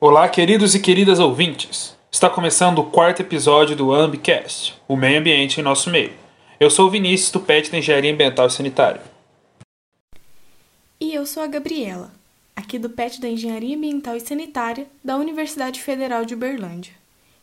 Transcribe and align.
Olá, 0.00 0.28
queridos 0.28 0.76
e 0.76 0.80
queridas 0.80 1.18
ouvintes. 1.18 1.96
Está 2.08 2.30
começando 2.30 2.78
o 2.78 2.88
quarto 2.88 3.20
episódio 3.20 3.74
do 3.74 3.92
Ambicast, 3.92 4.80
o 4.86 4.94
meio 4.94 5.18
ambiente 5.18 5.58
em 5.58 5.64
nosso 5.64 5.90
meio. 5.90 6.12
Eu 6.60 6.70
sou 6.70 6.86
o 6.86 6.90
Vinícius, 6.90 7.32
do 7.32 7.40
PET 7.40 7.68
da 7.68 7.78
Engenharia 7.78 8.12
Ambiental 8.12 8.46
e 8.46 8.50
Sanitária. 8.52 9.02
E 11.00 11.12
eu 11.12 11.26
sou 11.26 11.42
a 11.42 11.48
Gabriela, 11.48 12.12
aqui 12.54 12.78
do 12.78 12.88
PET 12.88 13.20
da 13.20 13.28
Engenharia 13.28 13.76
Ambiental 13.76 14.14
e 14.14 14.20
Sanitária 14.20 14.86
da 15.02 15.16
Universidade 15.16 15.82
Federal 15.82 16.24
de 16.24 16.34
Uberlândia. 16.34 16.92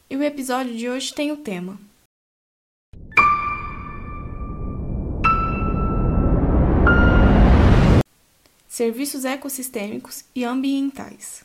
E 0.09 0.15
o 0.15 0.23
episódio 0.23 0.73
de 0.77 0.87
hoje 0.87 1.13
tem 1.13 1.33
o 1.33 1.37
tema 1.37 1.77
Serviços 8.65 9.25
ecossistêmicos 9.25 10.23
e 10.33 10.45
ambientais. 10.45 11.43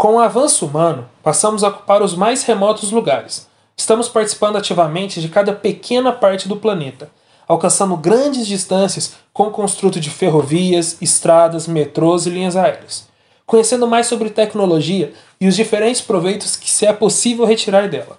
Com 0.00 0.14
o 0.14 0.18
avanço 0.18 0.64
humano, 0.64 1.06
passamos 1.22 1.62
a 1.62 1.68
ocupar 1.68 2.02
os 2.02 2.14
mais 2.14 2.42
remotos 2.42 2.90
lugares. 2.90 3.46
Estamos 3.76 4.08
participando 4.08 4.56
ativamente 4.56 5.20
de 5.20 5.28
cada 5.28 5.52
pequena 5.52 6.10
parte 6.10 6.48
do 6.48 6.56
planeta, 6.56 7.10
alcançando 7.46 7.96
grandes 7.98 8.46
distâncias 8.46 9.14
com 9.30 9.48
o 9.48 9.50
construto 9.50 10.00
de 10.00 10.08
ferrovias, 10.08 10.96
estradas, 11.02 11.66
metrôs 11.66 12.24
e 12.24 12.30
linhas 12.30 12.56
aéreas, 12.56 13.08
conhecendo 13.44 13.86
mais 13.86 14.06
sobre 14.06 14.30
tecnologia 14.30 15.12
e 15.38 15.46
os 15.46 15.54
diferentes 15.54 16.00
proveitos 16.00 16.56
que 16.56 16.70
se 16.70 16.86
é 16.86 16.94
possível 16.94 17.44
retirar 17.44 17.86
dela. 17.86 18.18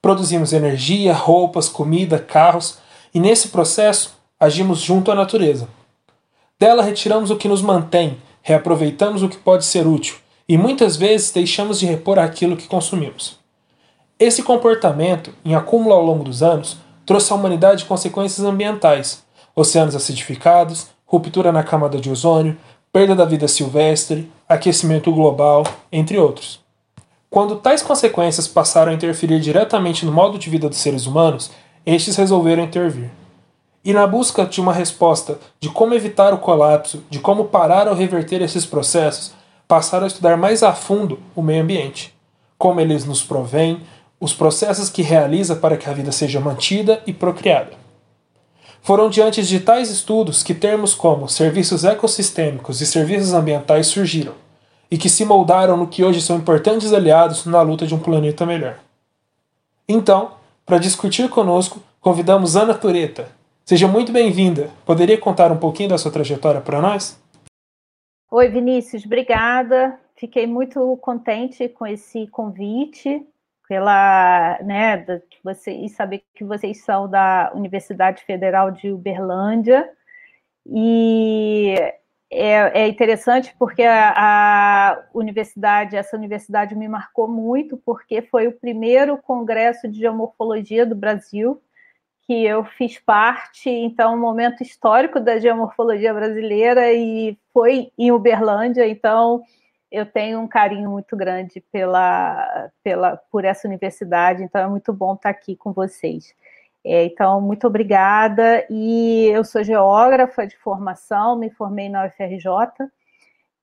Produzimos 0.00 0.54
energia, 0.54 1.12
roupas, 1.12 1.68
comida, 1.68 2.18
carros 2.18 2.78
e 3.14 3.20
nesse 3.20 3.48
processo 3.48 4.16
agimos 4.38 4.80
junto 4.80 5.10
à 5.10 5.14
natureza. 5.14 5.68
Dela 6.58 6.82
retiramos 6.82 7.30
o 7.30 7.36
que 7.36 7.48
nos 7.48 7.62
mantém, 7.62 8.18
reaproveitamos 8.42 9.22
o 9.22 9.28
que 9.28 9.36
pode 9.36 9.64
ser 9.64 9.86
útil 9.86 10.16
e 10.48 10.56
muitas 10.56 10.96
vezes 10.96 11.30
deixamos 11.30 11.78
de 11.78 11.86
repor 11.86 12.18
aquilo 12.18 12.56
que 12.56 12.66
consumimos. 12.66 13.38
Esse 14.18 14.42
comportamento, 14.42 15.32
em 15.44 15.54
acúmulo 15.54 15.94
ao 15.94 16.04
longo 16.04 16.24
dos 16.24 16.42
anos, 16.42 16.76
trouxe 17.06 17.32
à 17.32 17.36
humanidade 17.36 17.84
consequências 17.84 18.44
ambientais: 18.44 19.22
oceanos 19.54 19.94
acidificados, 19.94 20.88
ruptura 21.06 21.52
na 21.52 21.62
camada 21.62 22.00
de 22.00 22.10
ozônio, 22.10 22.56
perda 22.92 23.14
da 23.14 23.24
vida 23.24 23.46
silvestre, 23.46 24.30
aquecimento 24.48 25.12
global, 25.12 25.62
entre 25.92 26.18
outros. 26.18 26.60
Quando 27.30 27.56
tais 27.56 27.82
consequências 27.82 28.48
passaram 28.48 28.90
a 28.90 28.94
interferir 28.94 29.38
diretamente 29.38 30.06
no 30.06 30.12
modo 30.12 30.38
de 30.38 30.48
vida 30.48 30.68
dos 30.68 30.78
seres 30.78 31.06
humanos, 31.06 31.50
estes 31.94 32.16
resolveram 32.16 32.64
intervir. 32.64 33.10
E 33.84 33.92
na 33.92 34.06
busca 34.06 34.44
de 34.44 34.60
uma 34.60 34.72
resposta 34.72 35.38
de 35.58 35.70
como 35.70 35.94
evitar 35.94 36.34
o 36.34 36.38
colapso, 36.38 37.02
de 37.08 37.18
como 37.18 37.46
parar 37.46 37.88
ou 37.88 37.94
reverter 37.94 38.42
esses 38.42 38.66
processos, 38.66 39.32
passaram 39.66 40.04
a 40.04 40.08
estudar 40.08 40.36
mais 40.36 40.62
a 40.62 40.74
fundo 40.74 41.18
o 41.34 41.40
meio 41.40 41.62
ambiente, 41.62 42.14
como 42.58 42.80
eles 42.80 43.04
nos 43.04 43.22
provém, 43.22 43.80
os 44.20 44.34
processos 44.34 44.90
que 44.90 45.00
realiza 45.00 45.56
para 45.56 45.76
que 45.76 45.88
a 45.88 45.92
vida 45.92 46.12
seja 46.12 46.40
mantida 46.40 47.00
e 47.06 47.12
procriada. 47.12 47.72
Foram 48.82 49.08
diante 49.08 49.42
de 49.42 49.60
tais 49.60 49.90
estudos 49.90 50.42
que 50.42 50.54
termos 50.54 50.94
como 50.94 51.28
serviços 51.28 51.84
ecossistêmicos 51.84 52.80
e 52.80 52.86
serviços 52.86 53.32
ambientais 53.32 53.86
surgiram 53.86 54.34
e 54.90 54.98
que 54.98 55.08
se 55.08 55.24
moldaram 55.24 55.76
no 55.76 55.86
que 55.86 56.04
hoje 56.04 56.20
são 56.20 56.36
importantes 56.36 56.92
aliados 56.92 57.46
na 57.46 57.62
luta 57.62 57.86
de 57.86 57.94
um 57.94 57.98
planeta 57.98 58.44
melhor. 58.44 58.78
Então, 59.88 60.37
para 60.68 60.76
discutir 60.76 61.30
conosco, 61.30 61.82
convidamos 61.98 62.54
Ana 62.54 62.74
Tureta. 62.74 63.30
Seja 63.64 63.88
muito 63.88 64.12
bem-vinda. 64.12 64.68
Poderia 64.84 65.16
contar 65.16 65.50
um 65.50 65.56
pouquinho 65.56 65.88
da 65.88 65.96
sua 65.96 66.12
trajetória 66.12 66.60
para 66.60 66.78
nós? 66.82 67.18
Oi, 68.30 68.48
Vinícius, 68.50 69.06
obrigada. 69.06 69.98
Fiquei 70.14 70.46
muito 70.46 70.94
contente 70.98 71.70
com 71.70 71.86
esse 71.86 72.26
convite, 72.26 73.26
pela, 73.66 74.58
né, 74.62 75.22
você, 75.42 75.72
e 75.72 75.88
saber 75.88 76.22
que 76.34 76.44
vocês 76.44 76.84
são 76.84 77.08
da 77.08 77.50
Universidade 77.54 78.22
Federal 78.24 78.70
de 78.70 78.92
Uberlândia. 78.92 79.88
E 80.66 81.76
é, 82.30 82.82
é 82.82 82.88
interessante 82.88 83.54
porque 83.58 83.82
a, 83.82 84.12
a, 84.16 85.04
universidade, 85.14 85.96
essa 85.96 86.16
universidade 86.16 86.74
me 86.74 86.88
marcou 86.88 87.26
muito, 87.26 87.76
porque 87.78 88.22
foi 88.22 88.46
o 88.46 88.52
primeiro 88.52 89.16
congresso 89.18 89.88
de 89.88 89.98
geomorfologia 89.98 90.84
do 90.84 90.94
Brasil 90.94 91.60
que 92.28 92.44
eu 92.44 92.62
fiz 92.62 92.98
parte, 92.98 93.70
então, 93.70 94.14
um 94.14 94.20
momento 94.20 94.62
histórico 94.62 95.18
da 95.18 95.38
geomorfologia 95.38 96.12
brasileira 96.12 96.92
e 96.92 97.38
foi 97.54 97.90
em 97.96 98.12
Uberlândia, 98.12 98.86
então 98.86 99.42
eu 99.90 100.04
tenho 100.04 100.38
um 100.38 100.46
carinho 100.46 100.90
muito 100.90 101.16
grande 101.16 101.64
pela, 101.72 102.70
pela, 102.84 103.16
por 103.16 103.46
essa 103.46 103.66
universidade, 103.66 104.42
então 104.42 104.60
é 104.60 104.68
muito 104.68 104.92
bom 104.92 105.14
estar 105.14 105.30
aqui 105.30 105.56
com 105.56 105.72
vocês. 105.72 106.34
É, 106.84 107.04
então, 107.04 107.40
muito 107.40 107.66
obrigada. 107.66 108.66
E 108.70 109.26
eu 109.32 109.44
sou 109.44 109.62
geógrafa 109.62 110.46
de 110.46 110.56
formação, 110.58 111.36
me 111.38 111.50
formei 111.50 111.88
na 111.88 112.06
UFRJ. 112.06 112.88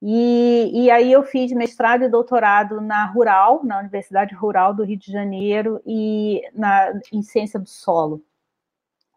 E, 0.02 0.84
e 0.86 0.92
aí 0.92 1.12
eu 1.12 1.24
fiz 1.24 1.52
mestrado 1.52 2.04
e 2.04 2.10
doutorado 2.10 2.82
na 2.82 3.06
Rural, 3.06 3.64
na 3.64 3.80
Universidade 3.80 4.36
Rural 4.36 4.74
do 4.74 4.84
Rio 4.84 4.98
de 4.98 5.12
Janeiro, 5.12 5.82
e 5.86 6.42
na, 6.54 6.94
em 7.12 7.22
ciência 7.22 7.60
do 7.60 7.68
solo. 7.68 8.22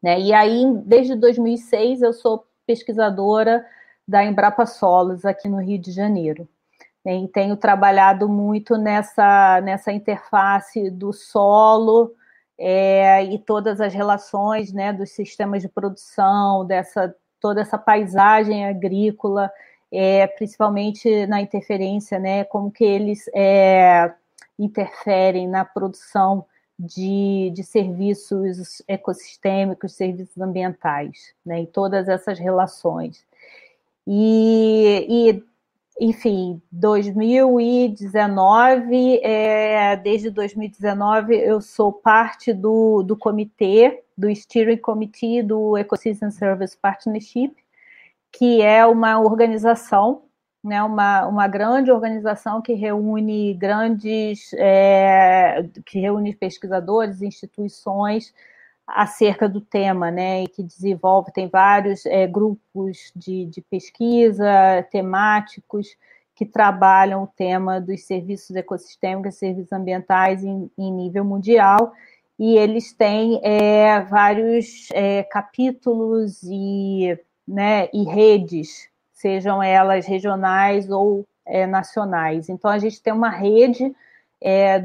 Né? 0.03 0.21
E 0.21 0.33
aí, 0.33 0.65
desde 0.85 1.15
2006, 1.17 2.03
eu 2.03 2.13
sou 2.13 2.47
pesquisadora 2.67 3.67
da 4.07 4.25
Embrapa 4.25 4.65
Solos 4.65 5.25
aqui 5.25 5.49
no 5.49 5.59
Rio 5.59 5.79
de 5.79 5.93
Janeiro. 5.93 6.49
Né? 7.05 7.17
E 7.17 7.29
tenho 7.29 7.57
trabalhado 7.57 8.29
muito 8.29 8.77
nessa, 8.79 9.61
nessa 9.61 9.93
interface 9.93 10.91
do 10.91 11.13
solo 11.13 12.15
é, 12.59 13.25
e 13.25 13.39
todas 13.39 13.81
as 13.81 13.95
relações 13.95 14.73
né, 14.73 14.93
dos 14.93 15.11
sistemas 15.11 15.63
de 15.63 15.69
produção, 15.69 16.67
dessa 16.67 17.15
toda 17.41 17.61
essa 17.61 17.79
paisagem 17.79 18.67
agrícola, 18.67 19.51
é, 19.93 20.27
principalmente 20.27 21.27
na 21.27 21.41
interferência, 21.41 22.19
né, 22.19 22.45
como 22.45 22.71
que 22.71 22.85
eles 22.85 23.31
é, 23.35 24.13
interferem 24.59 25.47
na 25.47 25.65
produção 25.65 26.45
de, 26.79 27.51
de 27.55 27.63
serviços 27.65 28.83
ecossistêmicos, 28.87 29.93
serviços 29.95 30.39
ambientais, 30.39 31.33
né, 31.45 31.61
em 31.61 31.67
todas 31.67 32.09
essas 32.09 32.39
relações. 32.39 33.25
E, 34.07 35.07
e 35.09 35.45
enfim, 36.01 36.63
2019, 36.71 39.21
é, 39.23 39.97
desde 39.97 40.31
2019 40.31 41.35
eu 41.35 41.61
sou 41.61 41.93
parte 41.93 42.53
do, 42.53 43.03
do 43.03 43.17
comitê, 43.17 44.05
do 44.17 44.33
Steering 44.35 44.77
Committee 44.77 45.43
do 45.43 45.77
Ecosystem 45.77 46.31
Service 46.31 46.77
Partnership, 46.77 47.53
que 48.33 48.63
é 48.63 48.87
uma 48.87 49.21
organização, 49.21 50.23
né, 50.63 50.83
uma, 50.83 51.27
uma 51.27 51.49
grande 51.49 51.91
organização 51.91 52.63
que 52.63 52.75
reúne 52.75 53.55
grandes, 53.55 54.53
é, 54.55 55.65
que 55.85 55.99
reúne 55.99 56.35
pesquisadores, 56.35 57.23
instituições, 57.23 58.33
acerca 58.89 59.49
do 59.49 59.61
tema, 59.61 60.11
né, 60.11 60.45
e 60.45 60.49
que 60.49 60.63
desenvolve, 60.63 61.31
tem 61.33 61.47
vários 61.47 62.07
é, 62.07 62.27
grupos 62.27 63.13
de, 63.15 63.45
de 63.45 63.61
pesquisa 63.61 64.87
temáticos 64.91 65.97
que 66.35 66.47
trabalham 66.47 67.25
o 67.25 67.27
tema 67.27 67.81
dos 67.81 68.05
serviços 68.05 68.57
ecossistêmicos, 68.57 69.35
serviços 69.35 69.73
ambientais 69.73 70.43
em, 70.43 70.71
em 70.79 70.93
nível 70.93 71.25
mundial, 71.25 71.93
e 72.39 72.57
eles 72.57 72.93
têm 72.93 73.41
é, 73.43 74.01
vários 74.03 74.89
é, 74.93 75.25
capítulos 75.25 76.43
e, 76.45 77.19
né, 77.47 77.89
e 77.93 78.05
redes, 78.05 78.89
sejam 79.13 79.63
elas 79.63 80.07
regionais 80.07 80.89
ou 80.89 81.27
é, 81.45 81.67
nacionais. 81.67 82.49
Então, 82.49 82.71
a 82.71 82.79
gente 82.79 83.03
tem 83.03 83.13
uma 83.13 83.31
rede 83.31 83.95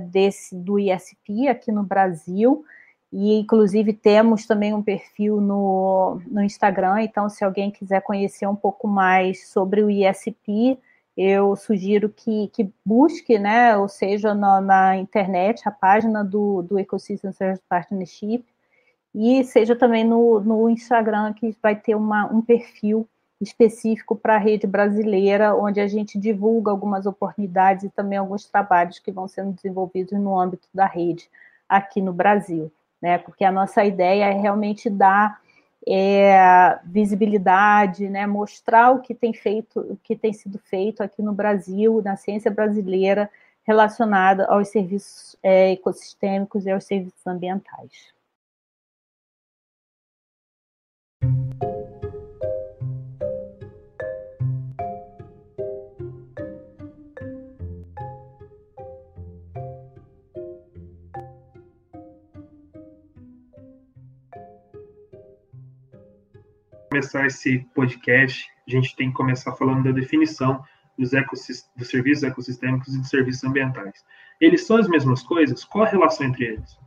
desse 0.08 0.56
do 0.56 0.80
ISP 0.80 1.48
aqui 1.48 1.72
no 1.72 1.84
Brasil, 1.84 2.66
e 3.14 3.36
inclusive 3.40 3.94
temos 3.94 4.48
também 4.48 4.74
um 4.74 4.82
perfil 4.82 5.40
no, 5.40 6.20
no 6.26 6.42
Instagram, 6.42 7.04
então 7.04 7.30
se 7.30 7.44
alguém 7.46 7.70
quiser 7.70 8.02
conhecer 8.02 8.48
um 8.48 8.56
pouco 8.56 8.88
mais 8.88 9.50
sobre 9.50 9.84
o 9.84 9.90
ISP, 9.90 10.80
eu 11.16 11.56
sugiro 11.56 12.10
que, 12.10 12.48
que 12.48 12.68
busque, 12.84 13.38
né, 13.38 13.78
ou 13.78 13.88
seja, 13.88 14.34
na, 14.34 14.60
na 14.60 14.98
internet, 14.98 15.62
a 15.68 15.72
página 15.72 16.24
do, 16.24 16.64
do 16.64 16.80
Ecosystem 16.80 17.32
Service 17.32 17.62
Partnership, 17.70 18.44
e 19.14 19.44
seja 19.44 19.76
também 19.76 20.04
no, 20.04 20.40
no 20.40 20.68
Instagram, 20.68 21.34
que 21.34 21.56
vai 21.62 21.76
ter 21.76 21.94
uma, 21.94 22.26
um 22.34 22.42
perfil 22.42 23.08
específico 23.40 24.16
para 24.16 24.36
a 24.36 24.40
rede 24.40 24.66
brasileira, 24.66 25.56
onde 25.56 25.80
a 25.80 25.88
gente 25.88 26.18
divulga 26.18 26.72
algumas 26.72 27.06
oportunidades 27.06 27.84
e 27.84 27.90
também 27.92 28.18
alguns 28.18 28.46
trabalhos 28.46 28.98
que 28.98 29.12
vão 29.12 29.28
sendo 29.28 29.52
desenvolvidos 29.52 30.20
no 30.20 30.40
âmbito 30.40 30.68
da 30.74 30.88
rede 30.88 31.30
aqui 31.70 32.02
no 32.02 32.12
Brasil 32.12 32.72
né? 33.04 33.18
Porque 33.18 33.44
a 33.44 33.52
nossa 33.52 33.84
ideia 33.84 34.30
é 34.30 34.32
realmente 34.32 34.90
dar 34.90 35.42
é, 35.86 36.80
visibilidade, 36.86 38.08
né, 38.08 38.26
mostrar 38.26 38.92
o 38.92 39.02
que 39.02 39.14
tem 39.14 39.34
feito, 39.34 39.82
o 39.82 39.98
que 39.98 40.16
tem 40.16 40.32
sido 40.32 40.58
feito 40.58 41.04
aqui 41.04 41.22
no 41.22 41.34
Brasil, 41.34 42.02
na 42.02 42.16
ciência 42.16 42.50
brasileira, 42.50 43.30
relacionada 43.66 44.46
aos 44.46 44.70
serviços 44.70 45.36
é, 45.44 45.74
ecossistêmicos 45.74 46.66
e 46.66 46.72
aos 46.72 46.86
serviços 46.86 47.28
ambientais. 47.28 48.14
Começar 66.94 67.26
esse 67.26 67.58
podcast, 67.74 68.48
a 68.68 68.70
gente 68.70 68.96
tem 68.96 69.10
que 69.10 69.16
começar 69.16 69.52
falando 69.54 69.84
da 69.84 69.92
definição 69.92 70.64
dos, 70.96 71.10
dos 71.76 71.90
serviços 71.90 72.24
ecossistêmicos 72.24 72.94
e 72.94 73.00
dos 73.00 73.10
serviços 73.10 73.44
ambientais. 73.44 74.06
Eles 74.40 74.68
são 74.68 74.78
as 74.78 74.88
mesmas 74.88 75.24
coisas? 75.24 75.66
Qual 75.66 75.86
a 75.86 75.88
relação 75.88 76.28
entre 76.28 76.46
eles? 76.46 76.78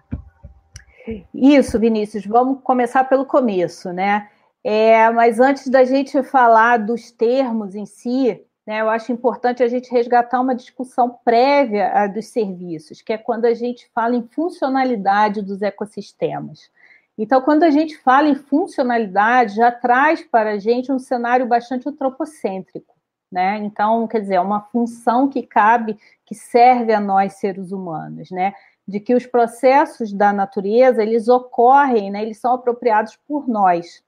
Isso, 1.34 1.80
Vinícius. 1.80 2.24
Vamos 2.24 2.60
começar 2.62 3.02
pelo 3.02 3.26
começo, 3.26 3.92
né? 3.92 4.28
É, 4.62 5.10
mas 5.10 5.40
antes 5.40 5.66
da 5.66 5.82
gente 5.82 6.22
falar 6.22 6.76
dos 6.76 7.10
termos 7.10 7.74
em 7.74 7.84
si, 7.84 8.40
né, 8.64 8.82
eu 8.82 8.88
acho 8.88 9.10
importante 9.10 9.60
a 9.60 9.68
gente 9.68 9.90
resgatar 9.90 10.40
uma 10.40 10.54
discussão 10.54 11.18
prévia 11.24 12.06
dos 12.06 12.26
serviços, 12.26 13.02
que 13.02 13.12
é 13.12 13.18
quando 13.18 13.44
a 13.44 13.54
gente 13.54 13.90
fala 13.92 14.14
em 14.14 14.22
funcionalidade 14.28 15.42
dos 15.42 15.62
ecossistemas. 15.62 16.70
Então, 17.18 17.40
quando 17.40 17.62
a 17.62 17.70
gente 17.70 17.96
fala 17.98 18.28
em 18.28 18.34
funcionalidade, 18.34 19.56
já 19.56 19.72
traz 19.72 20.22
para 20.22 20.52
a 20.52 20.58
gente 20.58 20.92
um 20.92 20.98
cenário 20.98 21.46
bastante 21.46 21.88
antropocêntrico. 21.88 22.94
Né? 23.32 23.58
Então, 23.58 24.06
quer 24.06 24.20
dizer, 24.20 24.34
é 24.34 24.40
uma 24.40 24.60
função 24.60 25.28
que 25.28 25.42
cabe, 25.42 25.98
que 26.24 26.34
serve 26.34 26.92
a 26.92 27.00
nós 27.00 27.34
seres 27.34 27.72
humanos, 27.72 28.30
né? 28.30 28.54
De 28.86 29.00
que 29.00 29.14
os 29.14 29.26
processos 29.26 30.12
da 30.12 30.32
natureza 30.32 31.02
eles 31.02 31.26
ocorrem, 31.26 32.10
né? 32.10 32.22
Eles 32.22 32.38
são 32.38 32.54
apropriados 32.54 33.16
por 33.26 33.48
nós. 33.48 34.02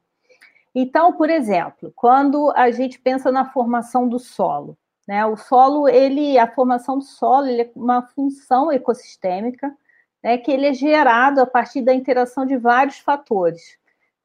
Então, 0.72 1.12
por 1.14 1.28
exemplo, 1.28 1.92
quando 1.96 2.52
a 2.54 2.70
gente 2.70 3.00
pensa 3.00 3.32
na 3.32 3.44
formação 3.44 4.08
do 4.08 4.20
solo, 4.20 4.78
né? 5.06 5.26
O 5.26 5.36
solo, 5.36 5.88
ele, 5.88 6.38
a 6.38 6.46
formação 6.46 6.98
do 6.98 7.04
solo, 7.04 7.48
ele 7.48 7.62
é 7.62 7.70
uma 7.74 8.02
função 8.02 8.70
ecossistêmica 8.70 9.76
né, 10.22 10.38
que 10.38 10.50
ele 10.50 10.66
é 10.66 10.72
gerado 10.72 11.40
a 11.40 11.46
partir 11.46 11.82
da 11.82 11.94
interação 11.94 12.44
de 12.44 12.56
vários 12.56 12.98
fatores, 12.98 13.78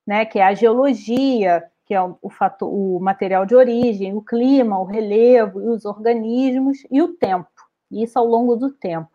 né, 0.05 0.25
que 0.25 0.39
é 0.39 0.43
a 0.43 0.53
geologia, 0.53 1.63
que 1.85 1.93
é 1.93 2.01
o, 2.01 2.29
fator, 2.29 2.71
o 2.73 2.99
material 2.99 3.45
de 3.45 3.55
origem, 3.55 4.15
o 4.15 4.21
clima, 4.21 4.79
o 4.79 4.85
relevo, 4.85 5.59
os 5.59 5.85
organismos 5.85 6.79
e 6.89 7.01
o 7.01 7.09
tempo, 7.09 7.49
isso 7.91 8.17
ao 8.17 8.25
longo 8.25 8.55
do 8.55 8.71
tempo. 8.71 9.09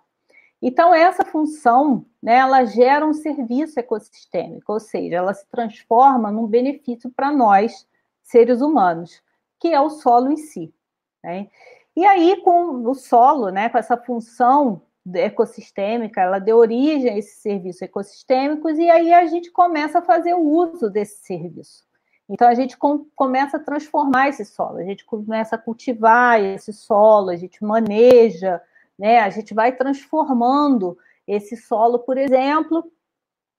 Então, 0.61 0.93
essa 0.93 1.25
função, 1.25 2.05
né, 2.23 2.37
ela 2.37 2.65
gera 2.65 3.07
um 3.07 3.15
serviço 3.15 3.79
ecossistêmico, 3.79 4.73
ou 4.73 4.81
seja, 4.81 5.17
ela 5.17 5.33
se 5.33 5.47
transforma 5.49 6.33
num 6.33 6.47
benefício 6.47 7.11
para 7.11 7.31
nós, 7.31 7.87
seres 8.23 8.61
humanos, 8.61 9.23
que 9.61 9.69
é 9.69 9.81
o 9.81 9.89
solo 9.89 10.31
em 10.31 10.37
si. 10.37 10.75
Né? 11.23 11.49
E 11.97 12.05
aí, 12.05 12.43
com 12.43 12.85
o 12.89 12.95
solo, 12.95 13.51
né, 13.51 13.69
com 13.69 13.79
essa 13.79 13.97
função 13.97 14.83
ecossistêmica, 15.15 16.21
ela 16.21 16.39
deu 16.39 16.57
origem 16.57 17.11
a 17.11 17.19
esses 17.19 17.39
serviços 17.39 17.83
ecossistêmicos 17.83 18.79
e 18.79 18.91
aí 18.91 19.13
a 19.13 19.27
gente 19.27 19.51
começa 19.51 19.99
a 19.99 20.03
fazer 20.03 20.35
o 20.35 20.41
uso 20.41 20.91
desse 20.91 21.25
serviço. 21.25 21.87
Então 22.29 22.47
a 22.47 22.55
gente 22.55 22.77
com, 22.77 23.07
começa 23.17 23.57
a 23.57 23.61
transformar 23.61 24.29
esse 24.29 24.45
solo, 24.45 24.79
a 24.79 24.85
gente 24.85 25.05
começa 25.05 25.57
a 25.57 25.59
cultivar 25.59 26.43
esse 26.43 26.73
solo, 26.73 27.31
a 27.31 27.37
gente 27.37 27.65
maneja, 27.65 28.61
né? 28.99 29.21
A 29.21 29.31
gente 29.31 29.55
vai 29.55 29.73
transformando 29.73 30.99
esse 31.27 31.57
solo, 31.57 32.01
por 32.01 32.19
exemplo, 32.19 32.93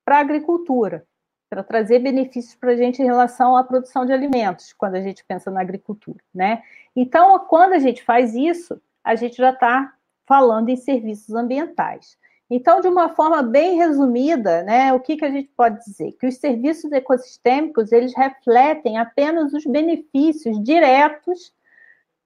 para 0.05 0.17
a 0.17 0.21
agricultura, 0.21 1.05
para 1.49 1.63
trazer 1.63 1.99
benefícios 1.99 2.55
para 2.55 2.71
a 2.71 2.75
gente 2.75 3.01
em 3.01 3.05
relação 3.05 3.55
à 3.55 3.63
produção 3.63 4.05
de 4.05 4.13
alimentos, 4.13 4.73
quando 4.73 4.95
a 4.95 5.01
gente 5.01 5.23
pensa 5.23 5.49
na 5.49 5.61
agricultura, 5.61 6.19
né? 6.33 6.61
Então, 6.95 7.39
quando 7.47 7.73
a 7.73 7.79
gente 7.79 8.03
faz 8.03 8.35
isso, 8.35 8.79
a 9.03 9.15
gente 9.15 9.37
já 9.37 9.51
está 9.51 9.93
falando 10.29 10.69
em 10.69 10.75
serviços 10.75 11.33
ambientais. 11.33 12.15
Então, 12.47 12.81
de 12.81 12.87
uma 12.87 13.09
forma 13.09 13.41
bem 13.41 13.77
resumida, 13.77 14.61
né, 14.61 14.93
o 14.93 14.99
que, 14.99 15.17
que 15.17 15.25
a 15.25 15.31
gente 15.31 15.49
pode 15.57 15.83
dizer? 15.83 16.11
Que 16.19 16.27
os 16.27 16.35
serviços 16.35 16.91
ecossistêmicos, 16.91 17.91
eles 17.91 18.15
refletem 18.15 18.99
apenas 18.99 19.53
os 19.53 19.65
benefícios 19.65 20.63
diretos 20.63 21.51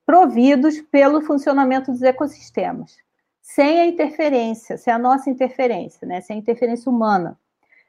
providos 0.05 0.81
pelo 0.81 1.21
funcionamento 1.21 1.91
dos 1.91 2.01
ecossistemas, 2.01 2.97
sem 3.41 3.79
a 3.79 3.85
interferência, 3.85 4.77
sem 4.77 4.93
a 4.93 4.99
nossa 4.99 5.29
interferência, 5.29 6.05
né, 6.05 6.19
sem 6.19 6.35
a 6.35 6.39
interferência 6.39 6.91
humana. 6.91 7.39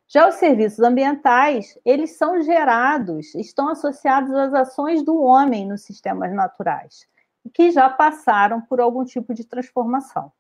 Já 0.07 0.29
os 0.29 0.37
serviços 0.37 0.81
ambientais, 0.81 1.77
eles 1.85 2.13
são 2.17 2.41
gerados, 2.41 3.35
estão 3.35 3.69
associados 3.69 4.33
às 4.33 4.55
ações 4.55 5.03
do 5.03 5.21
homem 5.21 5.67
nos 5.67 5.83
sistemas 5.83 6.33
naturais 6.33 7.13
que 7.51 7.71
já 7.71 7.89
passaram 7.91 8.61
por 8.61 8.81
algum 8.81 9.05
tipo 9.05 9.35
de 9.35 9.45
transformação. 9.45 10.33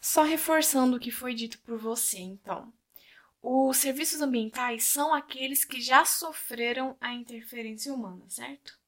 Só 0.00 0.22
reforçando 0.22 0.96
o 0.96 1.00
que 1.00 1.10
foi 1.10 1.34
dito 1.34 1.58
por 1.60 1.76
você, 1.76 2.18
então. 2.18 2.72
Os 3.42 3.76
serviços 3.76 4.20
ambientais 4.20 4.84
são 4.84 5.14
aqueles 5.14 5.64
que 5.64 5.80
já 5.80 6.04
sofreram 6.04 6.96
a 7.00 7.12
interferência 7.12 7.92
humana, 7.92 8.24
certo? 8.28 8.78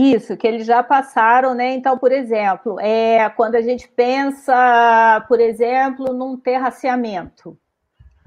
Isso, 0.00 0.36
que 0.36 0.46
eles 0.46 0.66
já 0.66 0.82
passaram, 0.82 1.54
né? 1.54 1.72
Então, 1.74 1.96
por 1.98 2.10
exemplo, 2.10 2.80
é 2.80 3.30
quando 3.30 3.54
a 3.54 3.62
gente 3.62 3.88
pensa, 3.88 5.24
por 5.28 5.40
exemplo, 5.40 6.12
num 6.12 6.36
terraceamento, 6.36 7.58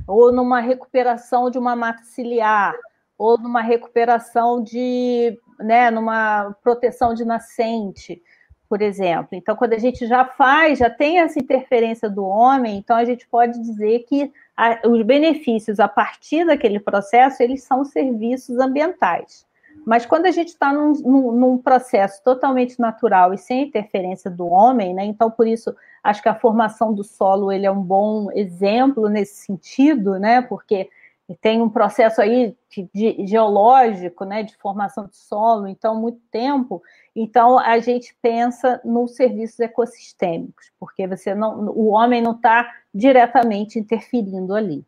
ou 0.07 0.31
numa 0.31 0.61
recuperação 0.61 1.49
de 1.51 1.57
uma 1.57 1.75
mata 1.75 2.03
ciliar, 2.03 2.73
ou 3.17 3.37
numa 3.37 3.61
recuperação 3.61 4.61
de 4.61 5.39
né, 5.59 5.89
numa 5.89 6.55
proteção 6.63 7.13
de 7.13 7.25
nascente, 7.25 8.21
por 8.69 8.81
exemplo. 8.81 9.29
Então, 9.31 9.55
quando 9.55 9.73
a 9.73 9.77
gente 9.79 10.05
já 10.05 10.25
faz, 10.25 10.79
já 10.79 10.89
tem 10.89 11.19
essa 11.19 11.39
interferência 11.39 12.09
do 12.09 12.23
homem, 12.23 12.77
então 12.77 12.95
a 12.95 13.05
gente 13.05 13.27
pode 13.27 13.59
dizer 13.59 13.99
que 14.07 14.31
a, 14.55 14.87
os 14.87 15.01
benefícios 15.03 15.79
a 15.79 15.87
partir 15.87 16.45
daquele 16.45 16.79
processo, 16.79 17.41
eles 17.41 17.63
são 17.63 17.83
serviços 17.83 18.59
ambientais. 18.59 19.45
Mas 19.85 20.05
quando 20.05 20.25
a 20.25 20.31
gente 20.31 20.49
está 20.49 20.73
num, 20.73 20.91
num, 20.93 21.31
num, 21.31 21.57
processo 21.57 22.21
totalmente 22.21 22.77
natural 22.77 23.33
e 23.33 23.37
sem 23.37 23.63
interferência 23.63 24.29
do 24.29 24.45
homem, 24.45 24.93
né, 24.93 25.05
então 25.05 25.31
por 25.31 25.47
isso 25.47 25.73
acho 26.03 26.21
que 26.21 26.27
a 26.27 26.35
formação 26.35 26.93
do 26.93 27.05
solo 27.05 27.51
ele 27.53 27.65
é 27.65 27.71
um 27.71 27.81
bom 27.81 28.29
exemplo 28.33 29.07
nesse 29.07 29.45
sentido, 29.45 30.19
né, 30.19 30.41
porque 30.41 30.89
e 31.29 31.35
tem 31.35 31.61
um 31.61 31.69
processo 31.69 32.21
aí 32.21 32.55
de, 32.69 32.89
de, 32.93 33.27
geológico, 33.27 34.23
né, 34.23 34.43
de 34.43 34.55
formação 34.57 35.07
de 35.07 35.17
solo, 35.17 35.67
então, 35.67 35.99
muito 35.99 36.21
tempo. 36.31 36.81
Então, 37.13 37.59
a 37.59 37.79
gente 37.79 38.15
pensa 38.21 38.79
nos 38.85 39.15
serviços 39.15 39.59
ecossistêmicos, 39.59 40.71
porque 40.79 41.05
você 41.05 41.35
não, 41.35 41.67
o 41.69 41.87
homem 41.87 42.21
não 42.21 42.31
está 42.31 42.73
diretamente 42.93 43.77
interferindo 43.77 44.55
ali. 44.55 44.85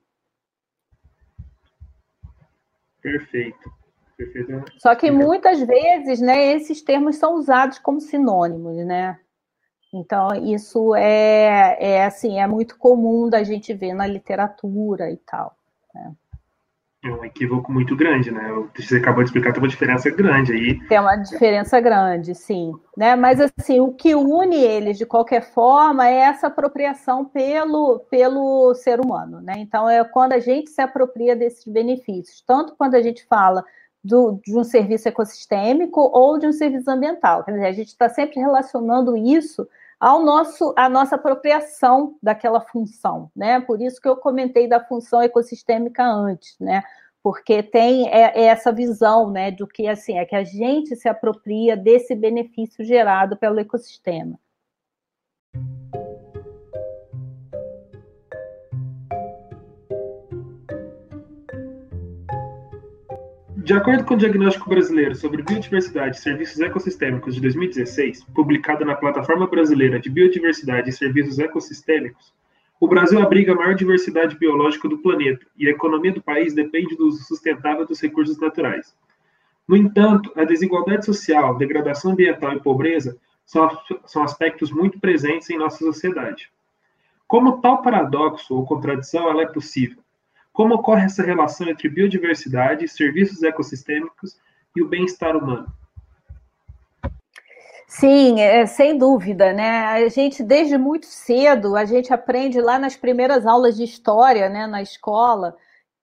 Perfeito. 3.01 3.79
Perfeito. 4.15 4.65
Só 4.77 4.95
que 4.95 5.11
muitas 5.11 5.61
vezes, 5.61 6.21
né, 6.21 6.53
esses 6.53 6.81
termos 6.81 7.17
são 7.17 7.35
usados 7.35 7.79
como 7.79 7.99
sinônimos, 7.99 8.77
né? 8.85 9.19
Então, 9.93 10.29
isso 10.35 10.93
é, 10.95 11.77
é 11.79 12.05
assim, 12.05 12.39
é 12.39 12.45
muito 12.45 12.77
comum 12.77 13.29
da 13.29 13.43
gente 13.43 13.73
ver 13.73 13.93
na 13.93 14.05
literatura 14.05 15.09
e 15.09 15.17
tal. 15.17 15.57
Né? 15.93 16.13
É 17.01 17.09
um 17.09 17.23
equívoco 17.23 17.71
muito 17.71 17.95
grande, 17.95 18.29
né? 18.29 18.51
Você 18.75 18.97
acabou 18.97 19.23
de 19.23 19.29
explicar, 19.29 19.53
tem 19.53 19.61
uma 19.61 19.69
diferença 19.69 20.09
grande 20.09 20.51
aí. 20.51 20.85
Tem 20.87 20.99
uma 20.99 21.15
diferença 21.15 21.79
grande, 21.79 22.35
sim. 22.35 22.73
Né? 22.97 23.15
Mas, 23.15 23.39
assim, 23.39 23.79
o 23.79 23.93
que 23.93 24.13
une 24.13 24.57
eles, 24.57 24.97
de 24.97 25.05
qualquer 25.05 25.41
forma, 25.53 26.05
é 26.05 26.15
essa 26.15 26.47
apropriação 26.47 27.23
pelo, 27.23 27.99
pelo 28.11 28.73
ser 28.75 28.99
humano, 28.99 29.39
né? 29.39 29.53
Então, 29.59 29.89
é 29.89 30.03
quando 30.03 30.33
a 30.33 30.39
gente 30.39 30.69
se 30.69 30.81
apropria 30.81 31.37
desses 31.37 31.65
benefícios, 31.65 32.43
tanto 32.45 32.75
quando 32.77 32.95
a 32.95 33.01
gente 33.01 33.25
fala 33.25 33.63
do, 34.03 34.37
de 34.43 34.57
um 34.57 34.65
serviço 34.65 35.07
ecossistêmico 35.07 36.01
ou 36.01 36.37
de 36.37 36.47
um 36.47 36.51
serviço 36.51 36.91
ambiental. 36.91 37.45
Quer 37.45 37.51
dizer, 37.51 37.65
a 37.65 37.71
gente 37.71 37.87
está 37.87 38.09
sempre 38.09 38.41
relacionando 38.41 39.15
isso 39.15 39.65
ao 39.99 40.23
nosso, 40.23 40.73
à 40.77 40.87
nossa 40.87 41.15
apropriação 41.15 42.17
daquela 42.23 42.61
função, 42.61 43.29
né? 43.35 43.59
Por 43.59 43.81
isso 43.81 43.99
que 44.01 44.07
eu 44.07 44.15
comentei 44.15 44.67
da 44.67 44.79
função 44.79 45.21
ecossistêmica 45.21 46.03
antes, 46.03 46.57
né? 46.59 46.83
Porque 47.21 47.61
tem 47.61 48.07
é, 48.09 48.31
é 48.39 48.43
essa 48.45 48.71
visão, 48.71 49.29
né, 49.29 49.51
do 49.51 49.67
que 49.67 49.87
assim 49.87 50.17
é 50.17 50.25
que 50.25 50.35
a 50.35 50.43
gente 50.43 50.95
se 50.95 51.09
apropria 51.09 51.75
desse 51.75 52.15
benefício 52.15 52.83
gerado 52.85 53.35
pelo 53.35 53.59
ecossistema. 53.59 54.39
De 63.69 63.75
acordo 63.75 64.03
com 64.03 64.15
o 64.15 64.17
Diagnóstico 64.17 64.67
Brasileiro 64.67 65.13
sobre 65.13 65.43
Biodiversidade 65.43 66.17
e 66.17 66.19
Serviços 66.19 66.59
Ecossistêmicos 66.59 67.35
de 67.35 67.41
2016, 67.41 68.23
publicado 68.33 68.83
na 68.83 68.95
Plataforma 68.95 69.45
Brasileira 69.45 69.99
de 69.99 70.09
Biodiversidade 70.09 70.89
e 70.89 70.91
Serviços 70.91 71.37
Ecossistêmicos, 71.37 72.33
o 72.79 72.87
Brasil 72.87 73.21
abriga 73.21 73.51
a 73.51 73.55
maior 73.55 73.75
diversidade 73.75 74.35
biológica 74.39 74.89
do 74.89 74.97
planeta 74.97 75.45
e 75.55 75.67
a 75.67 75.69
economia 75.69 76.11
do 76.11 76.19
país 76.19 76.55
depende 76.55 76.97
do 76.97 77.09
uso 77.09 77.23
sustentável 77.23 77.85
dos 77.85 78.01
recursos 78.01 78.39
naturais. 78.39 78.95
No 79.67 79.77
entanto, 79.77 80.31
a 80.35 80.43
desigualdade 80.45 81.05
social, 81.05 81.55
degradação 81.55 82.13
ambiental 82.13 82.53
e 82.53 82.59
pobreza 82.59 83.19
são, 83.45 83.69
aspectos 84.23 84.71
muito 84.71 84.99
presentes 84.99 85.47
em 85.51 85.59
nossa 85.59 85.77
sociedade. 85.77 86.49
Como 87.27 87.61
tal 87.61 87.83
paradoxo 87.83 88.55
ou 88.55 88.65
contradição 88.65 89.29
ela 89.29 89.43
é 89.43 89.45
possível? 89.45 89.99
Como 90.51 90.75
ocorre 90.75 91.05
essa 91.05 91.23
relação 91.23 91.67
entre 91.69 91.87
biodiversidade, 91.89 92.87
serviços 92.87 93.43
ecossistêmicos 93.43 94.37
e 94.75 94.81
o 94.81 94.87
bem-estar 94.87 95.35
humano? 95.35 95.71
Sim, 97.89 98.39
é, 98.39 98.67
sem 98.67 98.97
dúvida, 98.97 99.51
né? 99.51 99.85
A 99.85 100.07
gente 100.09 100.43
desde 100.43 100.77
muito 100.77 101.07
cedo 101.07 101.75
a 101.75 101.85
gente 101.85 102.13
aprende 102.13 102.61
lá 102.61 102.77
nas 102.77 102.95
primeiras 102.95 103.47
aulas 103.47 103.75
de 103.75 103.83
história, 103.83 104.47
né, 104.47 104.67
na 104.67 104.79
escola, 104.79 105.55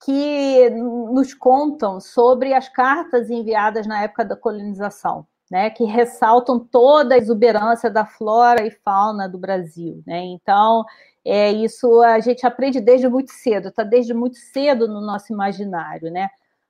que 0.04 0.68
nos 0.70 1.32
contam 1.32 2.00
sobre 2.00 2.52
as 2.52 2.68
cartas 2.68 3.30
enviadas 3.30 3.86
na 3.86 4.02
época 4.02 4.24
da 4.24 4.36
colonização, 4.36 5.26
né, 5.50 5.70
que 5.70 5.84
ressaltam 5.84 6.58
toda 6.58 7.14
a 7.14 7.18
exuberância 7.18 7.88
da 7.88 8.04
flora 8.04 8.66
e 8.66 8.70
fauna 8.70 9.28
do 9.28 9.38
Brasil, 9.38 10.02
né? 10.04 10.18
Então, 10.24 10.84
é, 11.26 11.52
isso 11.52 12.02
a 12.02 12.20
gente 12.20 12.46
aprende 12.46 12.80
desde 12.80 13.08
muito 13.08 13.32
cedo, 13.32 13.68
está 13.68 13.82
desde 13.82 14.14
muito 14.14 14.36
cedo 14.36 14.86
no 14.86 15.00
nosso 15.00 15.32
imaginário, 15.32 16.10
né? 16.10 16.28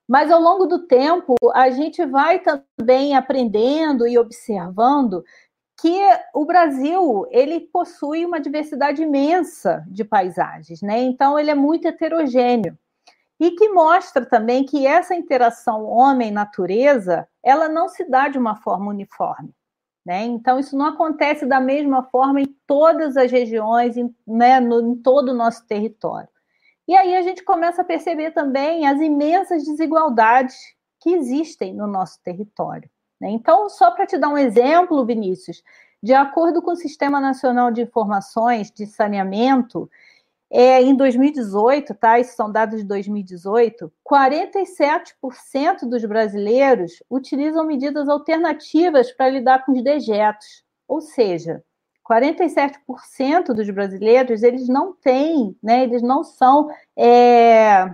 Mas 0.08 0.30
ao 0.30 0.40
longo 0.40 0.66
do 0.66 0.86
tempo, 0.86 1.34
a 1.52 1.68
gente 1.70 2.04
vai 2.06 2.40
também 2.40 3.14
aprendendo 3.16 4.06
e 4.06 4.16
observando 4.18 5.24
que 5.78 6.00
o 6.32 6.44
Brasil 6.44 7.26
ele 7.30 7.60
possui 7.60 8.24
uma 8.24 8.40
diversidade 8.40 9.02
imensa 9.02 9.84
de 9.88 10.04
paisagens, 10.04 10.80
né? 10.80 11.02
Então 11.02 11.38
ele 11.38 11.50
é 11.50 11.54
muito 11.54 11.86
heterogêneo 11.86 12.78
e 13.38 13.50
que 13.50 13.68
mostra 13.68 14.24
também 14.24 14.64
que 14.64 14.86
essa 14.86 15.14
interação 15.14 15.84
homem-natureza 15.84 17.28
ela 17.42 17.68
não 17.68 17.88
se 17.88 18.08
dá 18.08 18.28
de 18.28 18.38
uma 18.38 18.56
forma 18.56 18.90
uniforme. 18.90 19.54
Né? 20.06 20.24
Então, 20.24 20.56
isso 20.60 20.78
não 20.78 20.86
acontece 20.86 21.44
da 21.44 21.58
mesma 21.58 22.04
forma 22.04 22.40
em 22.40 22.46
todas 22.64 23.16
as 23.16 23.32
regiões, 23.32 23.96
em, 23.96 24.14
né, 24.24 24.60
no, 24.60 24.92
em 24.92 24.94
todo 24.94 25.30
o 25.30 25.34
nosso 25.34 25.66
território. 25.66 26.28
E 26.86 26.94
aí 26.94 27.16
a 27.16 27.22
gente 27.22 27.42
começa 27.42 27.82
a 27.82 27.84
perceber 27.84 28.30
também 28.30 28.86
as 28.86 29.00
imensas 29.00 29.64
desigualdades 29.64 30.54
que 31.00 31.10
existem 31.10 31.74
no 31.74 31.88
nosso 31.88 32.22
território. 32.22 32.88
Né? 33.20 33.30
Então, 33.30 33.68
só 33.68 33.90
para 33.90 34.06
te 34.06 34.16
dar 34.16 34.28
um 34.28 34.38
exemplo, 34.38 35.04
Vinícius, 35.04 35.60
de 36.00 36.14
acordo 36.14 36.62
com 36.62 36.70
o 36.70 36.76
Sistema 36.76 37.20
Nacional 37.20 37.72
de 37.72 37.82
Informações 37.82 38.70
de 38.70 38.86
Saneamento, 38.86 39.90
é, 40.50 40.80
em 40.80 40.94
2018, 40.94 41.94
tá? 41.94 42.20
Esses 42.20 42.36
são 42.36 42.50
dados 42.50 42.78
de 42.78 42.84
2018, 42.84 43.92
47% 44.08 45.88
dos 45.88 46.04
brasileiros 46.04 47.02
utilizam 47.10 47.66
medidas 47.66 48.08
alternativas 48.08 49.12
para 49.12 49.28
lidar 49.28 49.64
com 49.64 49.72
os 49.72 49.82
dejetos. 49.82 50.64
Ou 50.86 51.00
seja, 51.00 51.62
47% 52.08 53.52
dos 53.52 53.68
brasileiros 53.70 54.42
eles 54.42 54.68
não 54.68 54.92
têm, 54.92 55.56
né? 55.62 55.82
Eles 55.82 56.02
não 56.02 56.22
são 56.22 56.70
é, 56.96 57.90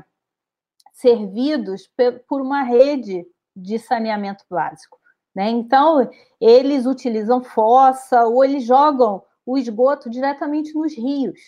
servidos 0.92 1.90
por 2.28 2.40
uma 2.40 2.62
rede 2.62 3.26
de 3.56 3.78
saneamento 3.78 4.44
básico. 4.50 4.98
Né? 5.34 5.48
Então, 5.48 6.08
eles 6.40 6.86
utilizam 6.86 7.42
fossa 7.42 8.26
ou 8.26 8.44
eles 8.44 8.64
jogam 8.64 9.22
o 9.44 9.56
esgoto 9.56 10.10
diretamente 10.10 10.74
nos 10.74 10.94
rios. 10.94 11.40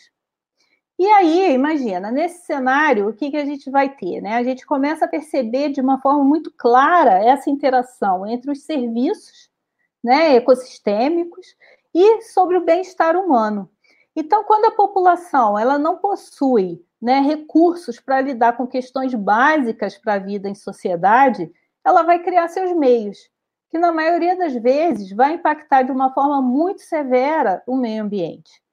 E 0.99 1.07
aí, 1.07 1.53
imagina, 1.53 2.11
nesse 2.13 2.47
cenário, 2.47 3.09
o 3.09 3.13
que, 3.13 3.31
que 3.31 3.37
a 3.37 3.45
gente 3.45 3.69
vai 3.69 3.89
ter? 3.97 4.21
Né? 4.21 4.37
A 4.37 4.45
gente 4.45 4.65
começa 4.65 5.05
a 5.05 5.09
perceber 5.09 5.71
de 5.71 5.81
uma 5.81 6.01
forma 6.01 6.23
muito 6.23 6.53
clara 6.57 7.25
essa 7.25 7.51
interação 7.51 8.25
entre 8.27 8.51
os 8.51 8.63
serviços 8.63 9.51
né, 10.03 10.37
ecossistêmicos 10.37 11.47
e 11.93 12.23
sobre 12.23 12.57
o 12.59 12.65
bem-estar 12.65 13.17
humano. 13.17 13.69
Então, 14.15 14.45
quando 14.45 14.67
a 14.67 14.71
população 14.71 15.59
ela 15.59 15.79
não 15.79 15.97
possui 15.97 16.85
né, 17.03 17.21
recursos 17.21 17.99
para 17.99 18.21
lidar 18.21 18.57
com 18.57 18.67
questões 18.67 19.13
básicas 19.15 19.99
para 19.99 20.15
a 20.15 20.19
vida 20.19 20.49
em 20.49 20.55
sociedade, 20.55 21.51
ela 21.85 22.03
vai 22.03 22.23
criar 22.23 22.49
seus 22.49 22.73
meios, 22.73 23.19
que 23.69 23.79
na 23.79 23.91
maioria 23.91 24.37
das 24.37 24.55
vezes 24.55 25.11
vai 25.11 25.35
impactar 25.35 25.83
de 25.83 25.91
uma 25.91 26.13
forma 26.15 26.41
muito 26.41 26.83
severa 26.83 27.63
o 27.67 27.77
meio 27.77 28.05
ambiente. 28.05 28.64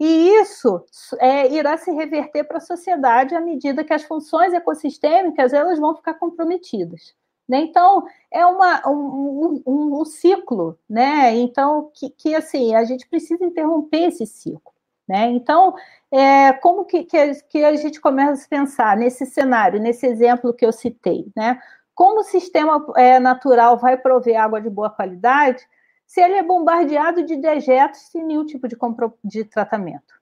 E 0.00 0.30
isso 0.40 0.84
é, 1.18 1.52
irá 1.52 1.76
se 1.76 1.90
reverter 1.90 2.44
para 2.44 2.58
a 2.58 2.60
sociedade 2.60 3.34
à 3.34 3.40
medida 3.40 3.82
que 3.82 3.92
as 3.92 4.04
funções 4.04 4.52
ecossistêmicas 4.52 5.52
elas 5.52 5.78
vão 5.78 5.96
ficar 5.96 6.14
comprometidas. 6.14 7.14
Né? 7.48 7.60
Então, 7.60 8.06
é 8.30 8.44
uma, 8.46 8.86
um, 8.86 9.62
um, 9.66 10.00
um, 10.00 10.04
ciclo, 10.04 10.78
né? 10.88 11.34
Então, 11.34 11.90
que, 11.94 12.10
que 12.10 12.34
assim, 12.34 12.74
a 12.74 12.84
gente 12.84 13.08
precisa 13.08 13.44
interromper 13.44 14.08
esse 14.08 14.26
ciclo. 14.26 14.72
Né? 15.08 15.30
Então, 15.30 15.74
é, 16.12 16.52
como 16.52 16.84
que, 16.84 17.04
que, 17.04 17.64
a 17.64 17.74
gente 17.76 17.98
começa 18.00 18.44
a 18.44 18.48
pensar 18.48 18.96
nesse 18.96 19.24
cenário, 19.24 19.80
nesse 19.80 20.06
exemplo 20.06 20.52
que 20.52 20.66
eu 20.66 20.72
citei? 20.72 21.26
Né? 21.34 21.58
Como 21.94 22.20
o 22.20 22.24
sistema 22.24 22.86
é, 22.94 23.18
natural 23.18 23.78
vai 23.78 23.96
prover 23.96 24.38
água 24.38 24.60
de 24.60 24.68
boa 24.68 24.90
qualidade 24.90 25.66
se 26.08 26.22
ele 26.22 26.36
é 26.36 26.42
bombardeado 26.42 27.22
de 27.22 27.36
dejetos 27.36 28.00
sem 28.10 28.24
nenhum 28.24 28.46
tipo 28.46 28.66
de, 28.66 28.76
de 29.22 29.44
tratamento. 29.44 30.14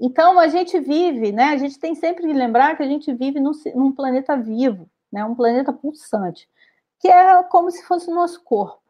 Então, 0.00 0.40
a 0.40 0.48
gente 0.48 0.80
vive, 0.80 1.32
né? 1.32 1.50
A 1.50 1.56
gente 1.58 1.78
tem 1.78 1.94
sempre 1.94 2.26
que 2.26 2.32
lembrar 2.32 2.74
que 2.74 2.82
a 2.82 2.88
gente 2.88 3.12
vive 3.12 3.38
num, 3.38 3.52
num 3.74 3.92
planeta 3.92 4.34
vivo, 4.36 4.88
né? 5.12 5.22
Um 5.22 5.34
planeta 5.34 5.70
pulsante, 5.70 6.48
que 6.98 7.08
é 7.08 7.42
como 7.44 7.70
se 7.70 7.84
fosse 7.84 8.10
o 8.10 8.14
nosso 8.14 8.42
corpo. 8.42 8.82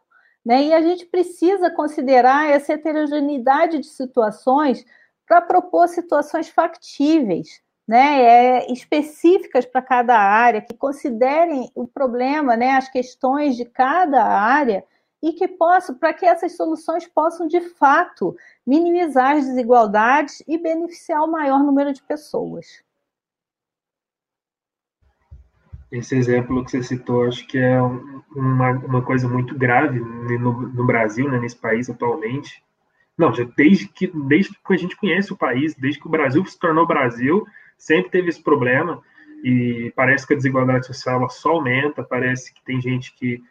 Né? 0.45 0.65
E 0.65 0.75
a 0.75 0.81
gente 0.81 1.07
precisa 1.07 1.71
considerar 1.71 2.49
essa 2.51 2.75
heterogeneidade 2.75 3.79
de 3.79 3.87
situações 3.87 4.85
para 5.27 5.41
propor 5.41 5.89
situações 5.89 6.49
factíveis, 6.49 7.61
né? 7.87 8.23
É, 8.23 8.73
específicas 8.73 9.67
para 9.67 9.83
cada 9.83 10.17
área, 10.17 10.61
que 10.61 10.75
considerem 10.75 11.69
o 11.75 11.87
problema, 11.89 12.57
né? 12.57 12.77
as 12.77 12.89
questões 12.89 13.57
de 13.57 13.65
cada 13.65 14.23
área 14.23 14.85
e 15.25 15.33
que 15.33 15.49
possam, 15.49 15.97
para 15.97 16.13
que 16.13 16.27
essas 16.27 16.55
soluções 16.55 17.07
possam 17.07 17.49
de 17.49 17.59
fato 17.63 18.37
minimizar 18.67 19.37
as 19.37 19.47
desigualdades 19.47 20.45
e 20.47 20.59
beneficiar 20.59 21.25
o 21.25 21.33
maior 21.33 21.61
número 21.61 21.95
de 21.95 22.03
pessoas. 22.03 22.85
Esse 25.91 26.15
exemplo 26.15 26.63
que 26.63 26.73
você 26.73 26.83
citou, 26.83 27.25
acho 27.25 27.47
que 27.47 27.57
é 27.57 27.81
uma, 27.81 28.73
uma 28.73 29.03
coisa 29.03 29.27
muito 29.27 29.57
grave 29.57 29.99
no, 29.99 30.61
no 30.61 30.87
Brasil, 30.87 31.27
né, 31.31 31.41
nesse 31.41 31.57
país 31.57 31.89
atualmente. 31.89 32.63
Não, 33.17 33.33
já 33.33 33.45
desde 33.57 33.89
que, 33.89 34.09
desde 34.09 34.53
que 34.53 34.75
a 34.75 34.77
gente 34.77 34.95
conhece 34.95 35.33
o 35.33 35.39
país, 35.39 35.75
desde 35.75 36.01
que 36.01 36.07
o 36.07 36.11
Brasil 36.11 36.45
se 36.45 36.59
tornou 36.59 36.87
Brasil, 36.87 37.47
sempre 37.79 38.11
teve 38.11 38.29
esse 38.29 38.43
problema 38.43 39.01
e 39.43 39.91
parece 39.97 40.27
que 40.27 40.35
a 40.35 40.37
desigualdade 40.37 40.87
social 40.87 41.31
só 41.31 41.53
aumenta, 41.53 42.03
parece 42.03 42.53
que 42.53 42.63
tem 42.63 42.79
gente 42.79 43.15
que 43.15 43.43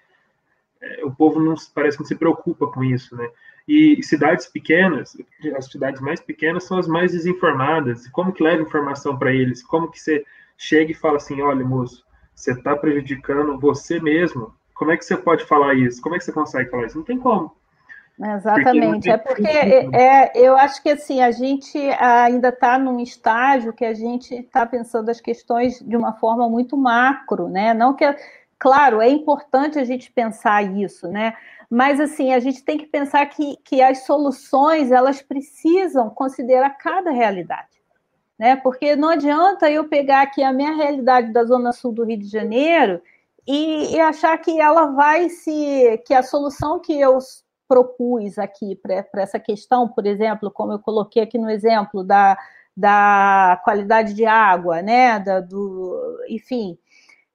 o 1.04 1.12
povo 1.12 1.40
não 1.40 1.56
parece 1.74 1.98
que 1.98 2.04
não 2.04 2.08
se 2.08 2.16
preocupa 2.16 2.68
com 2.68 2.84
isso, 2.84 3.16
né? 3.16 3.30
E 3.68 4.02
cidades 4.04 4.46
pequenas, 4.48 5.16
as 5.56 5.66
cidades 5.72 6.02
mais 6.02 6.20
pequenas 6.20 6.66
são 6.66 6.78
as 6.78 6.88
mais 6.88 7.12
desinformadas. 7.14 8.08
Como 8.10 8.34
que 8.34 8.44
leva 8.44 8.62
informação 8.62 9.18
para 9.18 9.32
eles? 9.32 9.64
Como 9.64 9.90
que 9.90 10.00
você 10.00 10.26
chega 10.58 10.92
e 10.92 10.96
fala 10.96 11.18
assim, 11.18 11.42
olha, 11.42 11.66
moço, 11.66 12.06
você 12.36 12.52
está 12.52 12.76
prejudicando 12.76 13.60
você 13.60 14.00
mesmo? 14.00 14.54
Como 14.74 14.92
é 14.92 14.98
que 14.98 15.06
você 15.06 15.16
pode 15.16 15.46
falar 15.46 15.76
isso? 15.76 16.02
Como 16.02 16.16
é 16.16 16.18
que 16.18 16.26
você 16.26 16.32
consegue 16.32 16.70
falar 16.70 16.88
isso? 16.88 16.98
Não 16.98 17.06
tem 17.06 17.18
como. 17.18 17.56
Exatamente, 18.20 19.10
porque 19.10 19.10
é 19.10 19.18
porque 19.18 19.98
é, 19.98 20.32
eu 20.36 20.56
acho 20.56 20.84
que 20.84 20.90
assim 20.90 21.22
a 21.22 21.32
gente 21.32 21.78
ainda 22.00 22.50
está 22.50 22.78
num 22.78 23.00
estágio 23.00 23.74
que 23.74 23.84
a 23.84 23.94
gente 23.94 24.36
está 24.36 24.68
pensando 24.68 25.10
as 25.10 25.20
questões 25.20 25.80
de 25.80 25.98
uma 25.98 26.14
forma 26.14 26.48
muito 26.48 26.78
macro, 26.78 27.50
né? 27.50 27.74
Não 27.74 27.96
que 27.96 28.06
Claro, 28.64 29.02
é 29.02 29.10
importante 29.10 29.78
a 29.78 29.84
gente 29.84 30.10
pensar 30.10 30.64
isso, 30.64 31.06
né? 31.10 31.36
Mas 31.70 32.00
assim, 32.00 32.34
a 32.34 32.40
gente 32.40 32.64
tem 32.64 32.78
que 32.78 32.86
pensar 32.86 33.26
que, 33.26 33.58
que 33.58 33.82
as 33.82 34.06
soluções 34.06 34.90
elas 34.90 35.22
precisam 35.22 36.10
considerar 36.10 36.70
cada 36.78 37.12
realidade. 37.12 37.84
Né? 38.40 38.56
Porque 38.56 38.96
não 38.96 39.10
adianta 39.10 39.70
eu 39.70 39.90
pegar 39.90 40.22
aqui 40.22 40.42
a 40.42 40.54
minha 40.54 40.74
realidade 40.78 41.34
da 41.34 41.44
Zona 41.44 41.74
Sul 41.74 41.92
do 41.92 42.06
Rio 42.06 42.18
de 42.18 42.30
Janeiro 42.30 43.02
e, 43.46 43.96
e 43.96 44.00
achar 44.00 44.38
que 44.38 44.58
ela 44.62 44.92
vai 44.92 45.28
se. 45.28 46.02
que 46.08 46.14
a 46.14 46.24
solução 46.24 46.80
que 46.80 46.98
eu 46.98 47.18
propus 47.68 48.40
aqui 48.40 48.78
para 48.78 49.22
essa 49.22 49.40
questão, 49.40 49.90
por 49.90 50.06
exemplo, 50.06 50.50
como 50.50 50.72
eu 50.72 50.80
coloquei 50.80 51.22
aqui 51.22 51.38
no 51.38 51.50
exemplo 51.50 52.02
da, 52.02 52.38
da 52.78 53.60
qualidade 53.66 54.14
de 54.14 54.26
água, 54.26 54.82
né? 54.82 55.20
Da, 55.20 55.42
do, 55.42 56.18
enfim, 56.30 56.78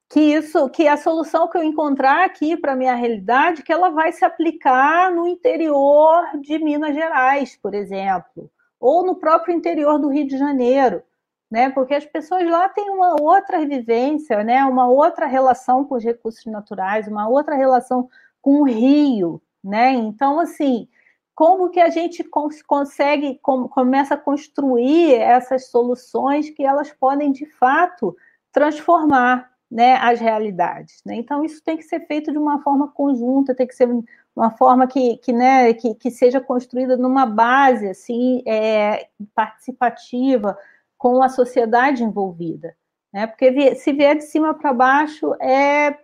que 0.08 0.20
isso, 0.20 0.68
que 0.70 0.88
a 0.88 0.96
solução 0.96 1.48
que 1.48 1.58
eu 1.58 1.62
encontrar 1.62 2.24
aqui 2.24 2.56
para 2.56 2.74
minha 2.74 2.94
realidade, 2.94 3.62
que 3.62 3.72
ela 3.72 3.90
vai 3.90 4.10
se 4.12 4.24
aplicar 4.24 5.12
no 5.12 5.26
interior 5.26 6.24
de 6.40 6.58
Minas 6.58 6.94
Gerais, 6.94 7.56
por 7.56 7.74
exemplo, 7.74 8.50
ou 8.80 9.04
no 9.04 9.16
próprio 9.16 9.54
interior 9.54 9.98
do 9.98 10.08
Rio 10.08 10.26
de 10.26 10.38
Janeiro, 10.38 11.02
né? 11.50 11.68
Porque 11.70 11.94
as 11.94 12.06
pessoas 12.06 12.48
lá 12.48 12.68
têm 12.70 12.90
uma 12.90 13.20
outra 13.20 13.64
vivência, 13.66 14.42
né? 14.42 14.64
Uma 14.64 14.88
outra 14.88 15.26
relação 15.26 15.84
com 15.84 15.96
os 15.96 16.04
recursos 16.04 16.44
naturais, 16.46 17.06
uma 17.06 17.28
outra 17.28 17.54
relação 17.54 18.08
com 18.40 18.62
o 18.62 18.64
rio, 18.64 19.42
né? 19.62 19.92
Então, 19.92 20.40
assim, 20.40 20.88
como 21.34 21.70
que 21.70 21.80
a 21.80 21.90
gente 21.90 22.24
consegue, 22.66 23.38
começa 23.42 24.14
a 24.14 24.18
construir 24.18 25.14
essas 25.16 25.66
soluções 25.70 26.48
que 26.50 26.64
elas 26.64 26.90
podem, 26.92 27.30
de 27.30 27.46
fato, 27.46 28.16
transformar 28.52 29.50
né, 29.70 29.96
as 29.96 30.18
realidades. 30.18 31.02
Né? 31.04 31.16
Então, 31.16 31.44
isso 31.44 31.62
tem 31.62 31.76
que 31.76 31.82
ser 31.82 32.06
feito 32.06 32.32
de 32.32 32.38
uma 32.38 32.62
forma 32.62 32.88
conjunta, 32.88 33.54
tem 33.54 33.66
que 33.66 33.74
ser 33.74 33.88
uma 34.34 34.50
forma 34.50 34.86
que, 34.86 35.18
que, 35.18 35.32
né, 35.32 35.74
que, 35.74 35.94
que 35.94 36.10
seja 36.10 36.40
construída 36.40 36.96
numa 36.96 37.26
base 37.26 37.88
assim, 37.88 38.42
é, 38.46 39.08
participativa, 39.34 40.56
com 40.96 41.22
a 41.22 41.28
sociedade 41.28 42.02
envolvida. 42.02 42.76
Né? 43.12 43.26
Porque 43.26 43.74
se 43.74 43.92
vier 43.92 44.16
de 44.16 44.24
cima 44.24 44.54
para 44.54 44.72
baixo, 44.72 45.34
é, 45.40 45.98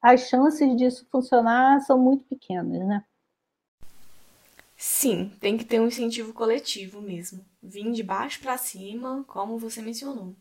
as 0.00 0.28
chances 0.28 0.76
disso 0.76 1.06
funcionar 1.10 1.80
são 1.80 1.98
muito 1.98 2.24
pequenas. 2.24 2.86
Né? 2.86 3.04
Sim, 4.76 5.30
tem 5.40 5.58
que 5.58 5.64
ter 5.64 5.80
um 5.80 5.88
incentivo 5.88 6.32
coletivo 6.32 7.02
mesmo. 7.02 7.44
Vim 7.62 7.92
de 7.92 8.02
baixo 8.02 8.40
para 8.40 8.56
cima, 8.56 9.24
como 9.26 9.58
você 9.58 9.82
mencionou. 9.82 10.34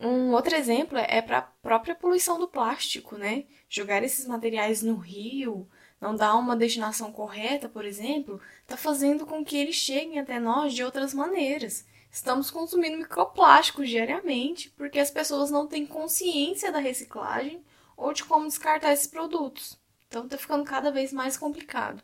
Um 0.00 0.32
outro 0.32 0.54
exemplo 0.54 0.98
é 0.98 1.22
para 1.22 1.38
a 1.38 1.42
própria 1.42 1.94
poluição 1.94 2.38
do 2.38 2.48
plástico, 2.48 3.16
né? 3.16 3.44
Jogar 3.68 4.02
esses 4.02 4.26
materiais 4.26 4.82
no 4.82 4.96
rio, 4.96 5.68
não 6.00 6.14
dar 6.14 6.34
uma 6.34 6.56
destinação 6.56 7.12
correta, 7.12 7.68
por 7.68 7.84
exemplo, 7.84 8.40
está 8.62 8.76
fazendo 8.76 9.24
com 9.24 9.44
que 9.44 9.56
eles 9.56 9.76
cheguem 9.76 10.18
até 10.18 10.38
nós 10.38 10.74
de 10.74 10.84
outras 10.84 11.14
maneiras. 11.14 11.86
Estamos 12.10 12.50
consumindo 12.50 12.98
microplásticos 12.98 13.88
diariamente 13.88 14.70
porque 14.70 14.98
as 14.98 15.10
pessoas 15.10 15.50
não 15.50 15.66
têm 15.66 15.86
consciência 15.86 16.70
da 16.70 16.78
reciclagem 16.78 17.64
ou 17.96 18.12
de 18.12 18.24
como 18.24 18.46
descartar 18.46 18.92
esses 18.92 19.06
produtos. 19.06 19.78
Então 20.08 20.24
está 20.24 20.36
ficando 20.38 20.64
cada 20.64 20.90
vez 20.90 21.12
mais 21.12 21.36
complicado. 21.36 22.02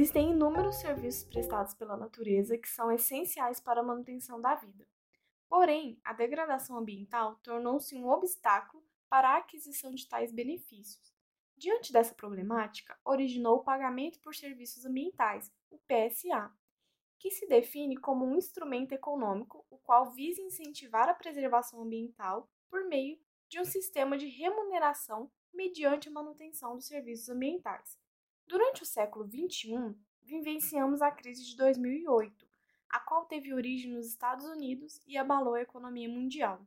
Existem 0.00 0.30
inúmeros 0.30 0.76
serviços 0.76 1.24
prestados 1.24 1.74
pela 1.74 1.94
natureza 1.94 2.56
que 2.56 2.68
são 2.70 2.90
essenciais 2.90 3.60
para 3.60 3.80
a 3.80 3.84
manutenção 3.84 4.40
da 4.40 4.54
vida. 4.54 4.88
Porém, 5.46 6.00
a 6.02 6.14
degradação 6.14 6.78
ambiental 6.78 7.36
tornou-se 7.42 7.94
um 7.94 8.08
obstáculo 8.08 8.82
para 9.10 9.28
a 9.28 9.36
aquisição 9.36 9.94
de 9.94 10.08
tais 10.08 10.32
benefícios. 10.32 11.14
Diante 11.54 11.92
dessa 11.92 12.14
problemática, 12.14 12.98
originou 13.04 13.56
o 13.56 13.62
Pagamento 13.62 14.18
por 14.20 14.34
Serviços 14.34 14.86
Ambientais, 14.86 15.52
o 15.70 15.78
PSA, 15.80 16.50
que 17.18 17.30
se 17.30 17.46
define 17.46 17.98
como 17.98 18.24
um 18.24 18.38
instrumento 18.38 18.92
econômico 18.92 19.66
o 19.68 19.76
qual 19.76 20.10
visa 20.12 20.40
incentivar 20.40 21.10
a 21.10 21.14
preservação 21.14 21.82
ambiental 21.82 22.50
por 22.70 22.88
meio 22.88 23.20
de 23.50 23.60
um 23.60 23.66
sistema 23.66 24.16
de 24.16 24.28
remuneração 24.28 25.30
mediante 25.52 26.08
a 26.08 26.12
manutenção 26.12 26.74
dos 26.74 26.86
serviços 26.86 27.28
ambientais. 27.28 27.99
Durante 28.50 28.82
o 28.82 28.84
século 28.84 29.24
XXI, 29.30 29.94
vivenciamos 30.22 31.00
a 31.00 31.12
crise 31.12 31.44
de 31.44 31.56
2008, 31.56 32.48
a 32.88 32.98
qual 32.98 33.24
teve 33.26 33.54
origem 33.54 33.92
nos 33.92 34.08
Estados 34.08 34.44
Unidos 34.44 35.00
e 35.06 35.16
abalou 35.16 35.54
a 35.54 35.62
economia 35.62 36.08
mundial. 36.08 36.60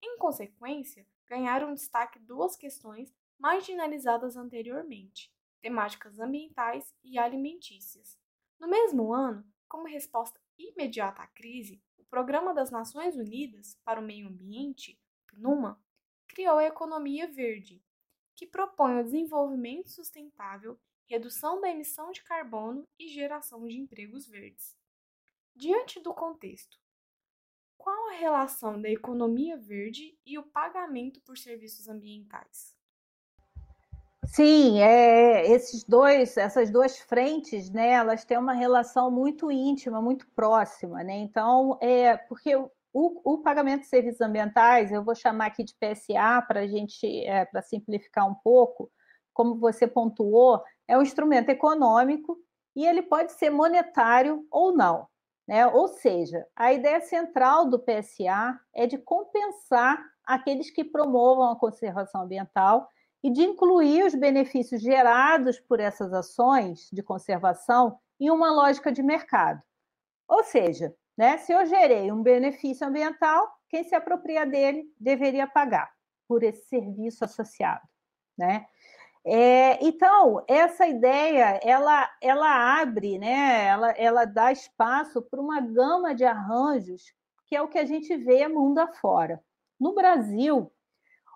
Em 0.00 0.16
consequência, 0.16 1.04
ganharam 1.26 1.74
destaque 1.74 2.20
duas 2.20 2.54
questões 2.54 3.12
marginalizadas 3.36 4.36
anteriormente: 4.36 5.34
temáticas 5.60 6.20
ambientais 6.20 6.94
e 7.02 7.18
alimentícias. 7.18 8.16
No 8.56 8.68
mesmo 8.68 9.12
ano, 9.12 9.44
como 9.68 9.88
resposta 9.88 10.40
imediata 10.56 11.20
à 11.20 11.26
crise, 11.26 11.82
o 11.98 12.04
Programa 12.04 12.54
das 12.54 12.70
Nações 12.70 13.16
Unidas 13.16 13.76
para 13.84 13.98
o 13.98 14.04
Meio 14.04 14.28
Ambiente, 14.28 14.96
PNUMA, 15.26 15.82
criou 16.28 16.58
a 16.58 16.64
Economia 16.64 17.26
Verde, 17.26 17.82
que 18.36 18.46
propõe 18.46 19.00
o 19.00 19.02
desenvolvimento 19.02 19.90
sustentável 19.90 20.78
redução 21.08 21.60
da 21.60 21.70
emissão 21.70 22.10
de 22.12 22.22
carbono 22.22 22.86
e 22.98 23.08
geração 23.08 23.66
de 23.66 23.78
empregos 23.78 24.26
verdes. 24.26 24.76
Diante 25.54 26.00
do 26.00 26.12
contexto, 26.14 26.76
qual 27.76 28.10
a 28.10 28.12
relação 28.12 28.80
da 28.80 28.90
economia 28.90 29.56
verde 29.56 30.16
e 30.26 30.38
o 30.38 30.42
pagamento 30.42 31.20
por 31.22 31.38
serviços 31.38 31.88
ambientais? 31.88 32.76
Sim, 34.26 34.78
é, 34.80 35.50
esses 35.50 35.84
dois, 35.84 36.36
essas 36.36 36.70
duas 36.70 36.98
frentes, 36.98 37.70
né, 37.70 37.92
elas 37.92 38.26
têm 38.26 38.36
uma 38.36 38.52
relação 38.52 39.10
muito 39.10 39.50
íntima, 39.50 40.02
muito 40.02 40.28
próxima, 40.34 41.02
né? 41.02 41.16
Então, 41.16 41.78
é 41.80 42.14
porque 42.16 42.54
o, 42.54 42.70
o 42.92 43.38
pagamento 43.38 43.82
de 43.82 43.86
serviços 43.86 44.20
ambientais, 44.20 44.92
eu 44.92 45.02
vou 45.02 45.14
chamar 45.14 45.46
aqui 45.46 45.64
de 45.64 45.74
PSA 45.74 46.42
para 46.46 46.66
gente, 46.66 47.06
é, 47.24 47.46
para 47.46 47.62
simplificar 47.62 48.28
um 48.28 48.34
pouco, 48.34 48.90
como 49.38 49.54
você 49.54 49.86
pontuou, 49.86 50.60
é 50.88 50.98
um 50.98 51.02
instrumento 51.02 51.48
econômico 51.48 52.36
e 52.74 52.84
ele 52.84 53.02
pode 53.02 53.30
ser 53.34 53.50
monetário 53.50 54.44
ou 54.50 54.74
não. 54.74 55.06
Né? 55.46 55.64
Ou 55.64 55.86
seja, 55.86 56.44
a 56.56 56.72
ideia 56.72 57.00
central 57.00 57.70
do 57.70 57.78
PSA 57.78 58.58
é 58.74 58.84
de 58.84 58.98
compensar 58.98 60.04
aqueles 60.26 60.72
que 60.72 60.82
promovam 60.82 61.52
a 61.52 61.56
conservação 61.56 62.22
ambiental 62.22 62.88
e 63.22 63.30
de 63.30 63.42
incluir 63.42 64.04
os 64.04 64.14
benefícios 64.16 64.82
gerados 64.82 65.60
por 65.60 65.78
essas 65.78 66.12
ações 66.12 66.88
de 66.92 67.00
conservação 67.00 67.96
em 68.18 68.30
uma 68.30 68.50
lógica 68.50 68.90
de 68.90 69.04
mercado. 69.04 69.62
Ou 70.26 70.42
seja, 70.42 70.92
né, 71.16 71.38
se 71.38 71.52
eu 71.52 71.64
gerei 71.64 72.10
um 72.10 72.24
benefício 72.24 72.84
ambiental, 72.84 73.48
quem 73.68 73.84
se 73.84 73.94
apropria 73.94 74.44
dele 74.44 74.92
deveria 74.98 75.46
pagar 75.46 75.88
por 76.26 76.42
esse 76.42 76.66
serviço 76.66 77.24
associado. 77.24 77.86
Né? 78.36 78.66
É, 79.30 79.78
então, 79.84 80.42
essa 80.48 80.86
ideia, 80.86 81.60
ela, 81.62 82.10
ela 82.18 82.80
abre, 82.80 83.18
né? 83.18 83.66
ela, 83.66 83.90
ela 83.90 84.24
dá 84.24 84.50
espaço 84.50 85.20
para 85.20 85.38
uma 85.38 85.60
gama 85.60 86.14
de 86.14 86.24
arranjos, 86.24 87.12
que 87.46 87.54
é 87.54 87.60
o 87.60 87.68
que 87.68 87.78
a 87.78 87.84
gente 87.84 88.16
vê 88.16 88.48
mundo 88.48 88.78
afora. 88.78 89.38
No 89.78 89.94
Brasil, 89.94 90.72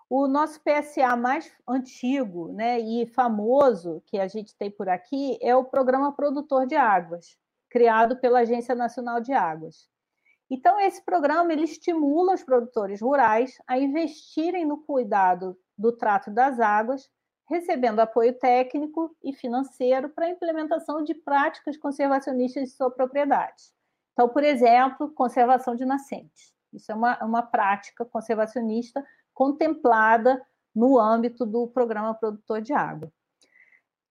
o 0.09 0.27
nosso 0.27 0.59
PSA 0.61 1.15
mais 1.15 1.55
antigo 1.69 2.51
né, 2.51 2.79
e 2.79 3.05
famoso 3.05 4.01
que 4.07 4.17
a 4.17 4.27
gente 4.27 4.57
tem 4.57 4.71
por 4.71 4.89
aqui 4.89 5.37
é 5.39 5.55
o 5.55 5.63
Programa 5.63 6.11
Produtor 6.13 6.65
de 6.65 6.75
Águas, 6.75 7.37
criado 7.69 8.17
pela 8.17 8.39
Agência 8.39 8.73
Nacional 8.73 9.21
de 9.21 9.33
Águas. 9.33 9.87
Então, 10.49 10.79
esse 10.79 11.05
programa 11.05 11.53
ele 11.53 11.65
estimula 11.65 12.33
os 12.33 12.43
produtores 12.43 13.01
rurais 13.01 13.61
a 13.67 13.77
investirem 13.77 14.65
no 14.65 14.79
cuidado 14.79 15.55
do 15.77 15.91
trato 15.91 16.31
das 16.31 16.59
águas 16.59 17.07
recebendo 17.49 17.99
apoio 17.99 18.33
técnico 18.33 19.15
e 19.23 19.33
financeiro 19.33 20.09
para 20.09 20.25
a 20.25 20.29
implementação 20.29 21.03
de 21.03 21.13
práticas 21.13 21.77
conservacionistas 21.77 22.63
de 22.63 22.75
sua 22.75 22.89
propriedade. 22.89 23.63
Então, 24.13 24.29
por 24.29 24.43
exemplo, 24.43 25.11
conservação 25.11 25.75
de 25.75 25.85
nascentes. 25.85 26.53
Isso 26.71 26.91
é 26.91 26.95
uma, 26.95 27.23
uma 27.23 27.41
prática 27.41 28.05
conservacionista 28.05 29.03
contemplada 29.33 30.41
no 30.73 30.99
âmbito 30.99 31.45
do 31.45 31.67
Programa 31.67 32.13
Produtor 32.13 32.61
de 32.61 32.73
Água. 32.73 33.11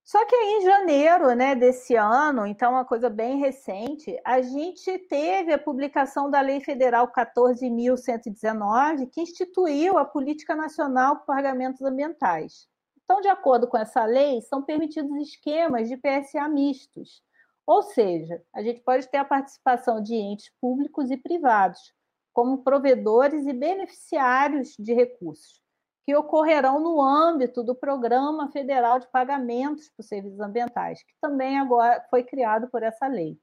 Só 0.03 0.23
que 0.25 0.35
aí, 0.35 0.57
em 0.57 0.61
janeiro 0.63 1.33
né, 1.33 1.55
desse 1.55 1.95
ano, 1.95 2.45
então 2.45 2.73
uma 2.73 2.83
coisa 2.83 3.09
bem 3.09 3.39
recente, 3.39 4.19
a 4.25 4.41
gente 4.41 4.99
teve 5.07 5.53
a 5.53 5.57
publicação 5.57 6.29
da 6.29 6.41
Lei 6.41 6.59
Federal 6.59 7.07
14.119, 7.07 9.09
que 9.09 9.21
instituiu 9.21 9.97
a 9.97 10.03
Política 10.03 10.53
Nacional 10.55 11.15
para 11.17 11.37
Pagamentos 11.37 11.81
Ambientais. 11.81 12.67
Então, 13.13 13.21
de 13.21 13.27
acordo 13.27 13.67
com 13.67 13.77
essa 13.77 14.03
lei, 14.05 14.41
são 14.41 14.63
permitidos 14.63 15.15
esquemas 15.17 15.87
de 15.87 15.95
PSA 15.95 16.47
mistos, 16.47 17.21
ou 17.63 17.83
seja, 17.83 18.41
a 18.51 18.63
gente 18.63 18.81
pode 18.81 19.07
ter 19.07 19.17
a 19.17 19.23
participação 19.23 20.01
de 20.01 20.15
entes 20.15 20.51
públicos 20.59 21.11
e 21.11 21.17
privados, 21.17 21.93
como 22.33 22.63
provedores 22.63 23.45
e 23.45 23.53
beneficiários 23.53 24.75
de 24.79 24.95
recursos, 24.95 25.61
que 26.03 26.15
ocorrerão 26.15 26.79
no 26.79 26.99
âmbito 26.99 27.61
do 27.61 27.75
Programa 27.75 28.51
Federal 28.51 28.97
de 28.97 29.07
Pagamentos 29.11 29.91
por 29.95 30.01
Serviços 30.01 30.39
Ambientais, 30.39 31.03
que 31.03 31.13
também 31.21 31.59
agora 31.59 32.03
foi 32.09 32.23
criado 32.23 32.67
por 32.67 32.81
essa 32.81 33.05
lei. 33.05 33.37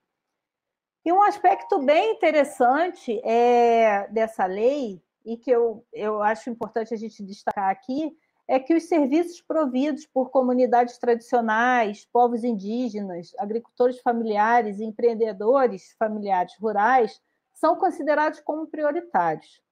E 1.05 1.13
um 1.13 1.23
aspecto 1.23 1.79
bem 1.79 2.15
interessante 2.15 3.21
é, 3.25 4.09
dessa 4.09 4.47
lei, 4.47 5.01
e 5.25 5.37
que 5.37 5.53
eu, 5.53 5.87
eu 5.93 6.21
acho 6.25 6.51
importante 6.51 6.93
a 6.93 6.97
gente 6.97 7.23
destacar 7.23 7.71
aqui, 7.71 8.19
é 8.51 8.59
que 8.59 8.75
os 8.75 8.89
serviços 8.89 9.41
providos 9.41 10.05
por 10.07 10.31
comunidades 10.31 10.99
tradicionais, 10.99 12.05
povos 12.13 12.43
indígenas, 12.43 13.33
agricultores 13.39 14.01
familiares 14.01 14.81
e 14.81 14.85
empreendedores 14.85 15.95
familiares 15.97 16.57
rurais 16.61 17.23
são 17.55 17.77
considerados 17.77 18.41
como 18.41 18.67
prioritários, 18.67 19.63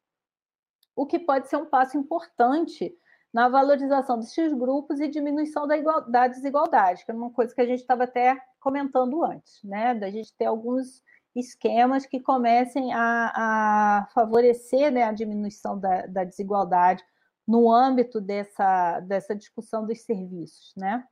o 0.95 1.05
que 1.05 1.19
pode 1.19 1.49
ser 1.49 1.57
um 1.57 1.67
passo 1.67 1.99
importante 1.99 2.97
na 3.33 3.49
valorização 3.49 4.17
desses 4.17 4.53
grupos 4.53 5.01
e 5.01 5.09
diminuição 5.09 5.67
da, 5.67 5.77
igual, 5.77 6.09
da 6.09 6.29
desigualdade, 6.29 7.05
que 7.05 7.11
é 7.11 7.15
uma 7.15 7.33
coisa 7.33 7.53
que 7.53 7.61
a 7.61 7.67
gente 7.67 7.81
estava 7.81 8.05
até 8.05 8.41
comentando 8.61 9.25
antes, 9.25 9.61
né? 9.65 9.93
Da 9.93 10.09
gente 10.09 10.33
ter 10.37 10.45
alguns 10.45 11.03
esquemas 11.35 12.07
que 12.07 12.21
comecem 12.21 12.93
a, 12.95 13.33
a 13.35 14.07
favorecer 14.15 14.93
né, 14.93 15.03
a 15.03 15.13
diminuição 15.13 15.77
da, 15.79 16.07
da 16.07 16.23
desigualdade 16.23 17.05
no 17.49 17.73
âmbito 17.73 18.21
dessa, 18.21 19.01
dessa 19.01 19.35
discussão 19.35 19.87
dos 19.87 20.03
serviços, 20.03 20.75
né? 20.77 21.03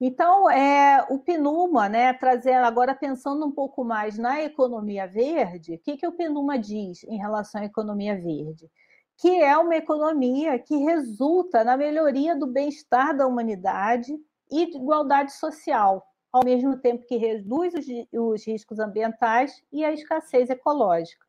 Então, 0.00 0.50
é, 0.50 1.06
o 1.08 1.20
PNUMA, 1.20 1.88
né, 1.88 2.12
trazendo 2.12 2.64
agora 2.64 2.92
pensando 2.92 3.46
um 3.46 3.52
pouco 3.52 3.84
mais 3.84 4.18
na 4.18 4.42
economia 4.42 5.06
verde, 5.06 5.74
o 5.74 5.78
que, 5.78 5.96
que 5.96 6.06
o 6.06 6.10
PNUMA 6.10 6.58
diz 6.58 7.04
em 7.04 7.16
relação 7.16 7.60
à 7.60 7.64
economia 7.64 8.16
verde? 8.16 8.68
Que 9.16 9.40
é 9.40 9.56
uma 9.56 9.76
economia 9.76 10.58
que 10.58 10.76
resulta 10.78 11.62
na 11.62 11.76
melhoria 11.76 12.34
do 12.34 12.48
bem-estar 12.48 13.16
da 13.16 13.28
humanidade 13.28 14.12
e 14.50 14.66
de 14.66 14.76
igualdade 14.76 15.32
social, 15.34 16.04
ao 16.32 16.44
mesmo 16.44 16.76
tempo 16.78 17.06
que 17.06 17.16
reduz 17.16 17.72
os, 17.72 17.86
os 18.12 18.44
riscos 18.44 18.80
ambientais 18.80 19.62
e 19.70 19.84
a 19.84 19.92
escassez 19.92 20.50
ecológica. 20.50 21.24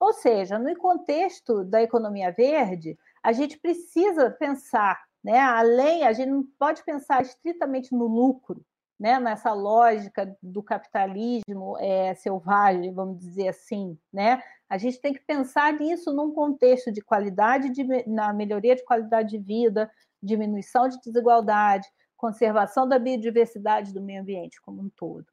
Ou 0.00 0.12
seja, 0.12 0.58
no 0.58 0.76
contexto 0.76 1.62
da 1.62 1.80
economia 1.80 2.32
verde, 2.32 2.98
a 3.22 3.32
gente 3.32 3.58
precisa 3.58 4.30
pensar, 4.30 5.00
né? 5.22 5.38
Além, 5.38 6.04
a 6.04 6.12
gente 6.12 6.30
não 6.30 6.44
pode 6.58 6.82
pensar 6.84 7.22
estritamente 7.22 7.94
no 7.94 8.06
lucro, 8.06 8.64
né? 8.98 9.20
Nessa 9.20 9.52
lógica 9.52 10.36
do 10.42 10.62
capitalismo 10.62 11.76
é, 11.78 12.14
selvagem, 12.14 12.92
vamos 12.92 13.18
dizer 13.18 13.48
assim, 13.48 13.96
né? 14.12 14.42
A 14.68 14.78
gente 14.78 15.00
tem 15.00 15.12
que 15.12 15.20
pensar 15.20 15.72
nisso 15.74 16.12
num 16.12 16.32
contexto 16.32 16.90
de 16.90 17.00
qualidade, 17.00 17.70
de, 17.70 17.84
na 18.08 18.32
melhoria 18.32 18.74
de 18.74 18.84
qualidade 18.84 19.30
de 19.30 19.38
vida, 19.38 19.90
diminuição 20.22 20.88
de 20.88 21.00
desigualdade, 21.00 21.86
conservação 22.16 22.88
da 22.88 22.98
biodiversidade 22.98 23.92
do 23.92 24.00
meio 24.00 24.22
ambiente 24.22 24.60
como 24.62 24.82
um 24.82 24.90
todo. 24.96 25.26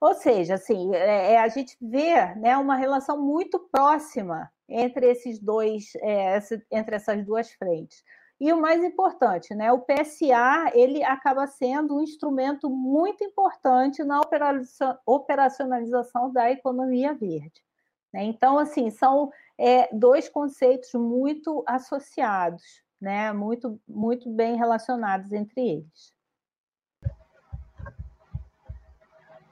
Ou 0.00 0.14
seja, 0.14 0.54
assim, 0.54 0.94
é, 0.94 1.32
é 1.32 1.38
a 1.38 1.48
gente 1.48 1.76
vê 1.80 2.34
né, 2.36 2.56
uma 2.56 2.76
relação 2.76 3.20
muito 3.20 3.58
próxima 3.72 4.50
entre 4.68 5.10
esses 5.10 5.38
dois, 5.38 5.92
é, 5.96 6.38
entre 6.70 6.96
essas 6.96 7.24
duas 7.24 7.50
frentes. 7.52 8.02
E 8.38 8.52
o 8.52 8.60
mais 8.60 8.84
importante, 8.84 9.54
né, 9.54 9.72
o 9.72 9.80
PSA 9.80 10.70
ele 10.74 11.02
acaba 11.02 11.46
sendo 11.46 11.96
um 11.96 12.02
instrumento 12.02 12.68
muito 12.68 13.24
importante 13.24 14.04
na 14.04 14.20
operacionalização 15.06 16.30
da 16.30 16.50
economia 16.50 17.14
verde. 17.14 17.64
Né? 18.12 18.24
Então, 18.24 18.58
assim, 18.58 18.90
são 18.90 19.32
é, 19.58 19.88
dois 19.94 20.28
conceitos 20.28 20.92
muito 20.92 21.64
associados, 21.66 22.62
né, 23.00 23.32
muito, 23.32 23.80
muito 23.88 24.28
bem 24.30 24.56
relacionados 24.56 25.32
entre 25.32 25.60
eles. 25.60 26.14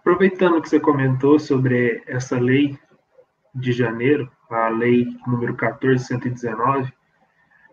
Aproveitando 0.01 0.61
que 0.61 0.69
você 0.69 0.79
comentou 0.79 1.39
sobre 1.39 2.05
essa 2.07 2.39
lei 2.39 2.79
de 3.55 3.73
janeiro, 3.73 4.31
a 4.51 4.69
lei 4.69 5.07
número 5.27 5.55
14119, 5.55 6.93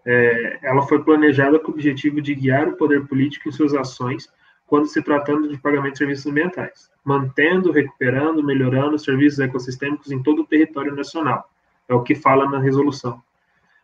é, 0.05 0.59
ela 0.63 0.81
foi 0.83 1.03
planejada 1.03 1.59
com 1.59 1.71
o 1.71 1.73
objetivo 1.73 2.21
de 2.21 2.33
guiar 2.35 2.67
o 2.67 2.77
poder 2.77 3.07
político 3.07 3.49
em 3.49 3.51
suas 3.51 3.73
ações 3.73 4.27
quando 4.65 4.87
se 4.87 5.01
tratando 5.01 5.49
de 5.49 5.57
pagamento 5.57 5.93
de 5.93 5.97
serviços 5.97 6.25
ambientais, 6.25 6.89
mantendo, 7.03 7.71
recuperando, 7.71 8.41
melhorando 8.41 8.95
os 8.95 9.03
serviços 9.03 9.39
ecossistêmicos 9.39 10.11
em 10.11 10.23
todo 10.23 10.43
o 10.43 10.47
território 10.47 10.95
nacional. 10.95 11.49
É 11.89 11.93
o 11.93 12.03
que 12.03 12.15
fala 12.15 12.49
na 12.49 12.57
resolução. 12.57 13.21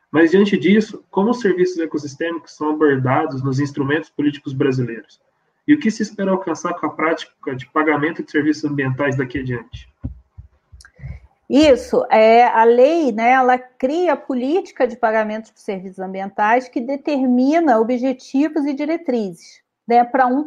Mas, 0.10 0.32
diante 0.32 0.58
disso, 0.58 1.04
como 1.12 1.32
os 1.32 1.42
serviços 1.42 1.78
ecossistêmicos 1.80 2.56
são 2.56 2.70
abordados 2.70 3.44
nos 3.44 3.60
instrumentos 3.60 4.10
políticos 4.10 4.54
brasileiros? 4.54 5.20
E 5.68 5.74
o 5.74 5.80
que 5.80 5.92
se 5.92 6.02
espera 6.02 6.32
alcançar 6.32 6.74
com 6.76 6.86
a 6.86 6.90
prática 6.90 7.54
de 7.54 7.66
pagamento 7.68 8.24
de 8.24 8.32
serviços 8.32 8.64
ambientais 8.64 9.18
daqui 9.18 9.40
adiante? 9.40 9.90
Isso, 11.50 12.06
é, 12.12 12.46
a 12.46 12.66
lei, 12.66 13.14
né, 13.14 13.32
ela 13.32 13.58
cria 13.58 14.14
a 14.14 14.18
política 14.18 14.86
de 14.86 14.98
pagamento 14.98 15.54
de 15.54 15.62
serviços 15.62 16.00
ambientais 16.00 16.68
que 16.68 16.82
determina 16.82 17.80
objetivos 17.80 18.66
e 18.66 18.74
diretrizes 18.74 19.62
né, 19.88 20.04
para 20.04 20.28
um, 20.28 20.46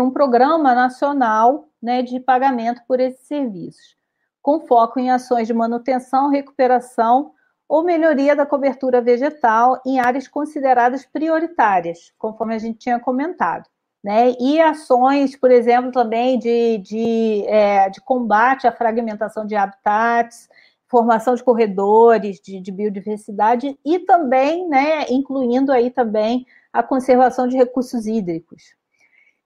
um 0.00 0.10
programa 0.10 0.74
nacional 0.74 1.66
né, 1.82 2.02
de 2.02 2.20
pagamento 2.20 2.82
por 2.86 3.00
esses 3.00 3.26
serviços, 3.26 3.96
com 4.42 4.60
foco 4.66 5.00
em 5.00 5.10
ações 5.10 5.46
de 5.46 5.54
manutenção, 5.54 6.28
recuperação 6.28 7.32
ou 7.66 7.82
melhoria 7.82 8.36
da 8.36 8.44
cobertura 8.44 9.00
vegetal 9.00 9.80
em 9.86 9.98
áreas 9.98 10.28
consideradas 10.28 11.06
prioritárias, 11.06 12.12
conforme 12.18 12.54
a 12.54 12.58
gente 12.58 12.80
tinha 12.80 13.00
comentado 13.00 13.64
né? 14.04 14.34
E 14.38 14.60
ações, 14.60 15.34
por 15.34 15.50
exemplo, 15.50 15.90
também 15.90 16.38
de, 16.38 16.76
de, 16.76 17.44
é, 17.46 17.88
de 17.88 18.02
combate 18.02 18.66
à 18.66 18.72
fragmentação 18.72 19.46
de 19.46 19.56
habitats, 19.56 20.46
formação 20.86 21.34
de 21.34 21.42
corredores 21.42 22.38
de, 22.38 22.60
de, 22.60 22.70
biodiversidade 22.70 23.78
e 23.82 23.98
também, 24.00 24.68
né, 24.68 25.06
incluindo 25.08 25.72
aí 25.72 25.90
também 25.90 26.44
a 26.70 26.82
conservação 26.82 27.48
de 27.48 27.56
recursos 27.56 28.06
hídricos. 28.06 28.76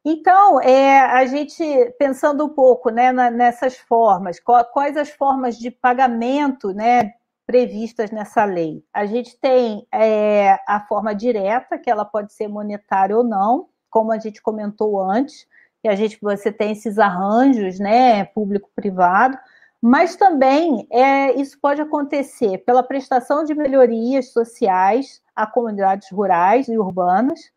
Então, 0.05 0.61
é, 0.61 1.03
a 1.03 1.25
gente 1.27 1.63
pensando 1.97 2.45
um 2.45 2.49
pouco 2.49 2.91
né, 2.91 3.13
na, 3.13 3.31
nessas 3.31 3.77
formas, 3.77 4.41
quais 4.41 4.97
as 4.97 5.11
formas 5.11 5.57
de 5.57 5.71
pagamento 5.71 6.73
né, 6.73 7.13
previstas 7.47 8.11
nessa 8.11 8.45
lei? 8.45 8.83
A 8.93 9.07
gente 9.07 9.39
tem 9.39 9.87
é, 9.93 10.59
a 10.67 10.85
forma 10.89 11.15
direta, 11.15 11.79
que 11.79 11.89
ela 11.89 12.05
pode 12.05 12.33
ser 12.33 12.49
monetária 12.49 13.17
ou 13.17 13.23
não, 13.23 13.69
como 13.91 14.13
a 14.13 14.19
gente 14.19 14.43
comentou 14.43 15.01
antes, 15.01 15.47
que 15.83 15.89
a 15.89 15.95
gente 15.95 16.19
você 16.21 16.51
tem 16.51 16.73
esses 16.73 16.99
arranjos, 16.99 17.79
né, 17.79 18.25
público-privado, 18.25 19.39
mas 19.81 20.17
também 20.17 20.87
é, 20.91 21.33
isso 21.41 21.59
pode 21.61 21.81
acontecer 21.81 22.59
pela 22.59 22.83
prestação 22.83 23.45
de 23.45 23.55
melhorias 23.55 24.33
sociais 24.33 25.23
a 25.37 25.47
comunidades 25.47 26.11
rurais 26.11 26.67
e 26.69 26.77
urbanas, 26.77 27.53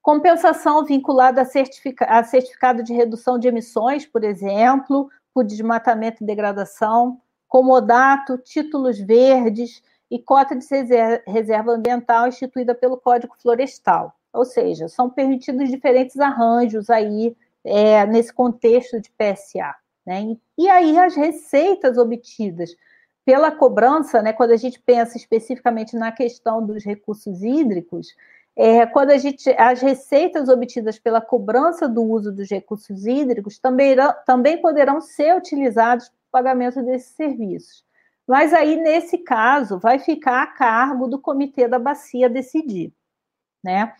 compensação 0.00 0.84
vinculada 0.84 1.42
a, 1.42 1.44
certifica, 1.44 2.04
a 2.06 2.24
certificado 2.24 2.82
de 2.82 2.92
redução 2.92 3.38
de 3.38 3.46
emissões, 3.46 4.04
por 4.04 4.24
exemplo, 4.24 5.08
por 5.32 5.44
desmatamento 5.44 6.22
e 6.22 6.26
degradação, 6.26 7.20
comodato, 7.46 8.36
títulos 8.38 8.98
verdes 8.98 9.82
e 10.10 10.18
cota 10.18 10.56
de 10.56 10.66
reserva 11.26 11.72
ambiental 11.72 12.26
instituída 12.26 12.74
pelo 12.74 12.96
Código 12.96 13.34
Florestal. 13.40 14.14
Ou 14.32 14.44
seja, 14.44 14.88
são 14.88 15.10
permitidos 15.10 15.68
diferentes 15.68 16.18
arranjos 16.18 16.88
aí 16.88 17.36
é, 17.64 18.06
nesse 18.06 18.32
contexto 18.32 19.00
de 19.00 19.10
PSA. 19.10 19.74
Né? 20.06 20.36
E 20.58 20.68
aí 20.68 20.98
as 20.98 21.14
receitas 21.14 21.98
obtidas 21.98 22.74
pela 23.24 23.52
cobrança, 23.52 24.20
né, 24.20 24.32
quando 24.32 24.50
a 24.50 24.56
gente 24.56 24.80
pensa 24.80 25.16
especificamente 25.16 25.96
na 25.96 26.10
questão 26.10 26.64
dos 26.64 26.84
recursos 26.84 27.42
hídricos, 27.42 28.08
é, 28.56 28.84
quando 28.84 29.10
a 29.10 29.16
gente, 29.16 29.48
as 29.50 29.80
receitas 29.80 30.48
obtidas 30.48 30.98
pela 30.98 31.20
cobrança 31.20 31.88
do 31.88 32.02
uso 32.02 32.32
dos 32.32 32.50
recursos 32.50 33.06
hídricos 33.06 33.58
também, 33.58 33.96
também 34.26 34.60
poderão 34.60 35.00
ser 35.00 35.36
utilizados 35.36 36.08
para 36.08 36.16
o 36.16 36.30
pagamento 36.32 36.82
desses 36.82 37.14
serviços. 37.14 37.84
Mas 38.26 38.52
aí, 38.52 38.76
nesse 38.76 39.18
caso, 39.18 39.78
vai 39.78 39.98
ficar 39.98 40.42
a 40.42 40.46
cargo 40.46 41.06
do 41.06 41.18
comitê 41.18 41.66
da 41.66 41.78
bacia 41.78 42.28
decidir. 42.28 42.92
Né? 43.64 43.92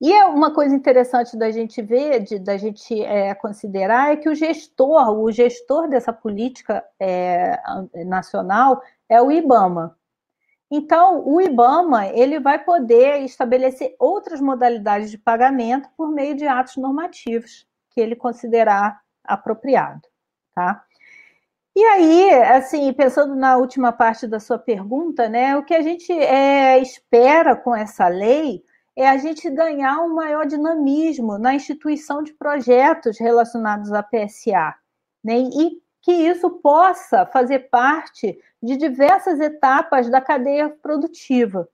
E 0.00 0.12
é 0.12 0.24
uma 0.26 0.54
coisa 0.54 0.74
interessante 0.74 1.36
da 1.36 1.50
gente 1.50 1.82
ver, 1.82 2.20
de, 2.20 2.38
da 2.38 2.56
gente 2.56 3.02
é, 3.02 3.34
considerar, 3.34 4.12
é 4.12 4.16
que 4.16 4.28
o 4.28 4.34
gestor, 4.34 5.10
o 5.18 5.30
gestor 5.32 5.88
dessa 5.88 6.12
política 6.12 6.84
é, 7.00 7.60
nacional 8.06 8.80
é 9.08 9.20
o 9.20 9.32
IBAMA. 9.32 9.96
Então, 10.70 11.26
o 11.26 11.40
IBAMA 11.40 12.08
ele 12.08 12.38
vai 12.38 12.62
poder 12.62 13.22
estabelecer 13.22 13.96
outras 13.98 14.40
modalidades 14.40 15.10
de 15.10 15.18
pagamento 15.18 15.88
por 15.96 16.10
meio 16.10 16.36
de 16.36 16.46
atos 16.46 16.76
normativos 16.76 17.66
que 17.90 18.00
ele 18.00 18.14
considerar 18.14 19.00
apropriado, 19.24 20.02
tá? 20.54 20.84
E 21.74 21.84
aí, 21.84 22.30
assim, 22.42 22.92
pensando 22.92 23.34
na 23.34 23.56
última 23.56 23.92
parte 23.92 24.26
da 24.26 24.38
sua 24.38 24.58
pergunta, 24.58 25.28
né, 25.28 25.56
o 25.56 25.64
que 25.64 25.74
a 25.74 25.80
gente 25.80 26.12
é, 26.12 26.78
espera 26.78 27.56
com 27.56 27.74
essa 27.74 28.08
lei 28.08 28.62
é 28.98 29.08
a 29.08 29.16
gente 29.16 29.48
ganhar 29.48 30.00
um 30.00 30.12
maior 30.12 30.44
dinamismo 30.44 31.38
na 31.38 31.54
instituição 31.54 32.20
de 32.20 32.32
projetos 32.32 33.16
relacionados 33.16 33.92
à 33.92 34.02
PSA, 34.02 34.74
né? 35.22 35.38
E 35.38 35.80
que 36.02 36.10
isso 36.10 36.50
possa 36.58 37.24
fazer 37.24 37.70
parte 37.70 38.36
de 38.60 38.76
diversas 38.76 39.38
etapas 39.38 40.10
da 40.10 40.20
cadeia 40.20 40.68
produtiva, 40.68 41.68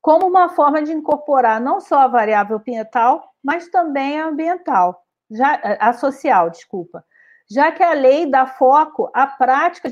como 0.00 0.24
uma 0.24 0.48
forma 0.50 0.80
de 0.80 0.92
incorporar 0.92 1.60
não 1.60 1.80
só 1.80 1.98
a 1.98 2.06
variável 2.06 2.58
ambiental, 2.58 3.34
mas 3.42 3.66
também 3.66 4.20
a 4.20 4.26
ambiental, 4.26 5.04
já, 5.28 5.60
a 5.80 5.92
social, 5.92 6.48
desculpa, 6.48 7.04
já 7.50 7.72
que 7.72 7.82
a 7.82 7.92
lei 7.92 8.30
dá 8.30 8.46
foco 8.46 9.10
à 9.12 9.26
prática 9.26 9.90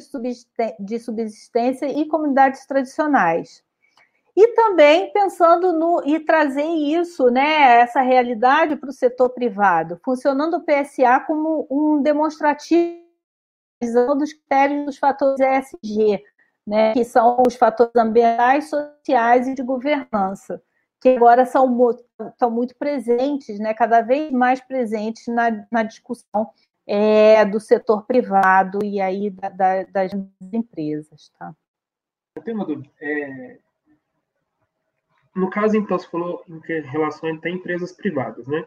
de 0.79 0.99
subsistência 1.01 1.87
e 1.87 2.07
comunidades 2.07 2.65
tradicionais. 2.65 3.67
E 4.41 4.55
também 4.55 5.13
pensando 5.13 5.73
no 5.73 6.01
e 6.07 6.21
trazer 6.21 6.63
isso, 6.63 7.29
né, 7.29 7.81
essa 7.81 8.01
realidade 8.01 8.77
para 8.77 8.89
o 8.89 8.93
setor 8.93 9.31
privado, 9.31 9.99
funcionando 10.05 10.59
o 10.59 10.65
PSA 10.65 11.19
como 11.27 11.67
um 11.69 12.01
demonstrativo 12.01 13.03
dos 14.17 14.33
critérios 14.33 14.85
dos 14.85 14.97
fatores 14.97 15.41
ESG, 15.41 16.23
né, 16.65 16.93
que 16.93 17.05
são 17.05 17.43
os 17.45 17.57
fatores 17.57 17.97
ambientais, 17.97 18.71
sociais 18.71 19.49
e 19.49 19.57
de 19.57 19.63
governança, 19.65 20.63
que 21.01 21.09
agora 21.09 21.45
são, 21.45 21.77
estão 22.21 22.49
muito 22.49 22.77
presentes, 22.77 23.59
né, 23.59 23.75
cada 23.75 24.03
vez 24.03 24.31
mais 24.31 24.61
presentes 24.61 25.27
na, 25.27 25.67
na 25.69 25.83
discussão 25.83 26.49
é, 26.87 27.45
do 27.45 27.59
setor 27.59 28.07
privado 28.07 28.79
e 28.85 29.01
aí 29.01 29.31
da, 29.31 29.49
da, 29.49 29.83
das 29.83 30.13
empresas. 30.53 31.33
Tá? 31.37 31.53
Tenho 32.45 32.57
uma 32.57 32.67
dúvida. 32.67 32.89
É, 33.01 33.59
no 35.39 35.49
caso, 35.49 35.77
então, 35.77 35.99
você 35.99 36.09
falou 36.09 36.45
em 36.49 36.81
relação 36.81 37.29
a 37.29 37.49
empresas 37.49 37.93
privadas, 37.93 38.47
né? 38.47 38.67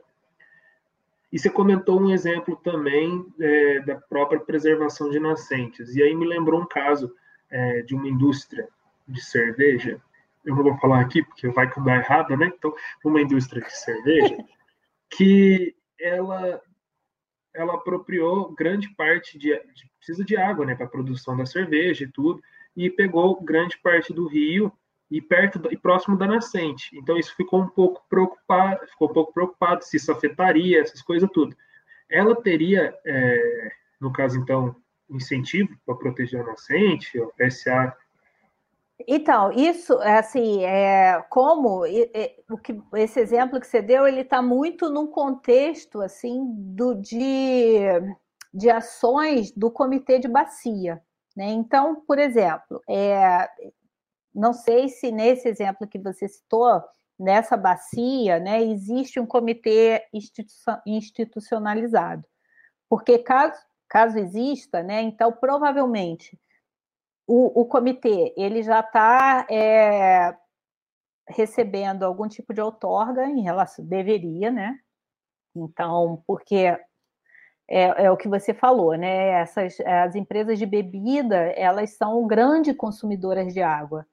E 1.31 1.39
você 1.39 1.49
comentou 1.49 1.99
um 1.99 2.11
exemplo 2.11 2.55
também 2.57 3.25
é, 3.39 3.79
da 3.81 3.95
própria 3.95 4.39
preservação 4.39 5.09
de 5.09 5.19
nascentes. 5.19 5.95
E 5.95 6.03
aí 6.03 6.15
me 6.15 6.25
lembrou 6.25 6.61
um 6.61 6.65
caso 6.65 7.13
é, 7.49 7.81
de 7.81 7.95
uma 7.95 8.07
indústria 8.07 8.67
de 9.07 9.21
cerveja. 9.21 10.01
Eu 10.43 10.55
não 10.55 10.63
vou 10.63 10.77
falar 10.77 11.01
aqui 11.01 11.23
porque 11.23 11.47
vai 11.49 11.69
que 11.69 11.79
dá 11.81 11.97
errado, 11.97 12.35
né? 12.35 12.51
Então, 12.57 12.73
uma 13.03 13.21
indústria 13.21 13.61
de 13.61 13.77
cerveja 13.77 14.37
que 15.09 15.75
ela 15.99 16.61
ela 17.53 17.73
apropriou 17.73 18.53
grande 18.53 18.89
parte 18.95 19.37
de, 19.37 19.49
de 19.49 19.91
precisa 19.97 20.23
de 20.23 20.37
água, 20.37 20.65
né, 20.65 20.73
para 20.73 20.85
a 20.85 20.89
produção 20.89 21.35
da 21.35 21.45
cerveja 21.45 22.05
e 22.05 22.07
tudo, 22.07 22.41
e 22.77 22.89
pegou 22.89 23.41
grande 23.41 23.77
parte 23.77 24.13
do 24.13 24.25
rio 24.25 24.71
e 25.11 25.21
perto 25.21 25.61
e 25.69 25.77
próximo 25.77 26.17
da 26.17 26.25
nascente. 26.25 26.97
Então 26.97 27.17
isso 27.17 27.35
ficou 27.35 27.61
um 27.61 27.67
pouco 27.67 28.01
preocupado, 28.09 28.87
ficou 28.87 29.09
um 29.09 29.13
pouco 29.13 29.33
preocupado 29.33 29.83
se 29.83 29.97
isso 29.97 30.11
afetaria 30.11 30.81
essas 30.81 31.01
coisas 31.01 31.29
tudo. 31.31 31.55
Ela 32.09 32.33
teria, 32.35 32.97
é, 33.05 33.71
no 33.99 34.11
caso 34.11 34.39
então, 34.39 34.75
incentivo 35.09 35.75
para 35.85 35.95
proteger 35.95 36.41
a 36.41 36.45
nascente, 36.45 37.19
o 37.19 37.31
PSA 37.37 37.93
então, 39.07 39.51
isso, 39.51 39.97
assim, 39.99 40.63
é, 40.63 41.23
como 41.29 41.85
é, 41.87 42.35
o 42.49 42.55
que, 42.57 42.79
esse 42.95 43.19
exemplo 43.19 43.59
que 43.59 43.65
você 43.65 43.81
deu, 43.81 44.07
ele 44.07 44.21
está 44.21 44.43
muito 44.43 44.91
num 44.91 45.07
contexto, 45.07 46.01
assim, 46.01 46.45
do, 46.55 46.93
de, 46.93 47.79
de 48.53 48.69
ações 48.69 49.51
do 49.51 49.71
comitê 49.71 50.19
de 50.19 50.27
bacia, 50.27 51.01
né? 51.35 51.49
Então, 51.49 52.03
por 52.07 52.19
exemplo, 52.19 52.79
é, 52.87 53.49
não 54.33 54.53
sei 54.53 54.89
se 54.89 55.11
nesse 55.11 55.47
exemplo 55.47 55.87
que 55.87 55.99
você 55.99 56.27
citou, 56.27 56.81
nessa 57.19 57.55
bacia, 57.55 58.39
né, 58.39 58.63
existe 58.63 59.19
um 59.19 59.25
comitê 59.25 60.03
institucionalizado, 60.85 62.27
porque 62.89 63.19
caso, 63.19 63.61
caso 63.87 64.17
exista, 64.17 64.81
né, 64.81 65.01
então 65.01 65.31
provavelmente 65.31 66.39
o, 67.27 67.61
o 67.61 67.65
comitê 67.65 68.33
ele 68.35 68.63
já 68.63 68.79
está 68.81 69.45
é, 69.49 70.35
recebendo 71.27 72.03
algum 72.03 72.27
tipo 72.27 72.53
de 72.53 72.61
outorga 72.61 73.25
em 73.25 73.41
relação 73.41 73.85
deveria, 73.85 74.51
né? 74.51 74.77
Então, 75.55 76.23
porque 76.27 76.77
é, 77.69 78.05
é, 78.05 78.11
o 78.11 78.17
que 78.17 78.27
você 78.27 78.53
falou, 78.53 78.95
né? 78.97 79.29
Essas 79.41 79.79
as 79.81 80.15
empresas 80.15 80.59
de 80.59 80.65
bebida 80.65 81.37
elas 81.55 81.91
são 81.91 82.27
grandes 82.27 82.75
consumidoras 82.75 83.53
de 83.53 83.61
água 83.61 84.05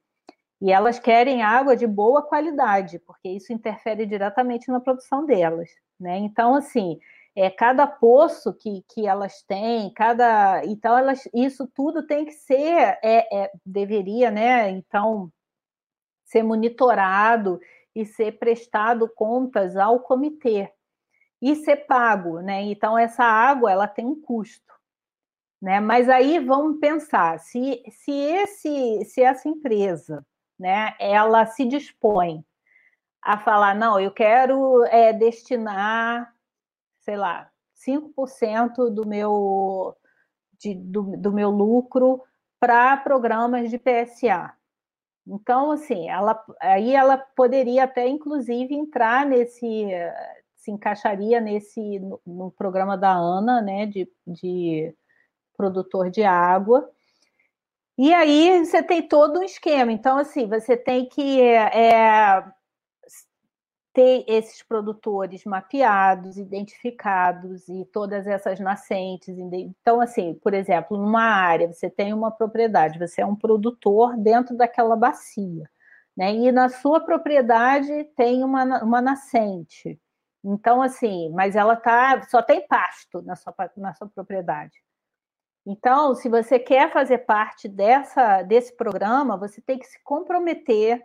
e 0.61 0.73
elas 0.73 0.99
querem 0.99 1.43
água 1.43 1.77
de 1.77 1.87
boa 1.87 2.23
qualidade, 2.23 2.99
porque 3.01 3.29
isso 3.29 3.53
interfere 3.53 4.05
diretamente 4.05 4.69
na 4.69 4.81
produção 4.81 5.25
delas, 5.25 5.71
né? 5.99 6.19
Então, 6.19 6.55
assim, 6.55 6.99
é, 7.37 7.49
cada 7.49 7.87
poço 7.87 8.53
que, 8.53 8.85
que 8.89 9.07
elas 9.07 9.43
têm, 9.43 9.93
cada. 9.93 10.65
Então, 10.65 10.99
elas, 10.99 11.29
isso 11.33 11.67
tudo 11.69 12.05
tem 12.05 12.25
que 12.25 12.33
ser, 12.33 12.99
é, 13.03 13.45
é, 13.45 13.53
deveria, 13.65 14.31
né? 14.31 14.71
Então, 14.71 15.33
ser 16.25 16.43
monitorado 16.43 17.61
e 17.95 18.05
ser 18.05 18.39
prestado 18.39 19.09
contas 19.09 19.77
ao 19.77 20.01
comitê 20.01 20.71
e 21.41 21.55
ser 21.55 21.87
pago, 21.87 22.41
né? 22.41 22.63
Então, 22.63 22.99
essa 22.99 23.25
água 23.25 23.71
ela 23.71 23.87
tem 23.87 24.05
um 24.07 24.21
custo. 24.21 24.75
Né? 25.61 25.81
Mas 25.81 26.09
aí 26.09 26.39
vamos 26.39 26.79
pensar, 26.79 27.39
se, 27.41 27.83
se, 27.91 28.13
esse, 28.13 29.05
se 29.05 29.23
essa 29.23 29.49
empresa 29.49 30.25
né, 30.59 30.95
ela 30.99 31.47
se 31.47 31.65
dispõe 31.65 32.45
a 33.23 33.39
falar, 33.39 33.75
não, 33.75 34.01
eu 34.01 34.11
quero 34.11 34.85
é, 34.87 35.13
destinar 35.13 36.33
sei 37.09 37.17
lá, 37.17 37.51
5% 37.75 38.91
do 38.91 39.07
meu, 39.07 39.97
de, 40.59 40.75
do, 40.75 41.17
do 41.17 41.33
meu 41.33 41.49
lucro 41.49 42.23
para 42.61 42.99
programas 42.99 43.71
de 43.71 43.79
PSA. 43.79 44.53
Então, 45.27 45.71
assim, 45.71 46.07
ela, 46.07 46.39
aí 46.61 46.95
ela 46.95 47.17
poderia 47.17 47.85
até, 47.85 48.07
inclusive, 48.07 48.75
entrar 48.75 49.25
nesse, 49.25 49.89
se 50.55 50.71
encaixaria 50.71 51.41
nesse, 51.41 51.99
no, 51.99 52.21
no 52.27 52.51
programa 52.51 52.95
da 52.99 53.11
ANA, 53.11 53.63
né, 53.63 53.87
de, 53.87 54.07
de 54.27 54.95
produtor 55.57 56.11
de 56.11 56.25
água, 56.25 56.91
e 57.99 58.15
aí 58.15 58.65
você 58.65 58.83
tem 58.83 59.07
todo 59.09 59.41
um 59.41 59.43
esquema. 59.43 59.91
Então, 59.93 60.19
assim, 60.19 60.47
você 60.47 60.77
tem 60.77 61.09
que 61.09 61.41
é, 61.43 62.45
ter 63.93 64.25
esses 64.29 64.63
produtores 64.63 65.45
mapeados, 65.45 66.37
identificados 66.37 67.69
e 67.69 67.85
todas 67.93 68.29
essas 68.29 68.61
nascentes. 68.61 69.37
Então, 69.37 70.01
assim, 70.01 70.35
por 70.35 70.55
exemplo, 70.55 70.97
numa 70.97 71.25
área, 71.25 71.73
você 71.73 71.91
tem 71.91 72.13
uma 72.13 72.31
propriedade, 72.31 72.99
você 72.99 73.23
é 73.23 73.27
um 73.27 73.35
produtor 73.35 74.17
dentro 74.17 74.57
daquela 74.57 74.95
bacia, 74.95 75.69
né? 76.17 76.33
E 76.33 76.53
na 76.53 76.69
sua 76.69 77.01
propriedade 77.01 78.05
tem 78.17 78.45
uma, 78.45 78.85
uma 78.85 79.01
nascente. 79.01 80.01
Então, 80.45 80.81
assim, 80.81 81.31
mas 81.31 81.57
ela 81.57 81.75
tá, 81.75 82.23
só 82.29 82.41
tem 82.43 82.67
pasto 82.69 83.21
na 83.23 83.35
sua, 83.35 83.53
na 83.77 83.93
sua 83.95 84.09
propriedade. 84.09 84.77
Então, 85.71 86.15
se 86.15 86.31
você 86.31 86.59
quer 86.59 86.91
fazer 86.91 87.19
parte 87.19 87.69
dessa, 87.69 88.41
desse 88.43 88.75
programa, 88.75 89.37
você 89.37 89.61
tem 89.61 89.79
que 89.79 89.87
se 89.87 90.03
comprometer 90.03 91.05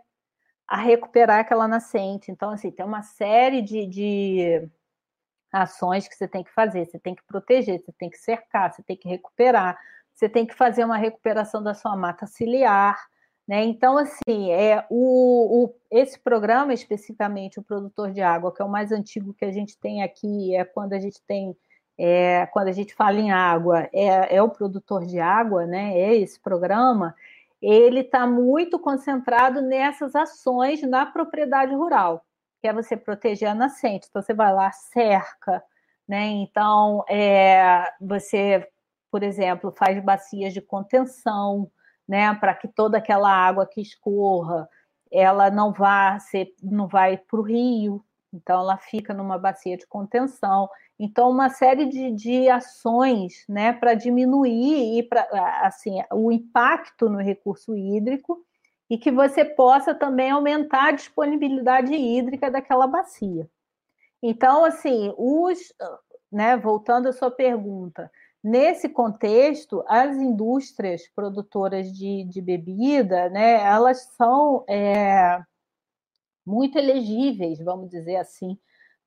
a 0.66 0.78
recuperar 0.78 1.40
aquela 1.40 1.68
nascente. 1.68 2.30
Então, 2.30 2.48
assim, 2.48 2.70
tem 2.70 2.86
uma 2.86 3.02
série 3.02 3.60
de, 3.60 3.86
de 3.86 4.68
ações 5.52 6.08
que 6.08 6.14
você 6.14 6.26
tem 6.26 6.42
que 6.42 6.50
fazer. 6.50 6.86
Você 6.86 6.98
tem 6.98 7.14
que 7.14 7.22
proteger, 7.24 7.78
você 7.84 7.92
tem 7.92 8.08
que 8.08 8.16
cercar, 8.16 8.72
você 8.72 8.82
tem 8.82 8.96
que 8.96 9.06
recuperar, 9.06 9.78
você 10.14 10.30
tem 10.30 10.46
que 10.46 10.54
fazer 10.54 10.82
uma 10.82 10.96
recuperação 10.96 11.62
da 11.62 11.74
sua 11.74 11.94
mata 11.94 12.26
ciliar. 12.26 12.96
Né? 13.46 13.64
Então, 13.64 13.98
assim, 13.98 14.50
é 14.50 14.86
o, 14.88 15.64
o, 15.66 15.74
esse 15.90 16.18
programa, 16.18 16.72
especificamente 16.72 17.60
o 17.60 17.62
produtor 17.62 18.12
de 18.12 18.22
água, 18.22 18.50
que 18.50 18.62
é 18.62 18.64
o 18.64 18.70
mais 18.70 18.90
antigo 18.92 19.34
que 19.34 19.44
a 19.44 19.52
gente 19.52 19.76
tem 19.76 20.02
aqui, 20.02 20.56
é 20.56 20.64
quando 20.64 20.94
a 20.94 20.98
gente 20.98 21.20
tem, 21.26 21.54
é, 21.98 22.46
quando 22.46 22.68
a 22.68 22.72
gente 22.72 22.94
fala 22.94 23.18
em 23.18 23.30
água, 23.30 23.88
é, 23.92 24.36
é 24.36 24.42
o 24.42 24.48
produtor 24.48 25.04
de 25.06 25.20
água, 25.20 25.66
né? 25.66 25.98
É 25.98 26.16
esse 26.16 26.40
programa 26.40 27.14
ele 27.66 28.00
está 28.00 28.26
muito 28.26 28.78
concentrado 28.78 29.62
nessas 29.62 30.14
ações 30.14 30.82
na 30.82 31.06
propriedade 31.06 31.74
rural, 31.74 32.22
que 32.60 32.68
é 32.68 32.72
você 32.74 32.94
proteger 32.94 33.48
a 33.48 33.54
nascente. 33.54 34.06
Então, 34.08 34.20
você 34.20 34.34
vai 34.34 34.52
lá, 34.52 34.70
cerca, 34.70 35.64
né? 36.06 36.26
Então, 36.26 37.02
é, 37.08 37.90
você, 37.98 38.68
por 39.10 39.22
exemplo, 39.22 39.72
faz 39.74 39.98
bacias 40.04 40.52
de 40.52 40.60
contenção, 40.60 41.70
né? 42.06 42.34
Para 42.34 42.54
que 42.54 42.68
toda 42.68 42.98
aquela 42.98 43.30
água 43.30 43.66
que 43.66 43.80
escorra, 43.80 44.68
ela 45.10 45.50
não 45.50 45.72
vá 45.72 46.18
ser, 46.18 46.54
não 46.62 46.86
vai 46.86 47.16
para 47.16 47.40
o 47.40 47.42
rio, 47.42 48.04
então 48.30 48.60
ela 48.60 48.76
fica 48.76 49.14
numa 49.14 49.38
bacia 49.38 49.76
de 49.78 49.86
contenção. 49.86 50.68
Então, 50.98 51.30
uma 51.30 51.50
série 51.50 51.86
de, 51.86 52.12
de 52.12 52.48
ações 52.48 53.44
né, 53.48 53.72
para 53.72 53.94
diminuir 53.94 54.98
e 54.98 55.02
pra, 55.02 55.26
assim, 55.62 56.00
o 56.12 56.30
impacto 56.30 57.08
no 57.08 57.18
recurso 57.18 57.76
hídrico 57.76 58.44
e 58.88 58.96
que 58.96 59.10
você 59.10 59.44
possa 59.44 59.94
também 59.94 60.30
aumentar 60.30 60.88
a 60.88 60.92
disponibilidade 60.92 61.92
hídrica 61.92 62.50
daquela 62.50 62.86
bacia. 62.86 63.48
Então, 64.22 64.64
assim, 64.64 65.12
os, 65.18 65.58
né, 66.30 66.56
voltando 66.56 67.08
à 67.08 67.12
sua 67.12 67.30
pergunta, 67.30 68.10
nesse 68.42 68.88
contexto, 68.88 69.82
as 69.88 70.16
indústrias 70.16 71.08
produtoras 71.14 71.92
de, 71.92 72.24
de 72.24 72.40
bebida, 72.40 73.28
né, 73.30 73.54
elas 73.64 74.02
são 74.16 74.64
é, 74.68 75.42
muito 76.46 76.78
elegíveis, 76.78 77.58
vamos 77.58 77.90
dizer 77.90 78.16
assim, 78.16 78.58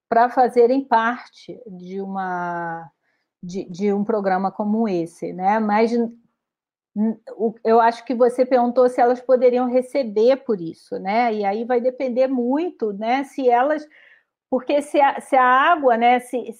para 0.09 0.29
fazerem 0.29 0.83
parte 0.85 1.59
de 1.67 2.01
uma 2.01 2.89
de, 3.43 3.65
de, 3.69 3.93
um 3.93 4.03
programa 4.03 4.51
como 4.51 4.87
esse, 4.89 5.31
né? 5.31 5.59
Mas 5.59 5.91
eu 7.63 7.79
acho 7.79 8.03
que 8.03 8.15
você 8.15 8.45
perguntou 8.45 8.89
se 8.89 8.99
elas 8.99 9.21
poderiam 9.21 9.67
receber 9.67 10.37
por 10.37 10.59
isso, 10.59 10.97
né? 10.97 11.33
E 11.33 11.45
aí 11.45 11.63
vai 11.63 11.79
depender 11.79 12.27
muito, 12.27 12.91
né? 12.93 13.23
Se 13.23 13.47
elas, 13.47 13.87
porque 14.49 14.81
se 14.81 14.99
a, 14.99 15.21
se 15.21 15.35
a 15.35 15.43
água, 15.43 15.95
né? 15.97 16.19
Se, 16.19 16.51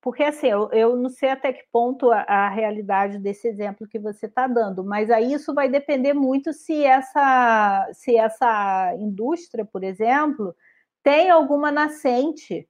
porque 0.00 0.24
assim, 0.24 0.48
eu, 0.48 0.68
eu 0.72 0.96
não 0.96 1.10
sei 1.10 1.30
até 1.30 1.52
que 1.52 1.64
ponto 1.70 2.10
a, 2.10 2.22
a 2.22 2.48
realidade 2.48 3.18
desse 3.18 3.46
exemplo 3.46 3.86
que 3.86 3.98
você 3.98 4.26
está 4.26 4.46
dando, 4.46 4.82
mas 4.82 5.10
aí 5.10 5.32
isso 5.32 5.54
vai 5.54 5.68
depender 5.68 6.14
muito 6.14 6.52
se 6.52 6.84
essa, 6.84 7.88
se 7.92 8.16
essa 8.16 8.94
indústria, 8.98 9.64
por 9.64 9.84
exemplo, 9.84 10.54
tem 11.02 11.30
alguma 11.30 11.70
nascente 11.70 12.68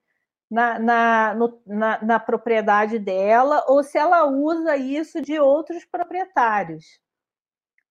na, 0.53 0.79
na, 0.79 1.35
no, 1.35 1.63
na, 1.67 2.05
na 2.05 2.21
propriedade 2.21 2.99
dela 2.99 3.65
ou 3.69 3.83
se 3.83 3.97
ela 3.97 4.27
usa 4.27 4.77
isso 4.77 5.23
de 5.23 5.41
outros 5.41 5.83
proprietários. 5.87 7.01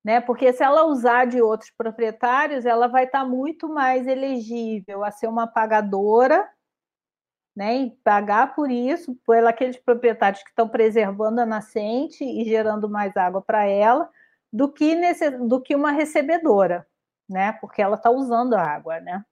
Né? 0.03 0.21
Porque 0.21 0.53
se 0.53 0.63
ela 0.63 0.85
usar 0.85 1.25
de 1.25 1.41
outros 1.41 1.71
proprietários, 1.71 2.63
ela 2.63 2.87
vai 2.87 3.05
estar 3.05 3.25
muito 3.25 3.67
mais 3.67 4.05
elegível 4.05 5.03
a 5.03 5.09
ser 5.09 5.25
uma 5.25 5.47
pagadora 5.47 6.47
né, 7.55 7.77
e 7.77 7.91
pagar 8.03 8.53
por 8.53 8.69
isso, 8.69 9.15
por 9.25 9.43
aqueles 9.43 9.77
proprietários 9.77 10.43
que 10.43 10.49
estão 10.49 10.69
preservando 10.69 11.41
a 11.41 11.45
nascente 11.47 12.23
e 12.23 12.45
gerando 12.45 12.87
mais 12.87 13.17
água 13.17 13.41
para 13.41 13.65
ela, 13.65 14.07
do 14.53 14.71
que, 14.71 14.93
nesse, 14.93 15.31
do 15.31 15.59
que 15.59 15.75
uma 15.75 15.91
recebedora, 15.91 16.87
né, 17.27 17.53
porque 17.53 17.81
ela 17.81 17.95
está 17.95 18.11
usando 18.11 18.53
a 18.53 18.61
água, 18.61 18.99
né. 18.99 19.25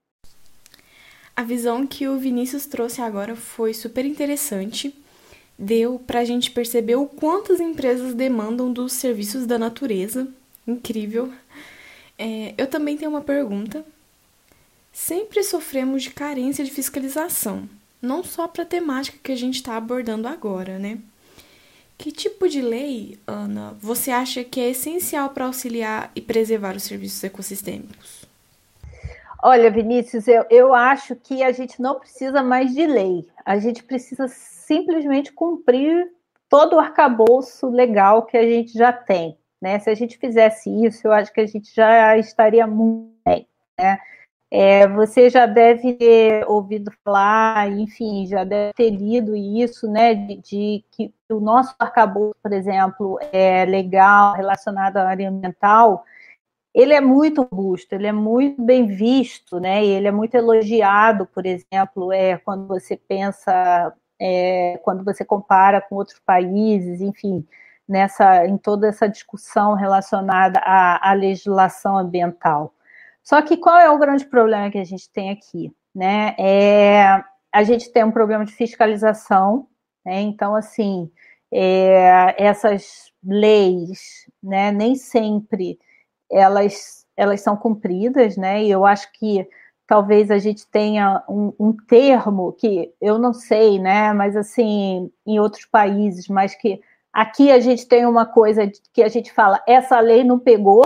A 1.39 1.43
visão 1.43 1.88
que 1.88 2.06
o 2.06 2.19
Vinícius 2.19 2.65
trouxe 2.65 3.02
agora 3.02 3.34
foi 3.34 3.73
super 3.73 4.04
interessante. 4.04 4.93
Deu 5.58 5.97
para 5.97 6.19
a 6.19 6.25
gente 6.25 6.52
perceber 6.52 6.97
o 6.97 7.06
quanto 7.06 7.54
as 7.54 7.62
empresas 7.62 8.13
demandam 8.13 8.73
dos 8.73 8.91
serviços 8.91 9.45
da 9.45 9.58
natureza. 9.58 10.28
Incrível. 10.67 11.32
É, 12.17 12.54
eu 12.58 12.67
também 12.67 12.97
tenho 12.97 13.12
uma 13.12 13.21
pergunta. 13.21 13.86
Sempre 14.91 15.41
sofremos 15.41 16.04
de 16.04 16.10
carência 16.10 16.65
de 16.65 16.71
fiscalização, 16.71 17.69
não 18.02 18.21
só 18.21 18.45
para 18.45 18.63
a 18.63 18.65
temática 18.65 19.17
que 19.23 19.32
a 19.32 19.38
gente 19.38 19.56
está 19.56 19.78
abordando 19.78 20.28
agora, 20.28 20.78
né? 20.78 20.97
Que 21.97 22.12
tipo 22.12 22.49
de 22.49 22.62
lei, 22.62 23.17
Ana, 23.25 23.78
você 23.80 24.12
acha 24.12 24.43
que 24.43 24.60
é 24.60 24.71
essencial 24.71 25.30
para 25.30 25.45
auxiliar 25.45 26.12
e 26.13 26.19
preservar 26.19 26.75
os 26.75 26.84
serviços 26.84 27.23
ecossistêmicos? 27.23 28.28
Olha, 29.41 29.71
Vinícius, 29.71 30.28
eu, 30.28 30.45
eu 30.49 30.73
acho 30.73 31.15
que 31.15 31.41
a 31.43 31.52
gente 31.52 31.82
não 31.82 31.97
precisa 31.97 32.43
mais 32.43 32.73
de 32.73 32.86
lei. 32.86 33.25
A 33.45 33.58
gente 33.58 33.84
precisa 33.84 34.28
simplesmente 34.28 35.32
cumprir 35.32 36.12
todo 36.49 36.75
o 36.75 36.80
arcabouço 36.80 37.69
legal 37.69 38.23
que 38.23 38.38
a 38.38 38.43
gente 38.43 38.73
já 38.73 38.91
tem. 38.91 39.38
Né? 39.62 39.80
Se 39.80 39.89
a 39.89 39.95
gente 39.95 40.17
fizesse 40.17 40.69
isso, 40.86 41.08
eu 41.08 41.13
acho 41.13 41.32
que 41.32 41.39
a 41.39 41.47
gente 41.47 41.73
já 41.73 42.17
estaria 42.17 42.67
muito 42.67 43.15
bem. 43.25 43.47
Né? 43.80 43.99
É, 44.52 44.88
você 44.88 45.30
já 45.30 45.45
deve 45.45 45.93
ter 45.93 46.43
ouvido 46.49 46.91
falar, 47.04 47.69
enfim, 47.71 48.25
já 48.25 48.43
deve 48.43 48.73
ter 48.73 48.89
lido 48.89 49.36
isso, 49.36 49.88
né, 49.88 50.15
de, 50.15 50.38
de 50.38 50.84
que 50.91 51.13
o 51.30 51.39
nosso 51.39 51.75
arcabouço, 51.78 52.36
por 52.41 52.52
exemplo, 52.52 53.19
é 53.32 53.63
legal 53.65 54.34
relacionado 54.34 54.97
à 54.97 55.08
área 55.08 55.30
ambiental, 55.30 56.04
ele 56.73 56.93
é 56.93 57.01
muito 57.01 57.43
robusto, 57.43 57.93
ele 57.93 58.08
é 58.08 58.12
muito 58.12 58.62
bem 58.62 58.86
visto, 58.88 59.60
né, 59.60 59.84
ele 59.84 60.08
é 60.08 60.12
muito 60.12 60.36
elogiado, 60.36 61.25
por 61.25 61.45
exemplo, 61.45 62.12
é, 62.13 62.38
quando 62.38 62.67
você 62.67 62.95
pensa, 62.95 63.93
é, 64.19 64.79
quando 64.84 65.03
você 65.03 65.25
compara 65.25 65.82
com 65.82 65.95
outros 65.95 66.19
países, 66.19 67.01
enfim, 67.01 67.45
nessa, 67.88 68.45
em 68.45 68.58
toda 68.58 68.88
essa 68.88 69.08
discussão 69.10 69.73
relacionada 69.73 70.60
à, 70.60 71.10
à 71.10 71.13
legislação 71.13 71.97
ambiental. 71.97 72.73
Só 73.23 73.41
que 73.41 73.58
qual 73.58 73.79
é 73.79 73.89
o 73.89 73.97
grande 73.97 74.25
problema 74.25 74.69
que 74.69 74.77
a 74.77 74.84
gente 74.84 75.10
tem 75.12 75.32
aqui? 75.32 75.73
Né? 75.93 76.36
É, 76.38 77.23
a 77.51 77.63
gente 77.63 77.91
tem 77.91 78.03
um 78.03 78.12
problema 78.12 78.45
de 78.45 78.53
fiscalização, 78.53 79.67
né? 80.05 80.21
então, 80.21 80.55
assim, 80.55 81.12
é, 81.51 82.36
essas 82.38 83.12
leis, 83.23 84.27
né, 84.41 84.71
nem 84.71 84.95
sempre 84.95 85.79
elas, 86.31 87.05
elas 87.15 87.41
são 87.41 87.55
cumpridas, 87.57 88.37
né? 88.37 88.63
E 88.63 88.71
eu 88.71 88.85
acho 88.85 89.11
que 89.13 89.47
talvez 89.87 90.29
a 90.29 90.37
gente 90.37 90.67
tenha 90.67 91.23
um, 91.27 91.53
um, 91.59 91.73
termo 91.73 92.53
que 92.53 92.93
eu 93.01 93.17
não 93.17 93.33
sei, 93.33 93.79
né? 93.79 94.13
Mas 94.13 94.37
assim, 94.37 95.11
em 95.25 95.39
outros 95.39 95.65
países, 95.65 96.27
mas 96.27 96.53
que 96.55 96.81
aqui 97.11 97.51
a 97.51 97.59
gente 97.59 97.87
tem 97.87 98.05
uma 98.05 98.25
coisa 98.25 98.71
que 98.93 99.01
a 99.01 99.07
gente 99.09 99.33
fala, 99.33 99.61
essa 99.67 99.99
lei 99.99 100.23
não 100.23 100.37
pegou, 100.39 100.83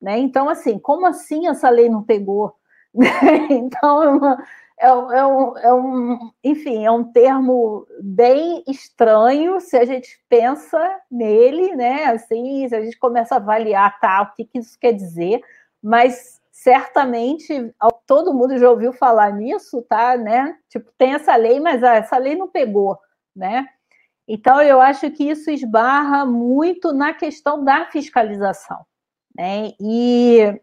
né? 0.00 0.18
Então, 0.18 0.48
assim, 0.48 0.78
como 0.78 1.06
assim 1.06 1.48
essa 1.48 1.68
lei 1.68 1.88
não 1.88 2.02
pegou? 2.02 2.54
então, 3.50 4.02
é, 4.02 4.08
uma, 4.10 4.44
é, 4.80 4.88
é, 4.88 5.26
um, 5.26 5.58
é, 5.58 5.74
um, 5.74 6.30
enfim, 6.42 6.84
é 6.84 6.90
um 6.90 7.04
termo 7.04 7.86
bem 8.02 8.64
estranho 8.66 9.60
se 9.60 9.76
a 9.76 9.84
gente 9.84 10.18
pensa 10.28 10.78
nele, 11.10 11.76
né? 11.76 12.06
Assim, 12.06 12.66
se 12.68 12.74
a 12.74 12.82
gente 12.82 12.98
começa 12.98 13.34
a 13.34 13.38
avaliar 13.38 14.00
tá, 14.00 14.22
o 14.22 14.34
que, 14.34 14.44
que 14.44 14.58
isso 14.58 14.78
quer 14.80 14.92
dizer, 14.92 15.42
mas 15.82 16.40
certamente 16.50 17.72
todo 18.06 18.34
mundo 18.34 18.58
já 18.58 18.70
ouviu 18.70 18.92
falar 18.92 19.32
nisso, 19.32 19.82
tá? 19.88 20.16
Né? 20.16 20.56
Tipo, 20.68 20.90
tem 20.96 21.14
essa 21.14 21.36
lei, 21.36 21.60
mas 21.60 21.84
ah, 21.84 21.96
essa 21.96 22.16
lei 22.16 22.34
não 22.34 22.48
pegou, 22.48 22.98
né? 23.36 23.66
Então, 24.26 24.62
eu 24.62 24.80
acho 24.80 25.10
que 25.10 25.24
isso 25.24 25.50
esbarra 25.50 26.24
muito 26.24 26.92
na 26.92 27.12
questão 27.12 27.64
da 27.64 27.86
fiscalização 27.86 28.84
né? 29.34 29.72
E, 29.80 30.60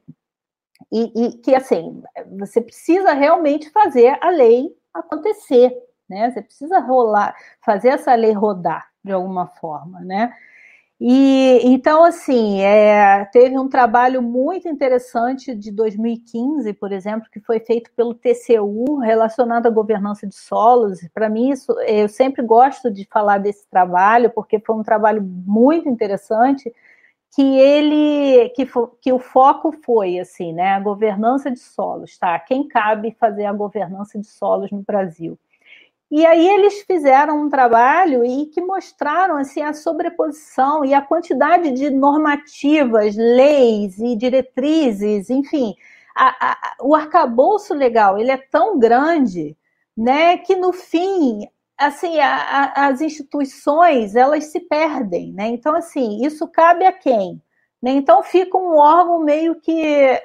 e, 0.91 1.25
e, 1.25 1.31
que 1.39 1.55
assim 1.55 2.01
você 2.37 2.61
precisa 2.61 3.13
realmente 3.13 3.69
fazer 3.71 4.17
a 4.21 4.29
lei 4.29 4.69
acontecer, 4.93 5.73
né? 6.09 6.31
Você 6.31 6.41
precisa 6.41 6.79
rolar, 6.79 7.35
fazer 7.63 7.89
essa 7.89 8.13
lei 8.15 8.31
rodar 8.31 8.87
de 9.03 9.11
alguma 9.11 9.47
forma, 9.47 9.99
né? 10.01 10.33
E 10.99 11.59
então, 11.63 12.03
assim, 12.03 12.59
é, 12.61 13.23
teve 13.25 13.57
um 13.59 13.69
trabalho 13.69 14.19
muito 14.19 14.67
interessante 14.67 15.53
de 15.53 15.71
2015, 15.71 16.73
por 16.73 16.91
exemplo, 16.91 17.29
que 17.31 17.39
foi 17.39 17.59
feito 17.59 17.91
pelo 17.95 18.15
TCU 18.15 18.97
relacionado 18.97 19.67
à 19.67 19.69
governança 19.69 20.25
de 20.25 20.35
solos. 20.35 20.99
Para 21.13 21.29
mim, 21.29 21.51
isso, 21.51 21.71
eu 21.81 22.09
sempre 22.09 22.41
gosto 22.41 22.89
de 22.89 23.05
falar 23.11 23.37
desse 23.37 23.67
trabalho, 23.69 24.31
porque 24.31 24.59
foi 24.59 24.75
um 24.75 24.81
trabalho 24.81 25.21
muito 25.21 25.87
interessante 25.87 26.73
que 27.35 27.41
ele 27.41 28.49
que, 28.49 28.67
que 29.01 29.13
o 29.13 29.19
foco 29.19 29.71
foi 29.71 30.19
assim, 30.19 30.53
né, 30.53 30.69
a 30.71 30.79
governança 30.79 31.51
de 31.51 31.59
solos, 31.59 32.17
tá? 32.17 32.37
Quem 32.39 32.67
cabe 32.67 33.15
fazer 33.19 33.45
a 33.45 33.53
governança 33.53 34.19
de 34.19 34.27
solos 34.27 34.71
no 34.71 34.81
Brasil? 34.81 35.37
E 36.09 36.25
aí 36.25 36.47
eles 36.47 36.81
fizeram 36.83 37.41
um 37.41 37.49
trabalho 37.49 38.23
e 38.25 38.45
que 38.47 38.61
mostraram 38.61 39.37
assim 39.37 39.61
a 39.61 39.73
sobreposição 39.73 40.85
e 40.85 40.93
a 40.93 41.01
quantidade 41.01 41.71
de 41.71 41.89
normativas, 41.89 43.15
leis 43.15 43.99
e 43.99 44.15
diretrizes, 44.15 45.29
enfim, 45.29 45.75
a, 46.15 46.51
a, 46.51 46.57
o 46.81 46.95
arcabouço 46.95 47.73
legal 47.73 48.17
ele 48.17 48.31
é 48.31 48.37
tão 48.37 48.79
grande, 48.79 49.55
né, 49.95 50.37
que 50.37 50.55
no 50.55 50.71
fim 50.73 51.47
assim, 51.77 52.19
a, 52.19 52.35
a, 52.35 52.87
as 52.87 53.01
instituições, 53.01 54.15
elas 54.15 54.45
se 54.45 54.59
perdem, 54.59 55.33
né? 55.33 55.47
Então, 55.47 55.75
assim, 55.75 56.25
isso 56.25 56.47
cabe 56.47 56.85
a 56.85 56.91
quem? 56.91 57.41
Né? 57.81 57.91
Então, 57.91 58.23
fica 58.23 58.57
um 58.57 58.77
órgão 58.77 59.19
meio 59.19 59.55
que... 59.55 60.19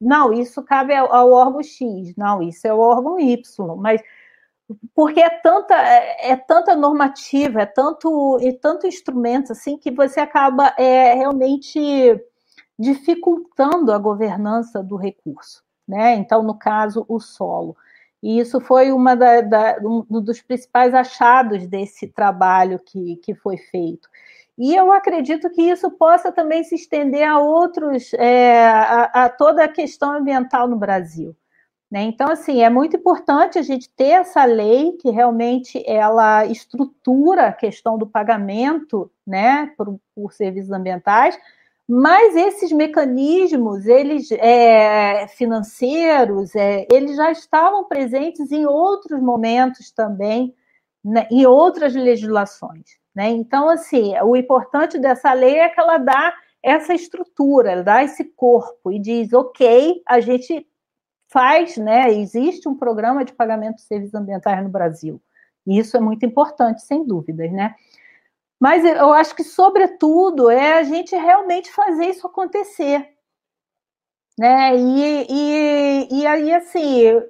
Não, 0.00 0.32
isso 0.32 0.62
cabe 0.62 0.94
ao, 0.94 1.12
ao 1.14 1.32
órgão 1.32 1.62
X. 1.62 2.14
Não, 2.16 2.42
isso 2.42 2.66
é 2.66 2.74
o 2.74 2.78
órgão 2.78 3.18
Y. 3.18 3.76
Mas 3.76 4.02
porque 4.94 5.20
é 5.20 5.30
tanta 5.30 5.74
é, 5.74 6.32
é 6.32 6.36
tanta 6.36 6.74
normativa, 6.74 7.62
é 7.62 7.66
tanto 7.66 8.38
e 8.40 8.52
tanto 8.52 8.86
instrumento 8.86 9.52
assim 9.52 9.78
que 9.78 9.90
você 9.90 10.20
acaba 10.20 10.74
é, 10.76 11.14
realmente 11.14 11.78
dificultando 12.78 13.92
a 13.92 13.98
governança 13.98 14.82
do 14.82 14.96
recurso, 14.96 15.62
né? 15.86 16.14
Então, 16.16 16.42
no 16.42 16.58
caso, 16.58 17.06
o 17.08 17.20
solo. 17.20 17.76
E 18.22 18.38
isso 18.40 18.60
foi 18.60 18.90
uma 18.92 19.14
da, 19.14 19.40
da, 19.40 19.78
um 19.82 20.20
dos 20.20 20.40
principais 20.40 20.94
achados 20.94 21.66
desse 21.66 22.08
trabalho 22.08 22.80
que, 22.84 23.16
que 23.16 23.34
foi 23.34 23.56
feito. 23.56 24.08
E 24.58 24.74
eu 24.74 24.90
acredito 24.90 25.50
que 25.50 25.62
isso 25.62 25.90
possa 25.90 26.32
também 26.32 26.64
se 26.64 26.74
estender 26.74 27.28
a 27.28 27.38
outros, 27.38 28.12
é, 28.14 28.66
a, 28.66 29.24
a, 29.24 29.28
toda 29.28 29.64
a 29.64 29.68
questão 29.68 30.12
ambiental 30.12 30.66
no 30.66 30.76
Brasil. 30.76 31.36
Né? 31.90 32.02
Então, 32.02 32.28
assim, 32.30 32.62
é 32.62 32.70
muito 32.70 32.96
importante 32.96 33.58
a 33.58 33.62
gente 33.62 33.88
ter 33.90 34.08
essa 34.08 34.44
lei 34.44 34.92
que 34.92 35.10
realmente 35.10 35.82
ela 35.86 36.44
estrutura 36.46 37.48
a 37.48 37.52
questão 37.52 37.96
do 37.96 38.06
pagamento 38.06 39.10
né, 39.26 39.72
por, 39.76 40.00
por 40.14 40.32
serviços 40.32 40.72
ambientais, 40.72 41.38
mas 41.88 42.34
esses 42.34 42.72
mecanismos, 42.72 43.86
eles 43.86 44.30
é, 44.32 45.28
financeiros, 45.28 46.54
é, 46.54 46.86
eles 46.90 47.16
já 47.16 47.30
estavam 47.30 47.84
presentes 47.84 48.50
em 48.50 48.66
outros 48.66 49.20
momentos 49.20 49.92
também, 49.92 50.54
né, 51.04 51.28
em 51.30 51.46
outras 51.46 51.94
legislações. 51.94 52.98
Né? 53.14 53.30
Então, 53.30 53.68
assim, 53.68 54.18
o 54.20 54.36
importante 54.36 54.98
dessa 54.98 55.32
lei 55.32 55.58
é 55.58 55.68
que 55.68 55.80
ela 55.80 55.98
dá 55.98 56.34
essa 56.62 56.92
estrutura, 56.92 57.70
ela 57.70 57.82
dá 57.84 58.02
esse 58.02 58.24
corpo 58.24 58.90
e 58.90 58.98
diz, 58.98 59.32
ok, 59.32 60.02
a 60.04 60.18
gente 60.18 60.66
faz, 61.28 61.76
né? 61.76 62.12
Existe 62.12 62.68
um 62.68 62.74
programa 62.74 63.24
de 63.24 63.32
pagamento 63.32 63.76
de 63.76 63.82
serviços 63.82 64.14
ambientais 64.14 64.62
no 64.62 64.68
Brasil. 64.68 65.20
E 65.66 65.78
isso 65.78 65.96
é 65.96 66.00
muito 66.00 66.24
importante, 66.24 66.82
sem 66.82 67.06
dúvidas, 67.06 67.52
né? 67.52 67.74
Mas 68.60 68.84
eu 68.84 69.12
acho 69.12 69.34
que, 69.34 69.44
sobretudo, 69.44 70.50
é 70.50 70.78
a 70.78 70.82
gente 70.82 71.14
realmente 71.14 71.70
fazer 71.72 72.06
isso 72.06 72.26
acontecer. 72.26 73.06
Né? 74.38 74.76
E, 74.76 75.26
e, 75.28 76.20
e 76.20 76.26
aí, 76.26 76.52
assim, 76.52 77.20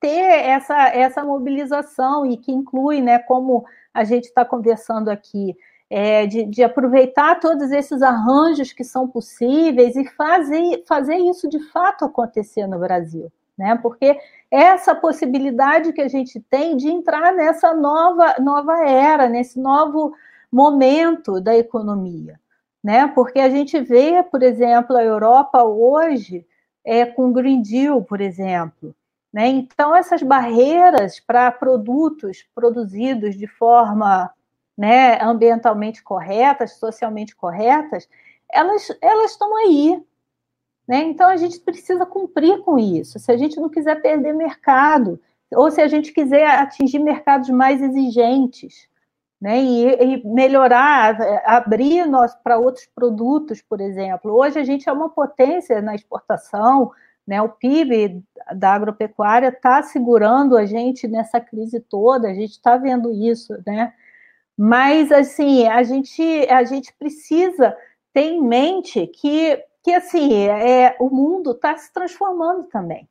ter 0.00 0.08
essa, 0.08 0.88
essa 0.88 1.24
mobilização 1.24 2.24
e 2.26 2.36
que 2.36 2.52
inclui, 2.52 3.00
né, 3.00 3.18
como 3.18 3.64
a 3.92 4.04
gente 4.04 4.24
está 4.24 4.44
conversando 4.44 5.10
aqui, 5.10 5.56
é, 5.90 6.26
de, 6.26 6.44
de, 6.46 6.62
aproveitar 6.62 7.38
todos 7.38 7.70
esses 7.70 8.02
arranjos 8.02 8.72
que 8.72 8.82
são 8.82 9.06
possíveis 9.06 9.94
e 9.96 10.04
fazer, 10.10 10.82
fazer 10.88 11.16
isso 11.16 11.48
de 11.48 11.60
fato 11.70 12.04
acontecer 12.04 12.66
no 12.66 12.78
Brasil. 12.78 13.30
Né? 13.56 13.78
Porque 13.80 14.18
essa 14.50 14.94
possibilidade 14.94 15.92
que 15.92 16.00
a 16.00 16.08
gente 16.08 16.40
tem 16.40 16.76
de 16.76 16.88
entrar 16.88 17.32
nessa 17.32 17.72
nova, 17.74 18.34
nova 18.40 18.88
era, 18.88 19.28
nesse 19.28 19.60
novo 19.60 20.14
momento 20.54 21.40
da 21.40 21.56
economia. 21.56 22.38
Né? 22.82 23.06
Porque 23.08 23.40
a 23.40 23.48
gente 23.48 23.80
vê, 23.80 24.22
por 24.22 24.42
exemplo, 24.42 24.96
a 24.96 25.02
Europa 25.02 25.62
hoje 25.64 26.46
é, 26.84 27.04
com 27.04 27.28
o 27.28 27.32
Green 27.32 27.62
Deal, 27.62 28.02
por 28.02 28.20
exemplo. 28.20 28.94
Né? 29.32 29.48
Então, 29.48 29.96
essas 29.96 30.22
barreiras 30.22 31.18
para 31.18 31.50
produtos 31.50 32.46
produzidos 32.54 33.34
de 33.36 33.46
forma 33.46 34.30
né, 34.76 35.20
ambientalmente 35.20 36.02
corretas, 36.02 36.74
socialmente 36.74 37.34
corretas, 37.34 38.08
elas, 38.52 38.90
estão 39.24 39.56
aí. 39.56 40.00
Né? 40.86 40.98
Então 41.04 41.28
a 41.28 41.36
gente 41.36 41.58
precisa 41.60 42.04
cumprir 42.04 42.60
com 42.60 42.78
isso. 42.78 43.18
Se 43.18 43.32
a 43.32 43.36
gente 43.36 43.58
não 43.58 43.68
quiser 43.68 44.00
perder 44.02 44.34
mercado, 44.34 45.18
ou 45.52 45.70
se 45.70 45.80
a 45.80 45.88
gente 45.88 46.12
quiser 46.12 46.46
atingir 46.46 46.98
mercados 46.98 47.48
mais 47.50 47.80
exigentes, 47.80 48.88
né? 49.44 49.62
E, 49.62 50.14
e 50.16 50.26
melhorar, 50.26 51.18
abrir 51.44 52.06
para 52.42 52.56
outros 52.56 52.86
produtos, 52.86 53.60
por 53.60 53.78
exemplo. 53.78 54.32
Hoje 54.32 54.58
a 54.58 54.64
gente 54.64 54.88
é 54.88 54.92
uma 54.92 55.10
potência 55.10 55.82
na 55.82 55.94
exportação, 55.94 56.90
né? 57.26 57.42
O 57.42 57.50
PIB 57.50 58.24
da 58.56 58.72
agropecuária 58.72 59.48
está 59.48 59.82
segurando 59.82 60.56
a 60.56 60.64
gente 60.64 61.06
nessa 61.06 61.42
crise 61.42 61.78
toda. 61.78 62.28
A 62.28 62.32
gente 62.32 62.52
está 62.52 62.78
vendo 62.78 63.12
isso, 63.12 63.52
né? 63.66 63.92
Mas, 64.56 65.12
assim, 65.12 65.68
a 65.68 65.82
gente, 65.82 66.22
a 66.48 66.64
gente 66.64 66.94
precisa 66.94 67.76
ter 68.14 68.22
em 68.22 68.42
mente 68.42 69.06
que, 69.08 69.62
que 69.82 69.92
assim, 69.92 70.32
é, 70.48 70.96
o 70.98 71.10
mundo 71.10 71.50
está 71.50 71.76
se 71.76 71.92
transformando 71.92 72.62
também. 72.68 73.06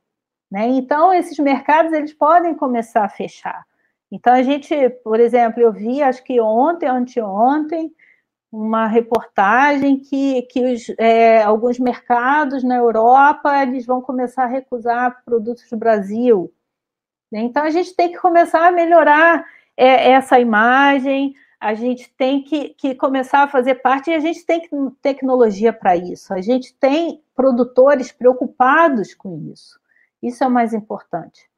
Né? 0.50 0.66
Então, 0.70 1.14
esses 1.14 1.38
mercados 1.38 1.94
eles 1.94 2.14
podem 2.14 2.56
começar 2.56 3.04
a 3.06 3.10
fechar. 3.10 3.64
Então, 4.14 4.32
a 4.32 4.43
gente, 4.43 4.89
por 5.03 5.20
exemplo, 5.20 5.59
eu 5.59 5.74
vi, 5.74 6.03
acho 6.03 6.24
que 6.24 6.39
ontem, 6.39 6.86
anteontem, 6.86 7.91
uma 8.51 8.86
reportagem 8.86 9.97
que, 9.97 10.43
que 10.43 10.64
os, 10.64 10.88
é, 10.99 11.41
alguns 11.41 11.80
mercados 11.80 12.64
na 12.64 12.76
Europa 12.76 13.64
eles 13.64 13.88
vão 13.88 14.03
começar 14.03 14.43
a 14.43 14.47
recusar 14.47 15.24
produtos 15.26 15.68
do 15.68 15.76
Brasil. 15.76 16.53
Então, 17.32 17.64
a 17.64 17.72
gente 17.72 17.95
tem 17.95 18.11
que 18.11 18.20
começar 18.20 18.68
a 18.68 18.72
melhorar 18.72 19.43
é, 19.76 20.11
essa 20.11 20.39
imagem, 20.39 21.34
a 21.59 21.74
gente 21.74 22.07
tem 22.16 22.43
que, 22.43 22.70
que, 22.70 22.93
começar 22.93 23.41
a 23.41 23.47
fazer 23.47 23.82
parte 23.82 24.11
e 24.11 24.14
a 24.14 24.20
gente 24.20 24.45
tem 24.45 24.70
tecnologia 25.01 25.74
para 25.74 25.97
isso. 25.97 26.32
A 26.36 26.39
gente 26.39 26.72
tem 26.76 27.24
produtores 27.36 28.11
preocupados 28.11 29.16
com 29.16 29.39
isso. 29.51 29.80
Isso 30.22 30.43
é 30.43 30.47
o 30.47 30.51
mais 30.51 30.72
importante. 30.72 31.49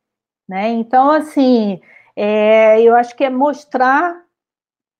Né? 0.47 0.70
Então, 0.70 1.12
assim, 1.12 1.82
é, 2.16 2.82
eu 2.82 2.95
acho 2.95 3.16
que 3.16 3.24
é 3.24 3.30
mostrar 3.30 4.24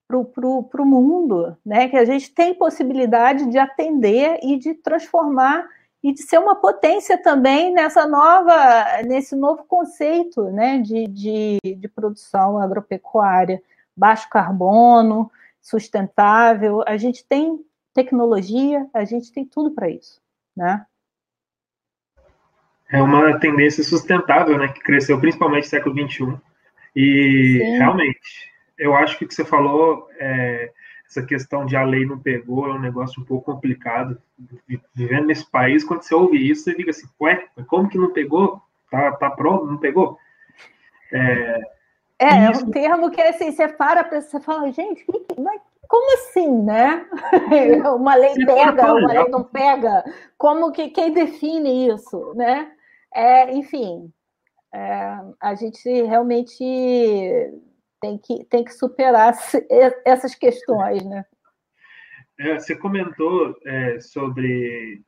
para 0.08 0.82
o 0.82 0.86
mundo 0.86 1.58
né, 1.66 1.88
que 1.90 1.98
a 1.98 2.06
gente 2.06 2.32
tem 2.32 2.54
possibilidade 2.54 3.50
de 3.50 3.58
atender 3.58 4.40
e 4.44 4.58
de 4.58 4.76
transformar 4.76 5.68
e 6.04 6.14
de 6.14 6.22
ser 6.22 6.38
uma 6.38 6.56
potência 6.56 7.18
também 7.18 7.74
nessa 7.74 8.06
nova, 8.06 9.02
nesse 9.04 9.36
novo 9.36 9.64
conceito 9.64 10.44
né, 10.52 10.78
de, 10.78 11.08
de, 11.08 11.58
de 11.64 11.88
produção 11.88 12.60
agropecuária, 12.60 13.60
baixo 13.98 14.30
carbono, 14.30 15.32
sustentável. 15.60 16.84
A 16.86 16.96
gente 16.96 17.26
tem 17.26 17.60
tecnologia, 17.92 18.88
a 18.94 19.04
gente 19.04 19.32
tem 19.32 19.44
tudo 19.44 19.72
para 19.72 19.90
isso, 19.90 20.22
né? 20.56 20.86
É 22.88 23.02
uma 23.02 23.40
tendência 23.40 23.84
sustentável, 23.84 24.60
né, 24.60 24.68
que 24.68 24.82
cresceu 24.82 25.20
principalmente 25.20 25.64
no 25.64 25.70
século 25.70 26.08
XXI. 26.08 26.40
E 26.96 27.60
Sim. 27.60 27.78
realmente, 27.78 28.52
eu 28.78 28.96
acho 28.96 29.18
que 29.18 29.26
o 29.26 29.28
que 29.28 29.34
você 29.34 29.44
falou 29.44 30.08
é, 30.20 30.72
essa 31.08 31.26
questão 31.26 31.66
de 31.66 31.76
a 31.76 31.84
lei 31.84 32.06
não 32.06 32.20
pegou 32.20 32.68
é 32.68 32.74
um 32.74 32.80
negócio 32.80 33.22
um 33.22 33.26
pouco 33.26 33.52
complicado. 33.52 34.22
Vivendo 34.94 35.28
nesse 35.28 35.50
país, 35.50 35.84
quando 35.84 36.04
você 36.04 36.16
ouve 36.16 36.38
isso, 36.38 36.64
você 36.64 36.74
fica 36.74 36.92
assim, 36.92 37.08
ué, 37.22 37.46
como 37.68 37.90
que 37.90 37.98
não 37.98 38.12
pegou? 38.12 38.62
Tá, 38.90 39.12
tá 39.14 39.30
pronto, 39.30 39.66
não 39.66 39.78
pegou? 39.78 40.18
É, 41.12 41.62
é, 42.20 42.52
isso... 42.52 42.64
é 42.64 42.68
um 42.68 42.72
termo 42.72 43.12
que 43.12 43.22
assim, 43.22 43.52
você 43.52 43.68
para 43.68 44.04
você 44.04 44.40
fala, 44.40 44.72
gente, 44.72 45.06
mas 45.38 45.62
como 45.88 46.14
assim, 46.16 46.64
né? 46.64 47.06
uma 47.96 48.16
lei 48.16 48.34
pega, 48.46 48.94
uma 48.94 49.14
lei 49.14 49.30
não 49.30 49.44
pega. 49.44 50.04
Como 50.38 50.72
que 50.72 50.90
quem 50.90 51.14
define 51.14 51.90
isso, 51.90 52.34
né? 52.36 52.72
É, 53.14 53.54
enfim, 53.54 54.12
é, 54.76 55.18
a 55.40 55.56
gente 55.56 55.90
realmente 55.90 56.62
tem 58.02 58.18
que, 58.18 58.44
tem 58.50 58.64
que 58.64 58.74
superar 58.74 59.34
essas 60.06 60.36
questões, 60.36 61.04
né? 61.06 61.24
É, 62.38 62.60
você 62.60 62.76
comentou 62.76 63.56
é, 63.66 64.02
sobre 64.02 65.02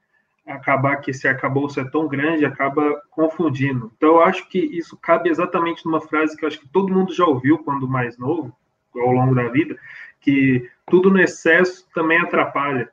acabar 0.45 0.95
que 1.01 1.11
esse 1.11 1.27
arcabouço 1.27 1.81
é 1.81 1.89
tão 1.89 2.07
grande, 2.07 2.45
acaba 2.45 3.01
confundindo. 3.11 3.91
Então, 3.97 4.15
eu 4.15 4.21
acho 4.21 4.47
que 4.47 4.57
isso 4.57 4.95
cabe 4.95 5.29
exatamente 5.29 5.85
numa 5.85 5.99
frase 5.99 6.37
que 6.37 6.45
eu 6.45 6.47
acho 6.47 6.61
que 6.61 6.69
todo 6.69 6.93
mundo 6.93 7.13
já 7.13 7.25
ouviu 7.25 7.57
quando 7.57 7.89
mais 7.89 8.17
novo, 8.17 8.55
ao 8.95 9.11
longo 9.11 9.35
da 9.35 9.49
vida, 9.49 9.77
que 10.21 10.71
tudo 10.85 11.09
no 11.09 11.19
excesso 11.19 11.85
também 11.93 12.17
atrapalha. 12.19 12.89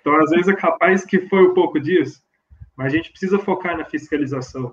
Então, 0.00 0.16
às 0.16 0.30
vezes 0.30 0.48
é 0.48 0.56
capaz 0.56 1.04
que 1.04 1.28
foi 1.28 1.46
um 1.46 1.52
pouco 1.52 1.78
disso, 1.78 2.22
mas 2.74 2.86
a 2.86 2.96
gente 2.96 3.10
precisa 3.10 3.38
focar 3.38 3.76
na 3.76 3.84
fiscalização. 3.84 4.72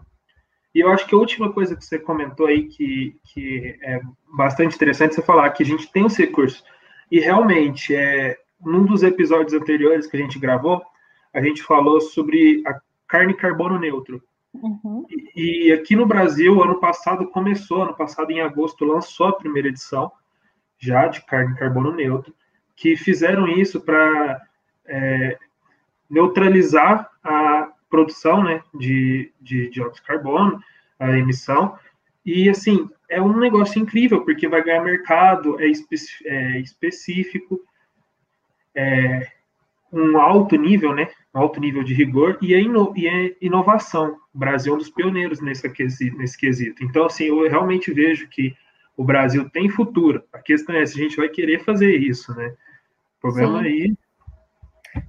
E 0.74 0.80
eu 0.80 0.90
acho 0.90 1.06
que 1.06 1.14
a 1.14 1.18
última 1.18 1.52
coisa 1.52 1.76
que 1.76 1.86
você 1.86 2.00
comentou 2.00 2.48
aí, 2.48 2.64
que, 2.64 3.16
que 3.24 3.78
é 3.82 4.02
bastante 4.36 4.76
interessante 4.76 5.14
você 5.14 5.22
falar, 5.22 5.50
que 5.52 5.62
a 5.62 5.66
gente 5.66 5.92
tem 5.92 6.04
os 6.04 6.18
recursos. 6.18 6.64
E 7.12 7.20
realmente, 7.20 7.96
é, 7.96 8.38
num 8.60 8.84
dos 8.84 9.04
episódios 9.04 9.54
anteriores 9.54 10.08
que 10.08 10.18
a 10.18 10.20
gente 10.20 10.40
gravou, 10.40 10.82
a 11.32 11.42
gente 11.42 11.62
falou 11.62 12.02
sobre 12.02 12.64
a 12.66 12.80
carne 13.08 13.36
carbono 13.36 13.78
neutro. 13.78 14.22
Uhum. 14.54 15.06
E, 15.36 15.68
e, 15.68 15.74
aqui 15.74 15.96
no 15.96 16.06
Brasil, 16.06 16.62
ano 16.62 16.80
passado 16.80 17.28
começou, 17.28 17.84
ano 17.84 17.96
passado 17.96 18.32
em 18.32 18.42
agosto 18.42 18.86
lançou 18.86 19.28
a 19.28 19.34
primeira 19.34 19.68
edição 19.68 20.12
já 20.80 21.08
de 21.08 21.26
carne 21.26 21.56
carbono 21.56 21.94
neutro, 21.94 22.34
que 22.76 22.96
fizeram 22.96 23.48
isso 23.48 23.80
para 23.82 24.42
é, 24.86 25.38
neutralizar 26.10 27.10
produção 27.94 28.44
né, 28.44 28.64
de, 28.74 29.32
de 29.40 29.70
dióxido 29.70 30.02
de 30.02 30.08
carbono, 30.08 30.60
a 31.00 31.16
emissão. 31.16 31.78
E, 32.26 32.50
assim, 32.50 32.90
é 33.08 33.22
um 33.22 33.38
negócio 33.38 33.80
incrível, 33.80 34.26
porque 34.26 34.48
vai 34.48 34.64
ganhar 34.64 34.82
mercado, 34.82 35.62
é, 35.62 35.68
espe 35.68 35.96
é 36.26 36.60
específico, 36.60 37.62
é 38.74 39.28
um 39.92 40.18
alto 40.18 40.56
nível, 40.56 40.96
né? 40.96 41.08
Um 41.36 41.40
alto 41.42 41.60
nível 41.60 41.84
de 41.84 41.94
rigor 41.94 42.40
e 42.42 42.56
é, 42.56 42.60
ino 42.60 42.92
e 42.96 43.08
é 43.08 43.36
inovação. 43.40 44.18
O 44.34 44.40
Brasil 44.40 44.74
é 44.74 44.76
um 44.76 44.80
dos 44.80 44.90
pioneiros 44.90 45.40
nesse 45.40 45.70
quesito, 45.70 46.18
nesse 46.18 46.36
quesito. 46.36 46.84
Então, 46.84 47.06
assim, 47.06 47.26
eu 47.26 47.48
realmente 47.48 47.94
vejo 47.94 48.28
que 48.28 48.56
o 48.98 49.04
Brasil 49.04 49.48
tem 49.52 49.70
futuro. 49.70 50.24
A 50.34 50.40
questão 50.40 50.76
é 50.76 50.84
se 50.84 51.00
a 51.00 51.04
gente 51.04 51.18
vai 51.18 51.30
querer 51.30 51.64
fazer 51.64 51.96
isso, 51.96 52.34
né? 52.34 52.56
O 53.20 53.22
problema 53.22 53.62
Sim. 53.62 53.68
aí 53.68 53.94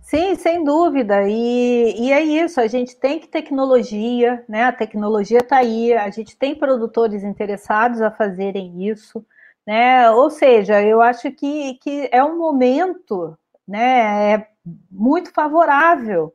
Sim, 0.01 0.35
sem 0.37 0.65
dúvida. 0.65 1.29
E, 1.29 1.95
e 1.99 2.13
é 2.13 2.23
isso, 2.23 2.61
a 2.61 2.67
gente 2.67 2.97
tem 2.97 3.19
que 3.19 3.29
tecnologia, 3.29 4.45
né? 4.49 4.65
A 4.65 4.73
tecnologia 4.73 5.39
está 5.39 5.59
aí, 5.59 5.93
a 5.93 6.11
gente 6.11 6.37
tem 6.37 6.55
produtores 6.55 7.23
interessados 7.23 8.01
a 8.01 8.11
fazerem 8.11 8.89
isso, 8.89 9.25
né? 9.67 10.11
Ou 10.11 10.31
seja, 10.31 10.83
eu 10.83 11.03
acho 11.03 11.31
que, 11.33 11.75
que 11.75 12.09
é 12.13 12.23
um 12.25 12.39
momento 12.39 13.37
né, 13.67 14.35
é 14.35 14.49
muito 14.91 15.33
favorável 15.33 16.33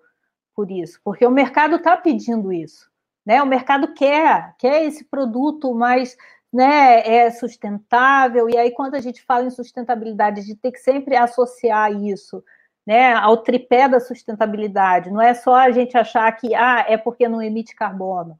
por 0.55 0.71
isso, 0.71 0.99
porque 1.03 1.25
o 1.25 1.31
mercado 1.31 1.75
está 1.77 1.95
pedindo 1.97 2.51
isso. 2.51 2.89
Né? 3.25 3.41
O 3.41 3.45
mercado 3.45 3.93
quer, 3.93 4.55
quer 4.57 4.83
esse 4.85 5.03
produto 5.05 5.73
mais 5.73 6.17
né, 6.51 7.07
é 7.07 7.29
sustentável, 7.31 8.49
e 8.49 8.57
aí 8.57 8.71
quando 8.71 8.95
a 8.95 8.99
gente 8.99 9.23
fala 9.23 9.45
em 9.45 9.51
sustentabilidade, 9.51 10.39
a 10.39 10.43
gente 10.43 10.59
tem 10.59 10.71
que 10.71 10.79
sempre 10.79 11.15
associar 11.15 11.91
isso 11.93 12.43
né, 12.89 13.13
ao 13.13 13.37
tripé 13.37 13.87
da 13.87 13.99
sustentabilidade. 13.99 15.11
Não 15.11 15.21
é 15.21 15.35
só 15.35 15.53
a 15.53 15.69
gente 15.69 15.95
achar 15.95 16.31
que 16.31 16.55
ah, 16.55 16.83
é 16.87 16.97
porque 16.97 17.29
não 17.29 17.39
emite 17.39 17.75
carbono. 17.75 18.35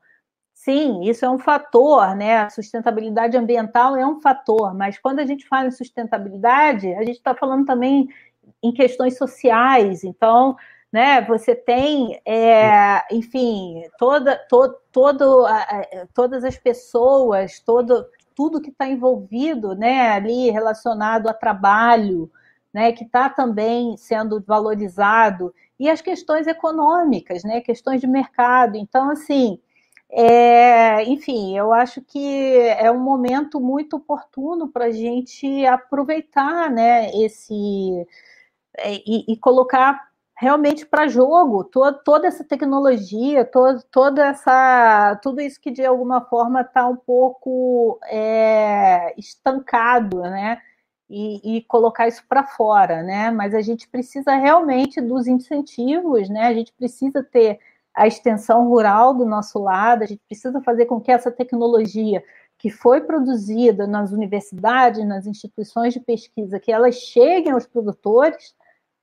Sim, 0.56 1.04
isso 1.04 1.24
é 1.24 1.30
um 1.30 1.38
fator, 1.38 2.16
né? 2.16 2.40
A 2.40 2.50
sustentabilidade 2.50 3.38
ambiental 3.38 3.96
é 3.96 4.04
um 4.04 4.20
fator, 4.20 4.74
mas 4.74 4.98
quando 4.98 5.20
a 5.20 5.26
gente 5.26 5.48
fala 5.48 5.68
em 5.68 5.72
sustentabilidade, 5.72 6.92
a 6.96 7.04
gente 7.04 7.18
está 7.18 7.36
falando 7.36 7.64
também 7.64 8.10
em 8.64 8.74
questões 8.74 9.20
sociais. 9.20 10.04
Então, 10.04 10.58
né, 10.92 11.22
você 11.22 11.54
tem, 11.54 12.20
é, 12.26 13.04
enfim, 13.12 13.84
toda, 14.00 14.36
to, 14.50 14.76
todo, 14.92 15.46
todas 16.12 16.44
as 16.44 16.58
pessoas, 16.58 17.60
todo, 17.60 18.04
tudo 18.36 18.60
que 18.60 18.72
está 18.72 18.88
envolvido 18.88 19.76
né, 19.76 20.10
ali 20.10 20.50
relacionado 20.50 21.30
a 21.30 21.34
trabalho, 21.36 22.32
né, 22.74 22.92
que 22.92 23.04
está 23.04 23.30
também 23.30 23.98
sendo 23.98 24.42
valorizado, 24.46 25.54
e 25.80 25.90
as 25.90 26.02
questões 26.02 26.48
econômicas, 26.48 27.44
né, 27.44 27.62
questões 27.62 28.02
de 28.02 28.08
mercado. 28.08 28.76
Então, 28.78 29.10
assim, 29.10 29.60
é, 30.12 31.04
enfim, 31.06 31.58
eu 31.58 31.72
acho 31.74 32.02
que 32.02 32.58
é 32.78 32.92
um 32.92 33.00
momento 33.00 33.60
muito 33.60 33.98
oportuno 33.98 34.68
para 34.68 34.86
a 34.86 34.92
gente 34.92 35.66
aproveitar 35.66 36.70
né, 36.70 37.12
esse 37.16 38.06
é, 38.78 38.96
e, 38.96 39.26
e 39.28 39.38
colocar 39.38 40.10
realmente 40.40 40.86
para 40.86 41.08
jogo 41.08 41.66
toda 41.66 42.28
essa 42.28 42.46
tecnologia, 42.46 43.44
toda 43.92 44.26
essa, 44.26 45.20
tudo 45.22 45.42
isso 45.42 45.60
que 45.60 45.70
de 45.70 45.86
alguma 45.86 46.22
forma 46.22 46.62
está 46.62 46.88
um 46.88 46.96
pouco 46.96 48.00
é, 48.06 49.14
estancado, 49.18 50.22
né? 50.22 50.62
E, 51.10 51.58
e 51.58 51.62
colocar 51.64 52.08
isso 52.08 52.24
para 52.30 52.44
fora, 52.44 53.02
né? 53.02 53.32
Mas 53.32 53.56
a 53.56 53.62
gente 53.62 53.88
precisa 53.88 54.36
realmente 54.36 55.02
dos 55.02 55.26
incentivos, 55.26 56.30
né? 56.30 56.46
A 56.46 56.54
gente 56.54 56.72
precisa 56.74 57.24
ter 57.24 57.60
a 57.94 58.08
extensão 58.08 58.68
rural 58.68 59.14
do 59.14 59.26
nosso 59.26 59.60
lado, 59.60 60.04
a 60.04 60.06
gente 60.06 60.22
precisa 60.28 60.62
fazer 60.62 60.86
com 60.86 61.02
que 61.02 61.12
essa 61.12 61.32
tecnologia 61.32 62.24
que 62.60 62.70
foi 62.70 63.02
produzida 63.02 63.88
nas 63.88 64.12
universidades, 64.12 65.06
nas 65.08 65.26
instituições 65.26 65.94
de 65.94 66.00
pesquisa, 66.00 66.60
que 66.60 66.72
elas 66.72 66.96
cheguem 66.96 67.54
aos 67.54 67.66
produtores, 67.66 68.54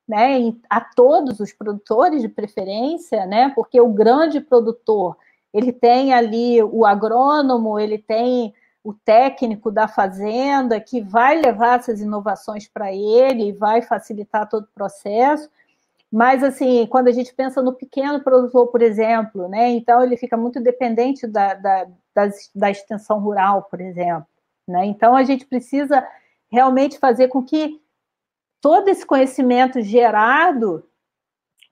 né, 0.07 0.53
a 0.69 0.79
todos 0.79 1.39
os 1.39 1.51
produtores 1.51 2.21
de 2.21 2.29
preferência, 2.29 3.25
né, 3.25 3.51
porque 3.55 3.81
o 3.81 3.89
grande 3.89 4.39
produtor 4.39 5.17
ele 5.53 5.73
tem 5.73 6.13
ali 6.13 6.61
o 6.61 6.85
agrônomo, 6.85 7.79
ele 7.79 7.97
tem 7.97 8.53
o 8.87 8.93
técnico 8.93 9.69
da 9.69 9.85
fazenda 9.85 10.79
que 10.79 11.01
vai 11.01 11.41
levar 11.41 11.77
essas 11.77 11.99
inovações 11.99 12.69
para 12.69 12.89
ele, 12.93 13.51
vai 13.51 13.81
facilitar 13.81 14.47
todo 14.47 14.63
o 14.63 14.73
processo. 14.73 15.49
Mas, 16.09 16.41
assim, 16.41 16.87
quando 16.87 17.09
a 17.09 17.11
gente 17.11 17.33
pensa 17.33 17.61
no 17.61 17.73
pequeno 17.73 18.23
produtor, 18.23 18.67
por 18.67 18.81
exemplo, 18.81 19.49
né, 19.49 19.71
então 19.71 20.01
ele 20.01 20.15
fica 20.15 20.37
muito 20.37 20.61
dependente 20.61 21.27
da, 21.27 21.53
da, 21.53 21.83
da, 22.15 22.29
da 22.55 22.71
extensão 22.71 23.19
rural, 23.19 23.63
por 23.63 23.81
exemplo. 23.81 24.25
Né? 24.65 24.85
Então, 24.85 25.17
a 25.17 25.23
gente 25.25 25.45
precisa 25.45 26.07
realmente 26.49 26.97
fazer 26.97 27.27
com 27.27 27.43
que 27.43 27.81
todo 28.61 28.87
esse 28.87 29.05
conhecimento 29.05 29.81
gerado 29.81 30.87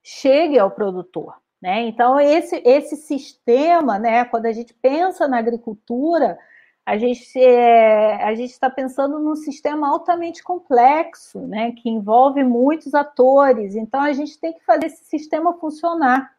chegue 0.03 0.59
ao 0.59 0.69
produtor. 0.69 1.33
Né? 1.61 1.83
Então, 1.83 2.19
esse, 2.19 2.61
esse 2.65 2.97
sistema, 2.97 3.97
né, 3.97 4.25
quando 4.25 4.47
a 4.47 4.51
gente 4.51 4.73
pensa 4.73 5.29
na 5.29 5.37
agricultura, 5.37 6.37
a 6.85 6.97
gente 6.97 7.39
é, 7.39 8.23
a 8.23 8.35
gente 8.35 8.51
está 8.51 8.69
pensando 8.69 9.17
num 9.19 9.35
sistema 9.35 9.89
altamente 9.89 10.43
complexo, 10.43 11.39
né, 11.39 11.71
que 11.71 11.89
envolve 11.89 12.43
muitos 12.43 12.93
atores. 12.93 13.75
Então 13.75 14.01
a 14.01 14.13
gente 14.13 14.39
tem 14.39 14.53
que 14.53 14.63
fazer 14.63 14.85
esse 14.85 15.03
sistema 15.05 15.53
funcionar, 15.53 16.31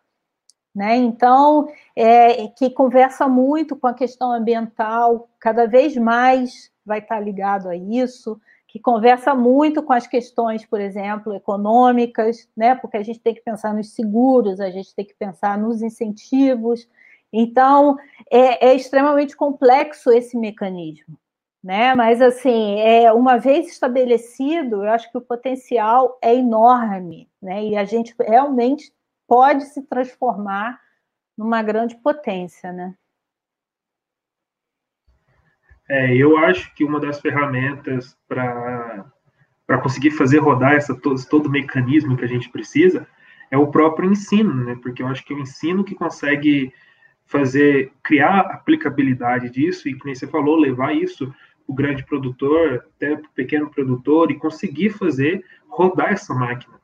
né? 0.74 0.94
Então 0.96 1.68
é, 1.96 2.46
que 2.48 2.70
conversa 2.70 3.26
muito 3.28 3.74
com 3.74 3.88
a 3.88 3.94
questão 3.94 4.30
ambiental, 4.32 5.28
cada 5.40 5.66
vez 5.66 5.96
mais 5.96 6.70
vai 6.84 7.00
estar 7.00 7.18
ligado 7.18 7.68
a 7.68 7.74
isso, 7.74 8.40
que 8.68 8.78
conversa 8.78 9.34
muito 9.34 9.82
com 9.82 9.92
as 9.92 10.06
questões, 10.06 10.64
por 10.64 10.80
exemplo, 10.80 11.34
econômicas, 11.34 12.48
né? 12.56 12.76
Porque 12.76 12.96
a 12.96 13.02
gente 13.02 13.18
tem 13.18 13.34
que 13.34 13.40
pensar 13.40 13.74
nos 13.74 13.90
seguros, 13.94 14.60
a 14.60 14.70
gente 14.70 14.94
tem 14.94 15.04
que 15.04 15.14
pensar 15.14 15.58
nos 15.58 15.82
incentivos 15.82 16.88
então, 17.40 17.96
é, 18.30 18.68
é 18.68 18.74
extremamente 18.74 19.36
complexo 19.36 20.10
esse 20.12 20.36
mecanismo. 20.36 21.18
Né? 21.62 21.94
Mas 21.94 22.22
assim, 22.22 22.78
é, 22.78 23.12
uma 23.12 23.38
vez 23.38 23.66
estabelecido, 23.68 24.84
eu 24.84 24.90
acho 24.90 25.10
que 25.10 25.18
o 25.18 25.22
potencial 25.22 26.16
é 26.22 26.32
enorme, 26.32 27.28
né? 27.42 27.64
E 27.64 27.76
a 27.76 27.84
gente 27.84 28.14
realmente 28.20 28.92
pode 29.26 29.64
se 29.64 29.82
transformar 29.82 30.80
numa 31.36 31.62
grande 31.64 31.96
potência, 31.96 32.72
né? 32.72 32.94
É, 35.88 36.14
eu 36.14 36.38
acho 36.38 36.72
que 36.74 36.84
uma 36.84 37.00
das 37.00 37.20
ferramentas 37.20 38.16
para 38.28 39.04
para 39.66 39.78
conseguir 39.78 40.12
fazer 40.12 40.38
rodar 40.38 40.74
essa 40.74 40.94
todo, 40.94 41.46
o 41.46 41.50
mecanismo 41.50 42.16
que 42.16 42.24
a 42.24 42.28
gente 42.28 42.48
precisa 42.48 43.04
é 43.50 43.58
o 43.58 43.66
próprio 43.66 44.10
ensino, 44.10 44.54
né? 44.54 44.78
Porque 44.80 45.02
eu 45.02 45.08
acho 45.08 45.24
que 45.24 45.32
é 45.32 45.36
o 45.36 45.40
ensino 45.40 45.82
que 45.82 45.94
consegue 45.94 46.72
fazer, 47.26 47.92
criar 48.02 48.40
aplicabilidade 48.40 49.50
disso 49.50 49.88
e, 49.88 49.94
como 49.94 50.14
você 50.14 50.26
falou, 50.26 50.56
levar 50.56 50.94
isso 50.94 51.32
o 51.66 51.74
grande 51.74 52.04
produtor, 52.04 52.86
até 52.96 53.14
o 53.14 53.28
pequeno 53.34 53.68
produtor 53.68 54.30
e 54.30 54.38
conseguir 54.38 54.90
fazer 54.90 55.44
rodar 55.68 56.12
essa 56.12 56.32
máquina. 56.32 56.75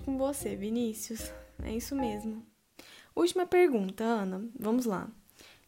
Com 0.00 0.16
você, 0.16 0.56
Vinícius. 0.56 1.32
É 1.62 1.74
isso 1.74 1.94
mesmo. 1.94 2.44
Última 3.14 3.46
pergunta, 3.46 4.04
Ana. 4.04 4.48
Vamos 4.58 4.86
lá. 4.86 5.10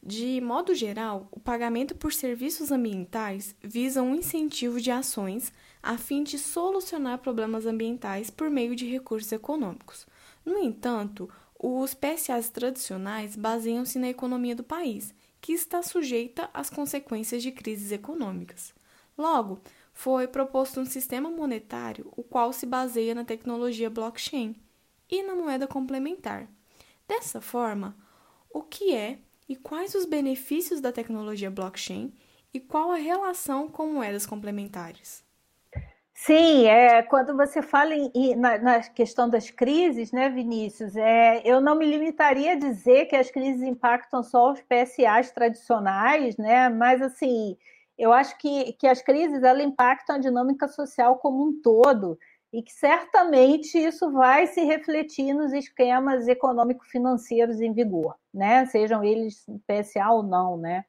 De 0.03 0.41
modo 0.41 0.75
geral, 0.75 1.29
o 1.31 1.41
pagamento 1.41 1.95
por 1.95 2.13
serviços 2.13 2.71
ambientais 2.71 3.55
visa 3.63 4.03
um 4.03 4.15
incentivo 4.15 4.81
de 4.81 4.91
ações 4.91 5.53
a 5.83 5.97
fim 5.97 6.23
de 6.23 6.39
solucionar 6.39 7.19
problemas 7.19 7.65
ambientais 7.65 8.31
por 8.31 8.51
meio 8.51 8.77
de 8.77 8.87
recursos 8.87 9.33
econômicos. 9.33 10.07
No 10.45 10.59
entanto, 10.59 11.29
os 11.59 11.95
PSAs 11.95 12.51
tradicionais 12.51 13.35
baseiam-se 13.35 13.99
na 13.99 14.11
economia 14.11 14.55
do 14.55 14.63
país, 14.63 15.15
que 15.41 15.53
está 15.53 15.83
sujeita 15.83 16.51
às 16.53 16.69
consequências 16.69 17.43
de 17.43 17.51
crises 17.51 17.91
econômicas. 17.91 18.75
Logo, 19.17 19.61
foi 19.95 20.27
proposto 20.27 20.81
um 20.81 20.85
sistema 20.85 21.31
monetário 21.31 22.13
o 22.17 22.23
qual 22.23 22.53
se 22.53 22.67
baseia 22.67 23.15
na 23.15 23.25
tecnologia 23.25 23.89
blockchain 23.89 24.57
e 25.09 25.23
na 25.23 25.35
moeda 25.35 25.67
complementar. 25.67 26.49
Dessa 27.07 27.41
forma, 27.41 27.97
o 28.51 28.63
que 28.63 28.95
é 28.95 29.19
e 29.49 29.55
quais 29.55 29.95
os 29.95 30.05
benefícios 30.05 30.81
da 30.81 30.91
tecnologia 30.91 31.51
blockchain 31.51 32.13
e 32.53 32.59
qual 32.59 32.91
a 32.91 32.97
relação 32.97 33.69
com 33.69 33.87
moedas 33.87 34.27
complementares? 34.27 35.25
Sim, 36.13 36.67
é, 36.67 37.03
quando 37.03 37.37
você 37.37 37.61
fala 37.61 37.93
em, 37.95 38.37
na, 38.37 38.57
na, 38.59 38.81
questão 38.81 39.29
das 39.29 39.51
crises, 39.51 40.13
né, 40.13 40.31
Vinícius, 40.31 40.97
é, 40.97 41.43
eu 41.45 41.61
não 41.61 41.75
me 41.75 41.85
limitaria 41.85 42.53
a 42.53 42.59
dizer 42.59 43.07
que 43.07 43.17
as 43.17 43.31
crises 43.31 43.63
impactam 43.63 44.23
só 44.23 44.53
os 44.53 44.61
PSAs 44.61 45.33
tradicionais, 45.33 46.37
né, 46.37 46.69
mas 46.69 47.03
assim, 47.03 47.59
eu 47.99 48.13
acho 48.13 48.37
que, 48.39 48.73
que 48.75 48.87
as 48.87 49.01
crises 49.03 49.43
ela 49.43 49.63
impactam 49.63 50.17
a 50.17 50.19
dinâmica 50.19 50.69
social 50.69 51.17
como 51.19 51.47
um 51.47 51.61
todo 51.61 52.19
e 52.53 52.63
que 52.63 52.73
certamente 52.73 53.77
isso 53.77 54.13
vai 54.13 54.47
se 54.47 54.63
refletir 54.65 55.35
nos 55.35 55.53
esquemas 55.53 56.29
econômico-financeiros 56.29 57.61
em 57.61 57.73
vigor, 57.73 58.15
né? 58.33 58.67
Sejam 58.67 59.03
eles 59.03 59.45
PSA 59.67 60.09
ou 60.11 60.23
não, 60.23 60.57
né? 60.57 60.85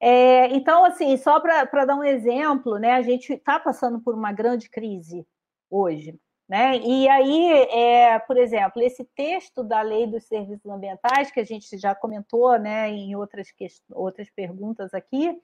É, 0.00 0.48
então, 0.54 0.84
assim, 0.84 1.16
só 1.16 1.40
para 1.40 1.84
dar 1.84 1.96
um 1.96 2.04
exemplo, 2.04 2.78
né, 2.78 2.92
a 2.92 3.02
gente 3.02 3.32
está 3.32 3.58
passando 3.58 3.98
por 4.00 4.14
uma 4.14 4.30
grande 4.30 4.68
crise 4.68 5.26
hoje. 5.70 6.18
Né? 6.48 6.78
E 6.78 7.08
aí, 7.08 7.50
é, 7.72 8.18
por 8.20 8.36
exemplo, 8.36 8.80
esse 8.80 9.04
texto 9.16 9.64
da 9.64 9.82
Lei 9.82 10.06
dos 10.06 10.24
Serviços 10.24 10.70
Ambientais, 10.70 11.30
que 11.32 11.40
a 11.40 11.44
gente 11.44 11.76
já 11.76 11.92
comentou 11.92 12.56
né, 12.56 12.88
em 12.88 13.16
outras, 13.16 13.48
outras 13.90 14.30
perguntas 14.30 14.94
aqui, 14.94 15.36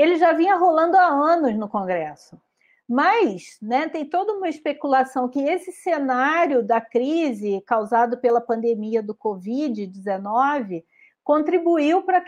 ele 0.00 0.16
já 0.16 0.32
vinha 0.32 0.56
rolando 0.56 0.96
há 0.96 1.06
anos 1.06 1.54
no 1.56 1.68
Congresso. 1.68 2.40
Mas 2.88 3.56
né, 3.62 3.88
tem 3.88 4.04
toda 4.04 4.32
uma 4.32 4.48
especulação 4.48 5.28
que 5.28 5.40
esse 5.40 5.70
cenário 5.70 6.62
da 6.62 6.80
crise 6.80 7.62
causado 7.66 8.18
pela 8.18 8.40
pandemia 8.40 9.02
do 9.02 9.14
Covid-19 9.14 10.84
contribuiu 11.22 12.02
para 12.02 12.24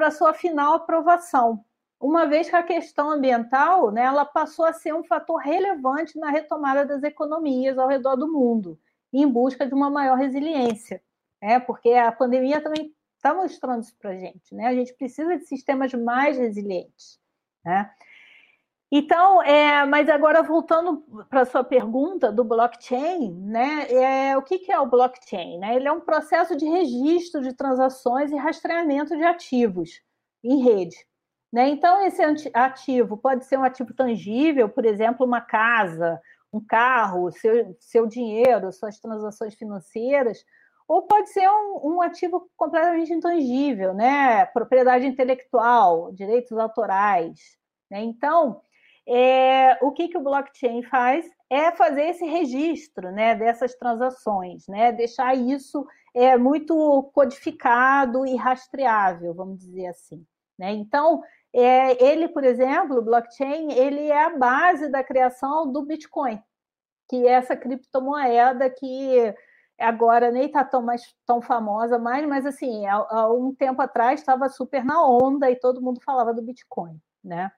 a 0.00 0.10
sua 0.10 0.34
final 0.34 0.74
aprovação 0.74 1.64
uma 2.00 2.26
vez 2.26 2.48
que 2.48 2.56
a 2.56 2.62
questão 2.62 3.10
ambiental 3.10 3.90
né, 3.90 4.02
ela 4.02 4.24
passou 4.24 4.64
a 4.64 4.72
ser 4.72 4.94
um 4.94 5.04
fator 5.04 5.36
relevante 5.36 6.18
na 6.18 6.30
retomada 6.30 6.86
das 6.86 7.02
economias 7.02 7.76
ao 7.76 7.86
redor 7.86 8.16
do 8.16 8.32
mundo, 8.32 8.78
em 9.12 9.28
busca 9.28 9.66
de 9.66 9.74
uma 9.74 9.90
maior 9.90 10.16
resiliência. 10.16 11.02
Né, 11.42 11.60
porque 11.60 11.92
a 11.92 12.10
pandemia 12.10 12.60
também 12.62 12.94
está 13.20 13.34
mostrando 13.34 13.82
isso 13.82 13.94
para 13.98 14.10
a 14.10 14.16
gente. 14.16 14.54
Né? 14.54 14.66
A 14.66 14.74
gente 14.74 14.94
precisa 14.94 15.36
de 15.36 15.44
sistemas 15.44 15.92
mais 15.92 16.38
resilientes. 16.38 17.20
Né? 17.64 17.90
Então, 18.90 19.42
é, 19.42 19.84
mas 19.84 20.08
agora 20.08 20.42
voltando 20.42 21.04
para 21.28 21.42
a 21.42 21.44
sua 21.44 21.62
pergunta 21.62 22.32
do 22.32 22.42
blockchain, 22.42 23.32
né, 23.32 23.86
é, 23.92 24.36
o 24.36 24.42
que, 24.42 24.58
que 24.58 24.72
é 24.72 24.80
o 24.80 24.86
blockchain? 24.86 25.58
Né? 25.58 25.76
Ele 25.76 25.86
é 25.86 25.92
um 25.92 26.00
processo 26.00 26.56
de 26.56 26.64
registro 26.64 27.40
de 27.42 27.52
transações 27.52 28.32
e 28.32 28.36
rastreamento 28.36 29.16
de 29.16 29.22
ativos 29.22 30.02
em 30.42 30.62
rede. 30.62 30.96
Né? 31.52 31.68
Então, 31.68 32.04
esse 32.04 32.22
ativo 32.52 33.16
pode 33.16 33.44
ser 33.44 33.58
um 33.58 33.64
ativo 33.64 33.92
tangível, 33.94 34.68
por 34.68 34.84
exemplo, 34.84 35.26
uma 35.26 35.40
casa, 35.40 36.20
um 36.52 36.60
carro, 36.60 37.30
seu, 37.30 37.76
seu 37.78 38.06
dinheiro, 38.06 38.72
suas 38.72 38.98
transações 38.98 39.54
financeiras, 39.54 40.44
ou 40.90 41.02
pode 41.02 41.30
ser 41.30 41.48
um, 41.48 41.80
um, 41.84 42.02
ativo 42.02 42.50
completamente 42.56 43.12
intangível, 43.12 43.94
né? 43.94 44.44
Propriedade 44.46 45.06
intelectual, 45.06 46.10
direitos 46.10 46.58
autorais. 46.58 47.38
Né? 47.88 48.02
Então, 48.02 48.60
é, 49.06 49.78
o 49.84 49.92
que, 49.92 50.08
que 50.08 50.18
o 50.18 50.20
blockchain 50.20 50.82
faz 50.82 51.30
é 51.48 51.70
fazer 51.70 52.06
esse 52.06 52.26
registro 52.26 53.12
né, 53.12 53.36
dessas 53.36 53.76
transações, 53.76 54.66
né? 54.66 54.90
deixar 54.90 55.36
isso 55.36 55.86
é, 56.12 56.36
muito 56.36 57.08
codificado 57.14 58.26
e 58.26 58.34
rastreável, 58.34 59.32
vamos 59.32 59.60
dizer 59.60 59.86
assim. 59.86 60.26
Né? 60.58 60.72
Então, 60.72 61.22
é, 61.54 62.04
ele, 62.04 62.26
por 62.26 62.42
exemplo, 62.42 62.98
o 62.98 63.02
blockchain, 63.02 63.70
ele 63.74 64.08
é 64.08 64.24
a 64.24 64.36
base 64.36 64.88
da 64.88 65.04
criação 65.04 65.70
do 65.70 65.82
Bitcoin, 65.82 66.42
que 67.08 67.28
é 67.28 67.30
essa 67.30 67.54
criptomoeda 67.54 68.68
que 68.68 69.32
agora 69.80 70.30
nem 70.30 70.46
está 70.46 70.64
tão, 70.64 70.82
mais, 70.82 71.14
tão 71.26 71.40
famosa 71.40 71.98
mais, 71.98 72.26
mas 72.26 72.46
assim, 72.46 72.86
há, 72.86 72.94
há 72.94 73.32
um 73.32 73.54
tempo 73.54 73.80
atrás 73.82 74.20
estava 74.20 74.48
super 74.48 74.84
na 74.84 75.04
onda 75.04 75.50
e 75.50 75.56
todo 75.56 75.82
mundo 75.82 76.00
falava 76.04 76.34
do 76.34 76.42
Bitcoin, 76.42 77.00
né? 77.22 77.50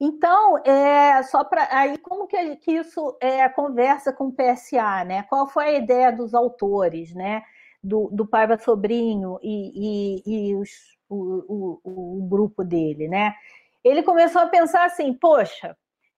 Então, 0.00 0.58
é, 0.58 1.22
só 1.24 1.42
para 1.42 1.68
aí 1.76 1.98
como 1.98 2.26
que, 2.26 2.56
que 2.56 2.72
isso 2.72 3.16
é, 3.20 3.48
conversa 3.48 4.12
com 4.12 4.28
o 4.28 4.32
PSA, 4.32 5.04
né? 5.04 5.24
Qual 5.24 5.48
foi 5.48 5.64
a 5.64 5.78
ideia 5.78 6.12
dos 6.12 6.34
autores, 6.34 7.14
né? 7.14 7.42
Do, 7.82 8.08
do 8.12 8.26
Paiva 8.26 8.58
Sobrinho 8.58 9.38
e, 9.42 10.22
e, 10.26 10.50
e 10.50 10.56
os 10.56 10.98
o, 11.08 11.80
o, 11.84 12.18
o 12.18 12.28
grupo 12.28 12.62
dele, 12.62 13.08
né? 13.08 13.34
Ele 13.82 14.02
começou 14.02 14.42
a 14.42 14.46
pensar 14.46 14.84
assim, 14.84 15.14
poxa, 15.14 15.76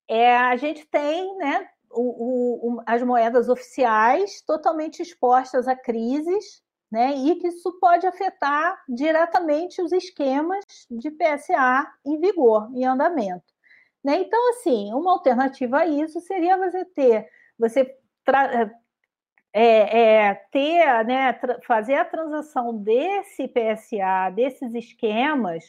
é, 0.08 0.36
a 0.36 0.56
gente 0.56 0.84
tem 0.86 1.36
né, 1.36 1.68
o, 1.90 2.76
o, 2.76 2.82
as 2.86 3.02
moedas 3.02 3.48
oficiais 3.48 4.42
totalmente 4.42 5.02
expostas 5.02 5.66
a 5.66 5.74
crises, 5.74 6.62
né, 6.90 7.14
e 7.14 7.36
que 7.36 7.48
isso 7.48 7.78
pode 7.78 8.06
afetar 8.06 8.82
diretamente 8.88 9.80
os 9.80 9.92
esquemas 9.92 10.64
de 10.90 11.10
PSA 11.10 11.86
em 12.04 12.18
vigor, 12.18 12.68
em 12.74 12.84
andamento. 12.84 13.44
Né? 14.02 14.20
Então, 14.20 14.50
assim, 14.50 14.92
uma 14.92 15.12
alternativa 15.12 15.80
a 15.80 15.86
isso 15.86 16.20
seria 16.20 16.56
você 16.56 16.84
ter, 16.84 17.28
você 17.58 17.96
é, 19.52 20.28
é, 20.30 20.34
ter, 20.50 21.04
né, 21.04 21.38
fazer 21.66 21.94
a 21.94 22.04
transação 22.04 22.76
desse 22.76 23.46
PSA, 23.46 24.30
desses 24.34 24.74
esquemas, 24.74 25.64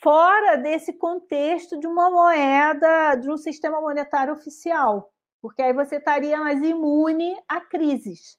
fora 0.00 0.56
desse 0.56 0.92
contexto 0.92 1.78
de 1.80 1.86
uma 1.86 2.10
moeda, 2.10 3.16
de 3.16 3.30
um 3.30 3.36
sistema 3.36 3.80
monetário 3.80 4.34
oficial, 4.34 5.12
porque 5.46 5.62
aí 5.62 5.72
você 5.72 5.98
estaria 5.98 6.36
mais 6.38 6.60
imune 6.60 7.40
a 7.46 7.60
crises. 7.60 8.36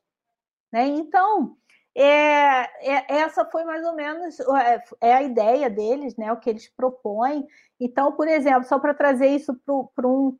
Né? 0.73 0.87
Então, 0.87 1.55
é, 1.95 2.65
é, 2.85 3.15
essa 3.21 3.45
foi 3.45 3.63
mais 3.63 3.85
ou 3.85 3.95
menos 3.95 4.37
é, 4.41 4.83
é, 4.99 5.13
a 5.13 5.23
ideia 5.23 5.69
deles, 5.69 6.17
né, 6.17 6.33
o 6.33 6.37
que 6.37 6.49
eles 6.49 6.67
propõem. 6.67 7.47
Então, 7.79 8.11
por 8.11 8.27
exemplo, 8.27 8.65
só 8.65 8.77
para 8.77 8.93
trazer 8.93 9.27
isso 9.27 9.57
para 9.95 10.05
um 10.05 10.37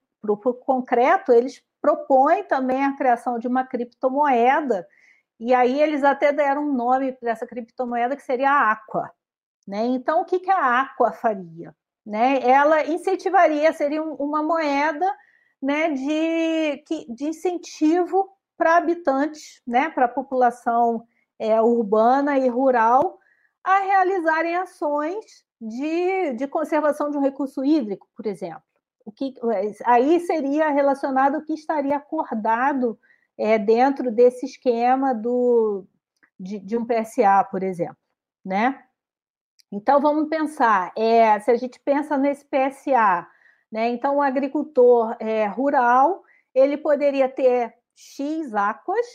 concreto, 0.65 1.31
eles 1.31 1.63
propõe 1.81 2.43
também 2.43 2.83
a 2.83 2.97
criação 2.97 3.39
de 3.39 3.47
uma 3.47 3.63
criptomoeda, 3.63 4.85
e 5.39 5.53
aí 5.53 5.81
eles 5.81 6.03
até 6.03 6.33
deram 6.33 6.63
um 6.63 6.73
nome 6.73 7.13
para 7.13 7.31
essa 7.31 7.47
criptomoeda 7.47 8.17
que 8.17 8.23
seria 8.23 8.51
a 8.51 8.71
Aqua. 8.71 9.09
Né? 9.65 9.85
Então, 9.85 10.19
o 10.19 10.25
que, 10.25 10.41
que 10.41 10.51
a 10.51 10.81
Aqua 10.81 11.13
faria? 11.13 11.73
Né? 12.05 12.41
Ela 12.41 12.85
incentivaria, 12.87 13.71
seria 13.71 14.03
uma 14.03 14.43
moeda 14.43 15.15
né, 15.61 15.89
de, 15.91 16.83
de 17.09 17.25
incentivo 17.25 18.29
para 18.57 18.77
habitantes, 18.77 19.61
né, 19.65 19.89
para 19.89 20.05
a 20.05 20.09
população 20.09 21.05
é, 21.39 21.61
urbana 21.61 22.37
e 22.37 22.47
rural, 22.47 23.19
a 23.63 23.79
realizarem 23.79 24.55
ações 24.55 25.45
de, 25.59 26.33
de 26.33 26.47
conservação 26.47 27.11
de 27.11 27.17
um 27.17 27.21
recurso 27.21 27.63
hídrico, 27.63 28.07
por 28.15 28.25
exemplo 28.25 28.63
o 29.07 29.11
que 29.11 29.33
aí 29.85 30.19
seria 30.19 30.69
relacionado 30.69 31.37
o 31.37 31.45
que 31.45 31.53
estaria 31.53 31.95
acordado 31.95 32.99
é, 33.37 33.57
dentro 33.57 34.11
desse 34.11 34.45
esquema 34.45 35.15
do, 35.15 35.85
de, 36.37 36.59
de, 36.59 36.77
um 36.77 36.85
PSA, 36.85 37.41
por 37.49 37.63
exemplo, 37.63 37.95
né? 38.43 38.83
Então 39.71 40.01
vamos 40.01 40.27
pensar, 40.27 40.91
é, 40.93 41.39
se 41.39 41.49
a 41.49 41.55
gente 41.55 41.79
pensa 41.79 42.17
nesse 42.17 42.43
PSA, 42.45 43.25
né? 43.71 43.89
Então 43.89 44.17
o 44.17 44.21
agricultor 44.21 45.15
é, 45.19 45.45
rural 45.47 46.23
ele 46.53 46.77
poderia 46.77 47.29
ter 47.29 47.73
x 47.95 48.53
águas, 48.53 49.05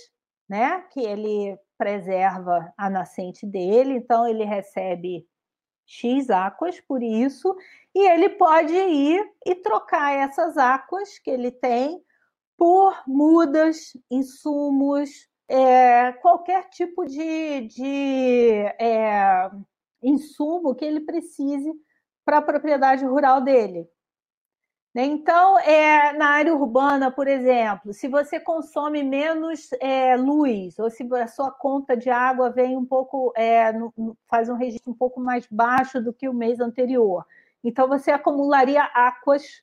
né? 0.49 0.81
Que 0.93 1.01
ele 1.01 1.59
preserva 1.77 2.73
a 2.77 2.89
nascente 2.89 3.45
dele, 3.45 3.95
então 3.95 4.27
ele 4.29 4.45
recebe 4.45 5.27
X 5.87 6.31
aquas 6.31 6.81
por 6.81 7.03
isso, 7.03 7.55
e 7.95 8.09
ele 8.09 8.31
pode 8.31 8.73
ir 8.73 9.29
e 9.45 9.55
trocar 9.57 10.13
essas 10.13 10.57
aquas 10.57 11.19
que 11.19 11.31
ele 11.31 11.51
tem 11.51 12.03
por 12.57 13.03
mudas, 13.07 13.93
insumos, 14.11 15.11
é, 15.49 16.13
qualquer 16.13 16.69
tipo 16.71 17.05
de, 17.05 17.63
de 17.63 18.51
é, 18.81 19.51
insumo 20.03 20.75
que 20.75 20.85
ele 20.85 21.01
precise 21.01 21.73
para 22.25 22.39
a 22.39 22.43
propriedade 22.43 23.05
rural 23.05 23.41
dele. 23.41 23.87
Então, 24.95 25.59
é, 25.61 26.13
na 26.13 26.29
área 26.33 26.55
urbana, 26.55 27.11
por 27.11 27.27
exemplo, 27.27 27.95
se 27.95 28.09
você 28.09 28.39
consome 28.39 29.03
menos 29.03 29.71
é, 29.81 30.17
luz, 30.17 30.79
ou 30.79 30.91
se 30.91 31.03
a 31.15 31.27
sua 31.27 31.51
conta 31.51 31.97
de 31.97 32.11
água 32.11 32.51
vem 32.51 32.77
um 32.77 32.85
pouco, 32.85 33.33
é, 33.35 33.73
no, 33.73 34.17
faz 34.29 34.51
um 34.51 34.55
registro 34.55 34.93
um 34.93 34.95
pouco 34.95 35.19
mais 35.19 35.47
baixo 35.51 36.03
do 36.03 36.13
que 36.13 36.29
o 36.29 36.35
mês 36.35 36.61
anterior, 36.61 37.25
então 37.65 37.89
você 37.89 38.11
acumularia 38.11 38.83
águas, 38.95 39.63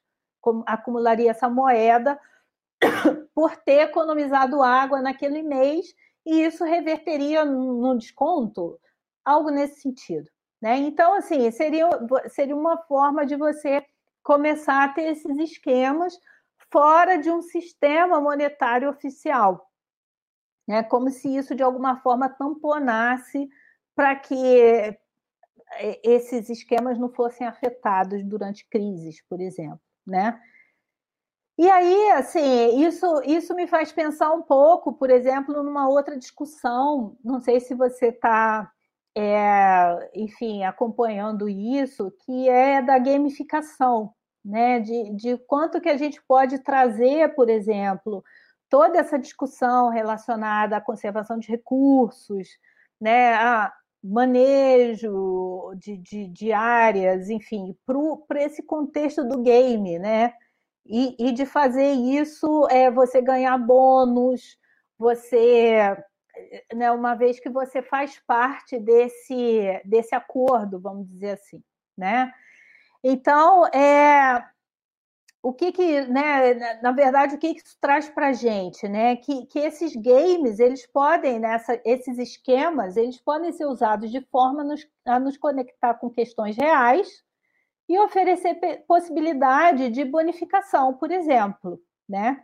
acumularia 0.65 1.29
essa 1.29 1.47
moeda 1.47 2.19
por 3.35 3.55
ter 3.57 3.81
economizado 3.81 4.63
água 4.63 4.99
naquele 4.99 5.43
mês, 5.43 5.93
e 6.25 6.41
isso 6.41 6.63
reverteria 6.63 7.45
no 7.45 7.95
desconto, 7.95 8.79
algo 9.23 9.51
nesse 9.51 9.81
sentido. 9.81 10.27
Né? 10.59 10.77
Então, 10.77 11.13
assim, 11.13 11.49
seria, 11.51 11.87
seria 12.29 12.55
uma 12.55 12.77
forma 12.77 13.25
de 13.25 13.35
você 13.35 13.85
começar 14.23 14.83
a 14.83 14.89
ter 14.89 15.03
esses 15.11 15.37
esquemas 15.37 16.17
fora 16.71 17.17
de 17.17 17.29
um 17.31 17.41
sistema 17.41 18.21
monetário 18.21 18.89
oficial. 18.89 19.69
É 20.69 20.83
como 20.83 21.09
se 21.09 21.35
isso, 21.35 21.55
de 21.55 21.63
alguma 21.63 21.97
forma, 22.01 22.29
tamponasse 22.29 23.49
para 23.95 24.15
que 24.15 24.35
é, 24.35 24.99
esses 26.03 26.49
esquemas 26.49 26.97
não 26.97 27.09
fossem 27.09 27.47
afetados 27.47 28.23
durante 28.23 28.67
crises, 28.69 29.21
por 29.27 29.41
exemplo, 29.41 29.81
né? 30.05 30.39
E 31.57 31.69
aí, 31.69 32.11
assim, 32.11 32.81
isso, 32.85 33.21
isso 33.25 33.53
me 33.53 33.67
faz 33.67 33.91
pensar 33.91 34.31
um 34.31 34.41
pouco, 34.41 34.93
por 34.93 35.09
exemplo, 35.09 35.61
numa 35.61 35.89
outra 35.89 36.17
discussão. 36.17 37.17
Não 37.21 37.41
sei 37.41 37.59
se 37.59 37.75
você 37.75 38.07
está 38.07 38.71
é, 39.15 40.09
enfim, 40.15 40.63
acompanhando 40.63 41.49
isso, 41.49 42.11
que 42.25 42.49
é 42.49 42.81
da 42.81 42.97
gamificação, 42.99 44.13
né? 44.43 44.79
De, 44.79 45.15
de 45.15 45.37
quanto 45.39 45.81
que 45.81 45.89
a 45.89 45.97
gente 45.97 46.21
pode 46.27 46.59
trazer, 46.59 47.35
por 47.35 47.49
exemplo, 47.49 48.23
toda 48.69 48.99
essa 48.99 49.17
discussão 49.19 49.89
relacionada 49.89 50.77
à 50.77 50.81
conservação 50.81 51.37
de 51.39 51.49
recursos, 51.49 52.47
né? 52.99 53.33
A 53.35 53.73
manejo 54.03 55.73
de, 55.75 55.97
de, 55.97 56.27
de 56.27 56.53
áreas, 56.53 57.29
enfim, 57.29 57.75
para 58.27 58.43
esse 58.43 58.63
contexto 58.63 59.27
do 59.27 59.41
game, 59.41 59.99
né? 59.99 60.33
E, 60.85 61.15
e 61.19 61.31
de 61.31 61.45
fazer 61.45 61.91
isso 61.91 62.67
é 62.69 62.89
você 62.89 63.21
ganhar 63.21 63.57
bônus, 63.57 64.57
você 64.97 65.97
né, 66.73 66.91
uma 66.91 67.15
vez 67.15 67.39
que 67.39 67.49
você 67.49 67.81
faz 67.81 68.19
parte 68.19 68.79
desse, 68.79 69.81
desse 69.85 70.15
acordo, 70.15 70.79
vamos 70.79 71.07
dizer 71.07 71.31
assim, 71.31 71.63
né? 71.97 72.33
Então, 73.03 73.65
é, 73.67 74.43
o 75.41 75.53
que 75.53 75.71
que, 75.71 76.01
né, 76.01 76.79
na 76.81 76.91
verdade, 76.91 77.35
o 77.35 77.37
que, 77.37 77.53
que 77.53 77.61
isso 77.61 77.77
traz 77.79 78.09
para 78.09 78.27
a 78.27 78.33
gente, 78.33 78.87
né? 78.89 79.15
Que, 79.15 79.45
que 79.45 79.59
esses 79.59 79.95
games, 79.95 80.59
eles 80.59 80.85
podem, 80.85 81.39
nessa, 81.39 81.79
esses 81.85 82.17
esquemas, 82.17 82.97
eles 82.97 83.19
podem 83.21 83.51
ser 83.53 83.65
usados 83.65 84.11
de 84.11 84.21
forma 84.29 84.61
a 84.61 84.65
nos, 84.65 84.87
a 85.05 85.19
nos 85.19 85.37
conectar 85.37 85.93
com 85.93 86.09
questões 86.09 86.57
reais 86.57 87.23
e 87.87 87.97
oferecer 87.97 88.59
possibilidade 88.87 89.89
de 89.89 90.03
bonificação, 90.03 90.93
por 90.93 91.09
exemplo, 91.09 91.81
né? 92.07 92.43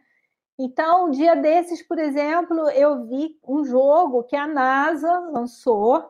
Então, 0.57 1.07
um 1.07 1.11
dia 1.11 1.35
desses, 1.35 1.81
por 1.85 1.99
exemplo, 1.99 2.69
eu 2.69 3.05
vi 3.05 3.37
um 3.45 3.65
jogo 3.65 4.23
que 4.23 4.35
a 4.35 4.47
NASA 4.47 5.19
lançou, 5.31 6.09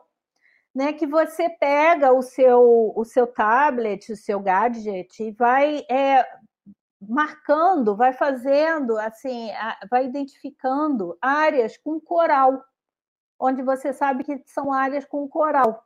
né, 0.74 0.92
que 0.92 1.06
você 1.06 1.48
pega 1.48 2.12
o 2.12 2.22
seu, 2.22 2.92
o 2.94 3.04
seu 3.04 3.26
tablet, 3.26 4.12
o 4.12 4.16
seu 4.16 4.38
gadget 4.40 5.22
e 5.22 5.32
vai 5.32 5.84
é, 5.90 6.24
marcando, 7.00 7.96
vai 7.96 8.12
fazendo, 8.12 8.98
assim, 8.98 9.50
vai 9.90 10.06
identificando 10.06 11.16
áreas 11.20 11.76
com 11.78 12.00
coral, 12.00 12.62
onde 13.40 13.62
você 13.62 13.92
sabe 13.92 14.24
que 14.24 14.42
são 14.46 14.72
áreas 14.72 15.04
com 15.04 15.28
coral. 15.28 15.85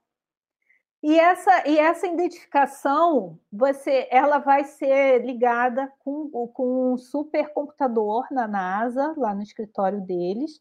E 1.02 1.18
essa, 1.18 1.66
e 1.66 1.78
essa 1.78 2.06
identificação, 2.06 3.38
você, 3.50 4.06
ela 4.10 4.38
vai 4.38 4.64
ser 4.64 5.24
ligada 5.24 5.90
com, 6.00 6.28
com 6.52 6.92
um 6.92 6.98
supercomputador 6.98 8.26
na 8.30 8.46
NASA, 8.46 9.14
lá 9.16 9.34
no 9.34 9.42
escritório 9.42 10.00
deles, 10.02 10.60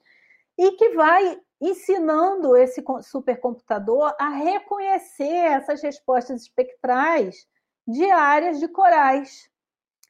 e 0.57 0.71
que 0.73 0.89
vai 0.89 1.39
ensinando 1.61 2.55
esse 2.55 2.81
supercomputador 3.01 4.15
a 4.17 4.29
reconhecer 4.29 5.25
essas 5.25 5.81
respostas 5.81 6.43
espectrais 6.43 7.45
de 7.85 8.09
áreas 8.09 8.59
de 8.59 8.67
corais. 8.69 9.49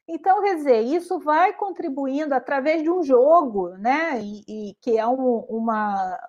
Então, 0.08 0.44
quer 0.44 0.56
dizer, 0.56 0.82
isso 0.82 1.20
vai 1.20 1.54
contribuindo 1.54 2.36
através 2.36 2.84
de 2.84 2.90
um 2.90 3.02
jogo, 3.04 3.70
né? 3.78 4.22
E, 4.22 4.44
e 4.48 4.74
que 4.82 4.98
é 4.98 5.08
um, 5.08 5.40
uma, 5.50 6.20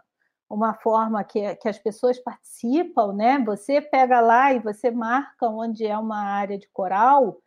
uma 0.51 0.75
forma 0.75 1.23
que, 1.25 1.55
que 1.57 1.69
as 1.69 1.79
pessoas 1.79 2.19
participam, 2.19 3.13
né? 3.15 3.39
Você 3.47 3.81
pega 3.81 4.21
lá 4.21 4.53
e 4.53 4.59
você 4.59 4.91
marca 4.91 5.47
onde 5.49 5.87
é 5.87 5.97
uma 5.97 6.19
área 6.19 6.59
de 6.59 6.69
coral, 6.69 7.41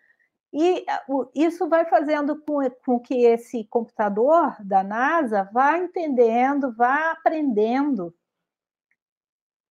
e 0.54 0.86
isso 1.34 1.68
vai 1.68 1.84
fazendo 1.86 2.40
com, 2.44 2.60
com 2.86 3.00
que 3.00 3.26
esse 3.26 3.64
computador 3.66 4.56
da 4.64 4.84
NASA 4.84 5.50
vá 5.52 5.80
entendendo, 5.80 6.72
vá 6.72 7.12
aprendendo 7.12 8.14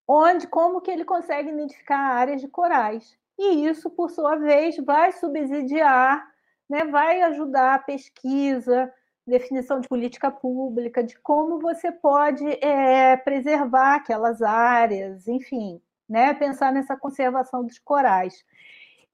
onde, 0.08 0.48
como 0.48 0.80
que 0.80 0.90
ele 0.90 1.04
consegue 1.04 1.50
identificar 1.50 1.96
áreas 1.96 2.40
de 2.40 2.48
corais. 2.48 3.16
E 3.38 3.64
isso, 3.64 3.88
por 3.90 4.10
sua 4.10 4.34
vez, 4.34 4.76
vai 4.78 5.12
subsidiar, 5.12 6.28
né, 6.68 6.84
vai 6.84 7.22
ajudar 7.22 7.74
a 7.74 7.78
pesquisa, 7.78 8.92
definição 9.26 9.80
de 9.80 9.88
política 9.88 10.30
pública, 10.30 11.02
de 11.02 11.18
como 11.20 11.60
você 11.60 11.92
pode 11.92 12.44
é, 12.64 13.16
preservar 13.16 13.96
aquelas 13.96 14.42
áreas, 14.42 15.28
enfim, 15.28 15.80
né? 16.08 16.34
pensar 16.34 16.72
nessa 16.72 16.96
conservação 16.96 17.64
dos 17.64 17.78
corais. 17.78 18.44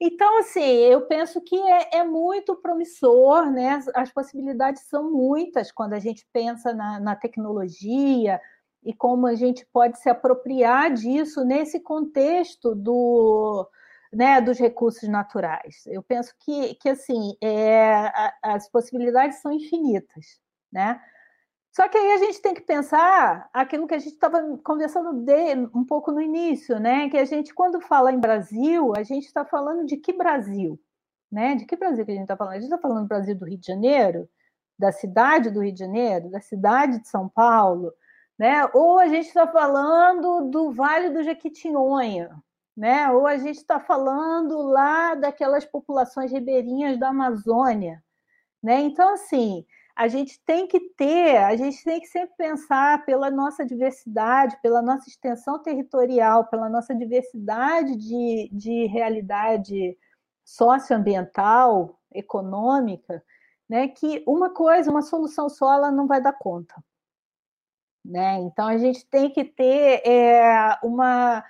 Então, 0.00 0.38
assim, 0.38 0.60
eu 0.60 1.02
penso 1.06 1.40
que 1.40 1.56
é, 1.56 1.98
é, 1.98 2.04
muito 2.04 2.54
promissor, 2.54 3.50
né? 3.50 3.80
As 3.94 4.12
possibilidades 4.12 4.82
são 4.82 5.10
muitas 5.10 5.72
quando 5.72 5.92
a 5.92 5.98
gente 5.98 6.24
pensa 6.32 6.72
na, 6.72 7.00
na, 7.00 7.16
tecnologia 7.16 8.40
e 8.84 8.94
como 8.94 9.26
a 9.26 9.34
gente 9.34 9.66
pode 9.72 9.98
se 9.98 10.08
apropriar 10.08 10.94
disso 10.94 11.44
nesse 11.44 11.80
contexto 11.80 12.76
do, 12.76 13.68
né, 14.12 14.40
dos 14.40 14.58
recursos 14.58 15.08
naturais. 15.08 15.82
Eu 15.86 16.02
penso 16.02 16.34
que, 16.38 16.74
que 16.76 16.88
assim, 16.88 17.36
é, 17.42 18.12
as 18.42 18.68
possibilidades 18.68 19.40
são 19.40 19.52
infinitas, 19.52 20.40
né? 20.72 21.00
Só 21.78 21.88
que 21.88 21.96
aí 21.96 22.12
a 22.12 22.18
gente 22.18 22.42
tem 22.42 22.54
que 22.54 22.62
pensar 22.62 23.48
aquilo 23.52 23.86
que 23.86 23.94
a 23.94 23.98
gente 23.98 24.14
estava 24.14 24.40
conversando 24.64 25.12
de, 25.12 25.54
um 25.74 25.84
pouco 25.84 26.10
no 26.10 26.20
início, 26.20 26.80
né? 26.80 27.08
Que 27.08 27.18
a 27.18 27.24
gente, 27.24 27.54
quando 27.54 27.80
fala 27.80 28.10
em 28.10 28.18
Brasil, 28.18 28.92
a 28.96 29.02
gente 29.02 29.26
está 29.26 29.44
falando 29.44 29.86
de 29.86 29.96
que 29.96 30.12
Brasil? 30.12 30.80
Né? 31.30 31.54
De 31.54 31.66
que 31.66 31.76
Brasil 31.76 32.04
que 32.04 32.10
a 32.10 32.14
gente 32.14 32.24
está 32.24 32.36
falando? 32.36 32.54
A 32.54 32.56
gente 32.56 32.64
está 32.64 32.78
falando 32.78 33.02
do 33.02 33.08
Brasil 33.08 33.34
do 33.36 33.44
Rio 33.44 33.58
de 33.58 33.66
Janeiro, 33.66 34.28
da 34.78 34.90
cidade 34.90 35.50
do 35.50 35.62
Rio 35.62 35.72
de 35.72 35.78
Janeiro, 35.78 36.30
da 36.30 36.40
cidade 36.40 37.00
de 37.00 37.08
São 37.08 37.28
Paulo, 37.28 37.92
né? 38.38 38.68
Ou 38.74 38.98
a 38.98 39.06
gente 39.06 39.28
está 39.28 39.46
falando 39.46 40.50
do 40.50 40.72
Vale 40.72 41.10
do 41.10 41.22
Jequitinhonha, 41.22 42.30
né? 42.78 43.10
Ou 43.10 43.26
a 43.26 43.36
gente 43.36 43.56
está 43.56 43.80
falando 43.80 44.62
lá 44.62 45.16
daquelas 45.16 45.64
populações 45.64 46.30
ribeirinhas 46.30 46.96
da 46.96 47.08
Amazônia, 47.08 48.00
né? 48.62 48.80
Então, 48.82 49.14
assim, 49.14 49.66
a 49.96 50.06
gente 50.06 50.40
tem 50.46 50.68
que 50.68 50.78
ter, 50.90 51.38
a 51.38 51.56
gente 51.56 51.82
tem 51.82 52.00
que 52.00 52.06
sempre 52.06 52.36
pensar 52.38 53.04
pela 53.04 53.32
nossa 53.32 53.66
diversidade, 53.66 54.56
pela 54.62 54.80
nossa 54.80 55.08
extensão 55.08 55.60
territorial, 55.60 56.46
pela 56.46 56.68
nossa 56.68 56.94
diversidade 56.94 57.96
de, 57.96 58.48
de 58.52 58.86
realidade 58.86 59.98
socioambiental, 60.44 61.98
econômica, 62.14 63.24
né? 63.68 63.88
Que 63.88 64.22
uma 64.24 64.50
coisa, 64.50 64.88
uma 64.88 65.02
solução 65.02 65.48
só, 65.48 65.74
ela 65.74 65.90
não 65.90 66.06
vai 66.06 66.22
dar 66.22 66.32
conta. 66.32 66.76
Né? 68.04 68.38
Então 68.42 68.68
a 68.68 68.78
gente 68.78 69.04
tem 69.06 69.30
que 69.30 69.44
ter 69.44 70.00
é, 70.06 70.78
uma 70.82 71.44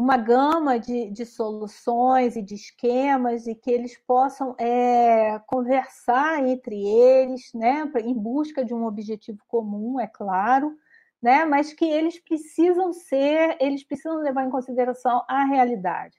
uma 0.00 0.16
gama 0.16 0.80
de, 0.80 1.10
de 1.10 1.26
soluções 1.26 2.34
e 2.34 2.40
de 2.40 2.54
esquemas 2.54 3.46
e 3.46 3.54
que 3.54 3.70
eles 3.70 3.98
possam 4.06 4.54
é, 4.58 5.38
conversar 5.46 6.42
entre 6.48 6.74
eles, 6.74 7.52
né, 7.52 7.84
em 8.02 8.14
busca 8.14 8.64
de 8.64 8.72
um 8.72 8.86
objetivo 8.86 9.40
comum, 9.46 10.00
é 10.00 10.06
claro, 10.06 10.74
né, 11.20 11.44
mas 11.44 11.74
que 11.74 11.84
eles 11.84 12.18
precisam 12.18 12.94
ser, 12.94 13.58
eles 13.60 13.84
precisam 13.84 14.22
levar 14.22 14.46
em 14.46 14.50
consideração 14.50 15.22
a 15.28 15.44
realidade. 15.44 16.16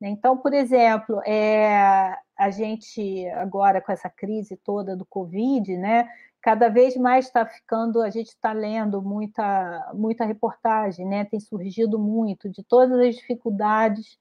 Né? 0.00 0.08
Então, 0.08 0.36
por 0.36 0.52
exemplo, 0.52 1.22
é, 1.24 2.16
a 2.36 2.50
gente 2.50 3.28
agora 3.28 3.80
com 3.80 3.92
essa 3.92 4.10
crise 4.10 4.56
toda 4.56 4.96
do 4.96 5.06
Covid, 5.06 5.76
né, 5.76 6.08
cada 6.42 6.68
vez 6.68 6.96
mais 6.96 7.26
está 7.26 7.44
ficando, 7.46 8.00
a 8.00 8.10
gente 8.10 8.28
está 8.28 8.52
lendo 8.52 9.02
muita, 9.02 9.92
muita 9.94 10.24
reportagem, 10.24 11.06
né? 11.06 11.24
Tem 11.24 11.38
surgido 11.38 11.98
muito 11.98 12.48
de 12.48 12.62
todas 12.62 12.98
as 12.98 13.16
dificuldades 13.16 14.18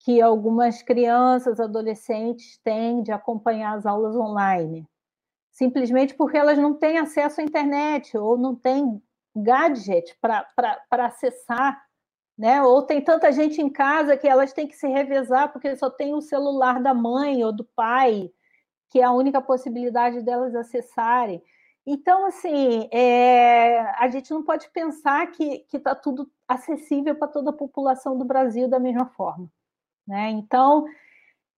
que 0.00 0.20
algumas 0.20 0.82
crianças, 0.82 1.60
adolescentes 1.60 2.58
têm 2.64 3.02
de 3.02 3.12
acompanhar 3.12 3.76
as 3.76 3.86
aulas 3.86 4.16
online, 4.16 4.86
simplesmente 5.52 6.14
porque 6.14 6.36
elas 6.36 6.58
não 6.58 6.74
têm 6.74 6.98
acesso 6.98 7.40
à 7.40 7.44
internet 7.44 8.16
ou 8.18 8.36
não 8.36 8.56
têm 8.56 9.00
gadget 9.34 10.16
para 10.20 11.06
acessar, 11.06 11.80
né? 12.36 12.62
Ou 12.62 12.82
tem 12.82 13.00
tanta 13.00 13.30
gente 13.30 13.60
em 13.62 13.70
casa 13.70 14.16
que 14.16 14.26
elas 14.26 14.52
têm 14.52 14.66
que 14.66 14.76
se 14.76 14.88
revezar 14.88 15.52
porque 15.52 15.76
só 15.76 15.88
tem 15.88 16.14
o 16.14 16.20
celular 16.20 16.82
da 16.82 16.92
mãe 16.92 17.44
ou 17.44 17.52
do 17.52 17.64
pai, 17.64 18.30
que 18.90 19.00
é 19.00 19.04
a 19.04 19.12
única 19.12 19.40
possibilidade 19.40 20.22
delas 20.22 20.54
acessarem. 20.54 21.42
Então, 21.84 22.26
assim, 22.26 22.88
é, 22.92 23.80
a 23.98 24.08
gente 24.08 24.30
não 24.30 24.44
pode 24.44 24.70
pensar 24.70 25.26
que 25.32 25.66
está 25.72 25.94
tudo 25.94 26.30
acessível 26.46 27.14
para 27.16 27.28
toda 27.28 27.50
a 27.50 27.54
população 27.54 28.16
do 28.16 28.24
Brasil 28.24 28.68
da 28.68 28.78
mesma 28.78 29.06
forma. 29.06 29.50
Né? 30.06 30.30
Então, 30.30 30.86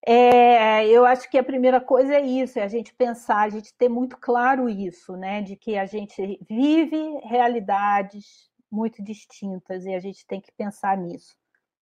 é, 0.07 0.87
eu 0.87 1.05
acho 1.07 1.31
que 1.31 1.39
a 1.39 1.45
primeira 1.45 1.81
coisa 1.81 2.15
é 2.15 2.21
isso, 2.21 2.59
é 2.59 2.63
a 2.63 2.69
gente 2.69 2.95
pensar, 2.95 3.41
a 3.41 3.49
gente 3.49 3.73
ter 3.75 3.89
muito 3.89 4.19
claro 4.19 4.69
isso, 4.69 5.17
né? 5.17 5.41
De 5.41 5.57
que 5.57 5.79
a 5.79 5.87
gente 5.87 6.39
vive 6.49 7.19
realidades 7.23 8.51
muito 8.71 9.03
distintas 9.03 9.87
e 9.87 9.95
a 9.95 10.01
gente 10.01 10.27
tem 10.27 10.41
que 10.41 10.53
pensar 10.53 10.97
nisso. 10.99 11.35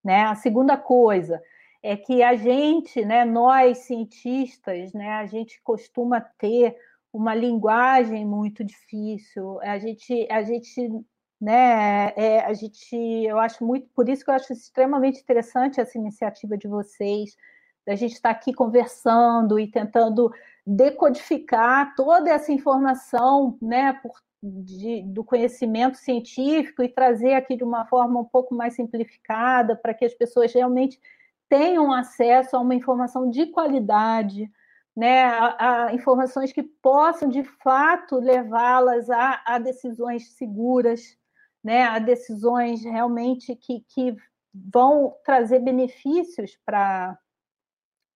Né? 0.04 0.22
A 0.24 0.34
segunda 0.36 0.76
coisa 0.76 1.42
é 1.82 1.96
que 1.96 2.22
a 2.22 2.36
gente, 2.36 3.04
né, 3.04 3.24
nós 3.24 3.78
cientistas, 3.78 4.92
né, 4.92 5.14
a 5.14 5.26
gente 5.26 5.60
costuma 5.62 6.20
ter 6.20 6.76
uma 7.12 7.34
linguagem 7.34 8.24
muito 8.24 8.64
difícil. 8.64 9.60
A 9.60 9.78
gente, 9.78 10.26
a 10.30 10.42
gente 10.42 11.04
né? 11.42 12.12
É, 12.14 12.40
a 12.46 12.54
gente, 12.54 12.94
eu 12.94 13.36
acho 13.40 13.64
muito, 13.64 13.88
por 13.96 14.08
isso 14.08 14.24
que 14.24 14.30
eu 14.30 14.34
acho 14.34 14.52
extremamente 14.52 15.20
interessante 15.20 15.80
essa 15.80 15.98
iniciativa 15.98 16.56
de 16.56 16.68
vocês, 16.68 17.36
da 17.84 17.96
gente 17.96 18.12
estar 18.12 18.30
aqui 18.30 18.52
conversando 18.52 19.58
e 19.58 19.66
tentando 19.66 20.30
decodificar 20.64 21.96
toda 21.96 22.30
essa 22.30 22.52
informação, 22.52 23.58
né, 23.60 23.92
por, 23.94 24.12
de, 24.40 25.02
do 25.02 25.24
conhecimento 25.24 25.96
científico 25.96 26.80
e 26.80 26.88
trazer 26.88 27.34
aqui 27.34 27.56
de 27.56 27.64
uma 27.64 27.86
forma 27.86 28.20
um 28.20 28.24
pouco 28.24 28.54
mais 28.54 28.74
simplificada 28.74 29.74
para 29.74 29.94
que 29.94 30.04
as 30.04 30.14
pessoas 30.14 30.52
realmente 30.52 31.00
tenham 31.48 31.92
acesso 31.92 32.56
a 32.56 32.60
uma 32.60 32.76
informação 32.76 33.28
de 33.28 33.46
qualidade, 33.46 34.48
né, 34.96 35.24
a, 35.24 35.86
a 35.86 35.94
informações 35.94 36.52
que 36.52 36.62
possam 36.62 37.28
de 37.28 37.42
fato 37.42 38.18
levá-las 38.18 39.08
a, 39.08 39.42
a 39.46 39.58
decisões 39.58 40.32
seguras, 40.32 41.16
né, 41.64 41.84
a 41.84 41.98
decisões 41.98 42.84
realmente 42.84 43.56
que, 43.56 43.80
que 43.88 44.16
vão 44.52 45.16
trazer 45.24 45.60
benefícios 45.60 46.58
para 46.64 47.18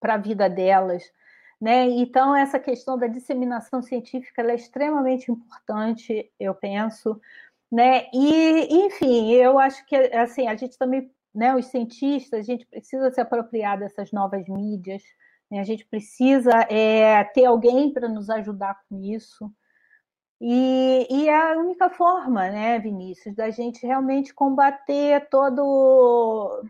a 0.02 0.16
vida 0.18 0.48
delas. 0.48 1.02
Né? 1.60 1.86
Então, 1.86 2.36
essa 2.36 2.58
questão 2.60 2.98
da 2.98 3.06
disseminação 3.06 3.80
científica 3.80 4.42
é 4.42 4.54
extremamente 4.54 5.30
importante, 5.30 6.30
eu 6.38 6.54
penso. 6.54 7.18
Né? 7.72 8.08
E, 8.12 8.84
enfim, 8.84 9.32
eu 9.32 9.58
acho 9.58 9.84
que 9.86 9.96
assim, 9.96 10.46
a 10.46 10.54
gente 10.54 10.76
também, 10.76 11.10
né, 11.34 11.54
os 11.56 11.66
cientistas, 11.66 12.40
a 12.40 12.42
gente 12.42 12.66
precisa 12.66 13.10
se 13.10 13.20
apropriar 13.20 13.78
dessas 13.78 14.12
novas 14.12 14.46
mídias? 14.46 15.02
A 15.52 15.64
gente 15.64 15.84
precisa 15.86 16.50
é, 16.70 17.22
ter 17.24 17.44
alguém 17.44 17.92
para 17.92 18.08
nos 18.08 18.28
ajudar 18.30 18.80
com 18.88 19.00
isso. 19.00 19.50
E, 20.40 21.06
e, 21.10 21.28
é 21.28 21.52
a 21.52 21.58
única 21.58 21.88
forma, 21.88 22.50
né, 22.50 22.78
Vinícius, 22.78 23.34
da 23.34 23.50
gente 23.50 23.86
realmente 23.86 24.34
combater 24.34 25.28
todo, 25.30 26.62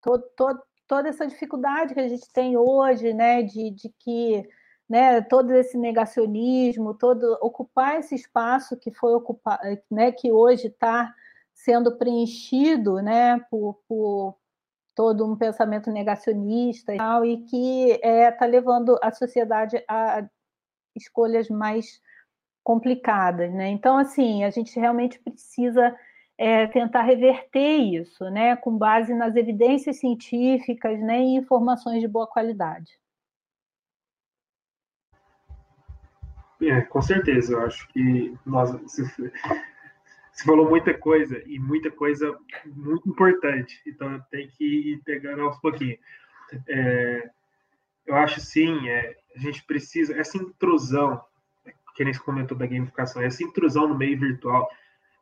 todo, 0.00 0.22
todo, 0.36 0.62
toda 0.86 1.08
essa 1.08 1.26
dificuldade 1.26 1.92
que 1.92 2.00
a 2.00 2.08
gente 2.08 2.32
tem 2.32 2.56
hoje, 2.56 3.12
né, 3.12 3.42
de, 3.42 3.70
de 3.70 3.90
que 3.98 4.48
né, 4.88 5.20
todo 5.22 5.52
esse 5.52 5.76
negacionismo, 5.76 6.94
todo 6.94 7.36
ocupar 7.42 7.98
esse 7.98 8.14
espaço 8.14 8.76
que 8.76 8.90
foi 8.92 9.14
ocupado, 9.14 9.62
né, 9.90 10.12
que 10.12 10.30
hoje 10.32 10.68
está 10.68 11.12
sendo 11.52 11.96
preenchido, 11.96 13.02
né, 13.02 13.40
por, 13.50 13.80
por, 13.88 14.36
todo 14.96 15.30
um 15.30 15.36
pensamento 15.36 15.92
negacionista 15.92 16.94
e 16.94 16.96
tal, 16.96 17.24
e 17.24 17.42
que 17.44 17.90
está 17.92 18.08
é, 18.08 18.32
tá 18.32 18.46
levando 18.46 18.98
a 19.02 19.12
sociedade 19.12 19.84
a 19.86 20.26
escolhas 20.96 21.50
mais 21.50 22.00
complicadas, 22.64 23.52
né? 23.52 23.68
Então, 23.68 23.98
assim, 23.98 24.42
a 24.42 24.50
gente 24.50 24.80
realmente 24.80 25.18
precisa 25.20 25.94
é, 26.38 26.66
tentar 26.66 27.02
reverter 27.02 27.76
isso, 27.76 28.24
né? 28.30 28.56
Com 28.56 28.76
base 28.76 29.14
nas 29.14 29.36
evidências 29.36 30.00
científicas, 30.00 30.98
né? 31.00 31.20
E 31.20 31.36
informações 31.36 32.00
de 32.00 32.08
boa 32.08 32.26
qualidade. 32.26 32.98
É, 36.62 36.80
com 36.80 37.02
certeza, 37.02 37.52
eu 37.52 37.66
acho 37.66 37.86
que 37.88 38.34
nós 38.46 38.70
você 40.36 40.44
falou 40.44 40.68
muita 40.68 40.92
coisa 40.92 41.42
e 41.46 41.58
muita 41.58 41.90
coisa 41.90 42.38
muito 42.66 43.08
importante, 43.08 43.80
então 43.86 44.12
eu 44.12 44.20
tenho 44.30 44.50
que 44.50 44.92
ir 44.92 45.02
pegando 45.02 45.40
aos 45.40 45.58
pouquinhos. 45.60 45.98
É, 46.68 47.30
eu 48.06 48.14
acho 48.16 48.38
sim, 48.38 48.86
é, 48.86 49.16
a 49.34 49.38
gente 49.38 49.64
precisa 49.64 50.14
essa 50.14 50.36
intrusão 50.36 51.24
que 51.94 52.04
nem 52.04 52.12
comentou 52.18 52.56
da 52.56 52.66
gamificação, 52.66 53.22
essa 53.22 53.42
intrusão 53.42 53.88
no 53.88 53.96
meio 53.96 54.20
virtual 54.20 54.68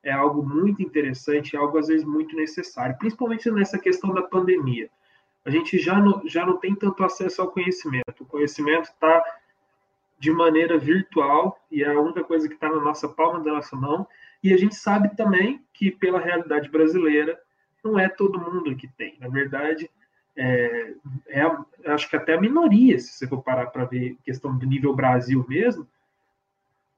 é 0.02 0.10
algo 0.10 0.42
muito 0.44 0.82
interessante, 0.82 1.54
é 1.54 1.60
algo 1.60 1.78
às 1.78 1.86
vezes 1.86 2.04
muito 2.04 2.34
necessário, 2.34 2.98
principalmente 2.98 3.48
nessa 3.52 3.78
questão 3.78 4.12
da 4.12 4.22
pandemia. 4.22 4.90
A 5.44 5.50
gente 5.50 5.78
já 5.78 5.96
não, 6.00 6.26
já 6.26 6.44
não 6.44 6.58
tem 6.58 6.74
tanto 6.74 7.04
acesso 7.04 7.40
ao 7.40 7.52
conhecimento. 7.52 8.20
O 8.20 8.26
conhecimento 8.26 8.86
está 8.86 9.22
de 10.18 10.32
maneira 10.32 10.76
virtual 10.76 11.56
e 11.70 11.84
é 11.84 11.88
a 11.88 12.00
única 12.00 12.24
coisa 12.24 12.48
que 12.48 12.54
está 12.54 12.68
na 12.68 12.80
nossa 12.80 13.08
palma 13.08 13.40
da 13.40 13.52
nossa 13.52 13.76
mão. 13.76 14.06
E 14.44 14.52
a 14.52 14.58
gente 14.58 14.74
sabe 14.74 15.16
também 15.16 15.64
que, 15.72 15.90
pela 15.90 16.20
realidade 16.20 16.68
brasileira, 16.68 17.40
não 17.82 17.98
é 17.98 18.10
todo 18.10 18.38
mundo 18.38 18.76
que 18.76 18.86
tem. 18.86 19.16
Na 19.18 19.26
verdade, 19.26 19.90
é, 20.36 20.92
é 21.28 21.42
acho 21.86 22.10
que 22.10 22.14
até 22.14 22.34
a 22.34 22.40
minoria, 22.40 22.98
se 22.98 23.14
você 23.14 23.26
for 23.26 23.42
parar 23.42 23.68
para 23.68 23.86
ver 23.86 24.18
questão 24.22 24.54
do 24.54 24.66
nível 24.66 24.94
Brasil 24.94 25.46
mesmo, 25.48 25.88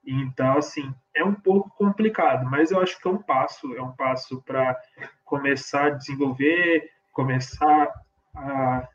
então, 0.05 0.57
assim, 0.57 0.93
é 1.15 1.23
um 1.23 1.33
pouco 1.33 1.69
complicado, 1.69 2.45
mas 2.51 2.71
eu 2.71 2.81
acho 2.81 2.99
que 2.99 3.07
é 3.07 3.11
um 3.11 3.21
passo, 3.21 3.73
é 3.75 3.81
um 3.81 3.93
passo 3.93 4.41
para 4.41 4.77
começar 5.23 5.85
a 5.85 5.91
desenvolver, 5.91 6.91
começar 7.13 7.93
a, 8.35 8.89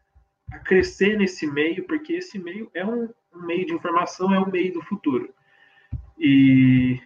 a, 0.53 0.59
crescer 0.59 1.17
nesse 1.17 1.47
meio, 1.47 1.87
porque 1.87 2.15
esse 2.15 2.39
meio 2.39 2.71
é 2.75 2.85
um, 2.85 3.09
um 3.35 3.47
meio 3.47 3.65
de 3.65 3.73
informação, 3.73 4.35
é 4.35 4.39
um 4.39 4.51
meio 4.51 4.75
do 4.75 4.83
futuro. 4.83 5.33
E 6.19 7.01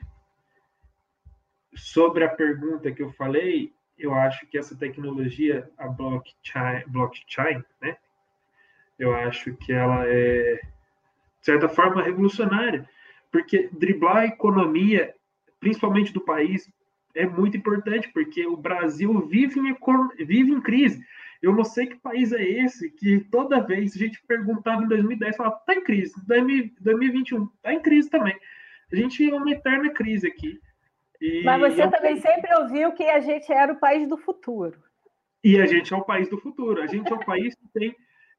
sobre 1.76 2.24
a 2.24 2.28
pergunta 2.28 2.90
que 2.90 3.02
eu 3.02 3.12
falei, 3.12 3.72
eu 3.98 4.14
acho 4.14 4.46
que 4.46 4.58
essa 4.58 4.76
tecnologia, 4.76 5.70
a 5.78 5.88
blockchain, 5.88 6.84
blockchain 6.88 7.62
né? 7.80 7.96
Eu 8.98 9.14
acho 9.14 9.54
que 9.56 9.72
ela 9.72 10.06
é, 10.06 10.54
de 10.54 11.44
certa 11.44 11.68
forma, 11.68 12.02
revolucionária 12.02 12.88
porque 13.36 13.68
driblar 13.70 14.16
a 14.16 14.26
economia, 14.26 15.14
principalmente 15.60 16.10
do 16.10 16.22
país, 16.22 16.72
é 17.14 17.26
muito 17.26 17.54
importante, 17.54 18.10
porque 18.14 18.46
o 18.46 18.56
Brasil 18.56 19.26
vive 19.26 19.60
em, 19.60 19.76
vive 20.24 20.52
em 20.52 20.60
crise. 20.60 21.04
Eu 21.42 21.54
não 21.54 21.62
sei 21.62 21.86
que 21.86 21.96
país 21.96 22.32
é 22.32 22.42
esse 22.42 22.90
que 22.90 23.20
toda 23.30 23.60
vez 23.60 23.94
a 23.94 23.98
gente 23.98 24.22
perguntava 24.26 24.82
em 24.82 24.88
2010, 24.88 25.36
falava, 25.36 25.60
tá 25.66 25.74
em 25.74 25.84
crise, 25.84 26.14
2021, 26.26 27.46
tá 27.62 27.74
em 27.74 27.80
crise 27.80 28.08
também. 28.08 28.34
A 28.90 28.96
gente 28.96 29.28
é 29.28 29.34
uma 29.34 29.50
eterna 29.50 29.90
crise 29.90 30.26
aqui. 30.26 30.58
E 31.20 31.42
Mas 31.44 31.60
você 31.60 31.84
eu... 31.84 31.90
também 31.90 32.20
sempre 32.20 32.54
ouviu 32.56 32.92
que 32.92 33.04
a 33.04 33.20
gente 33.20 33.50
era 33.52 33.72
o 33.72 33.78
país 33.78 34.08
do 34.08 34.16
futuro. 34.16 34.82
E 35.42 35.60
a 35.60 35.66
gente 35.66 35.92
é 35.92 35.96
o 35.96 36.04
país 36.04 36.28
do 36.28 36.38
futuro. 36.38 36.82
A 36.82 36.86
gente 36.86 37.10
é 37.10 37.14
o 37.14 37.24
país 37.24 37.54
que 37.54 37.68
tem, 37.72 37.94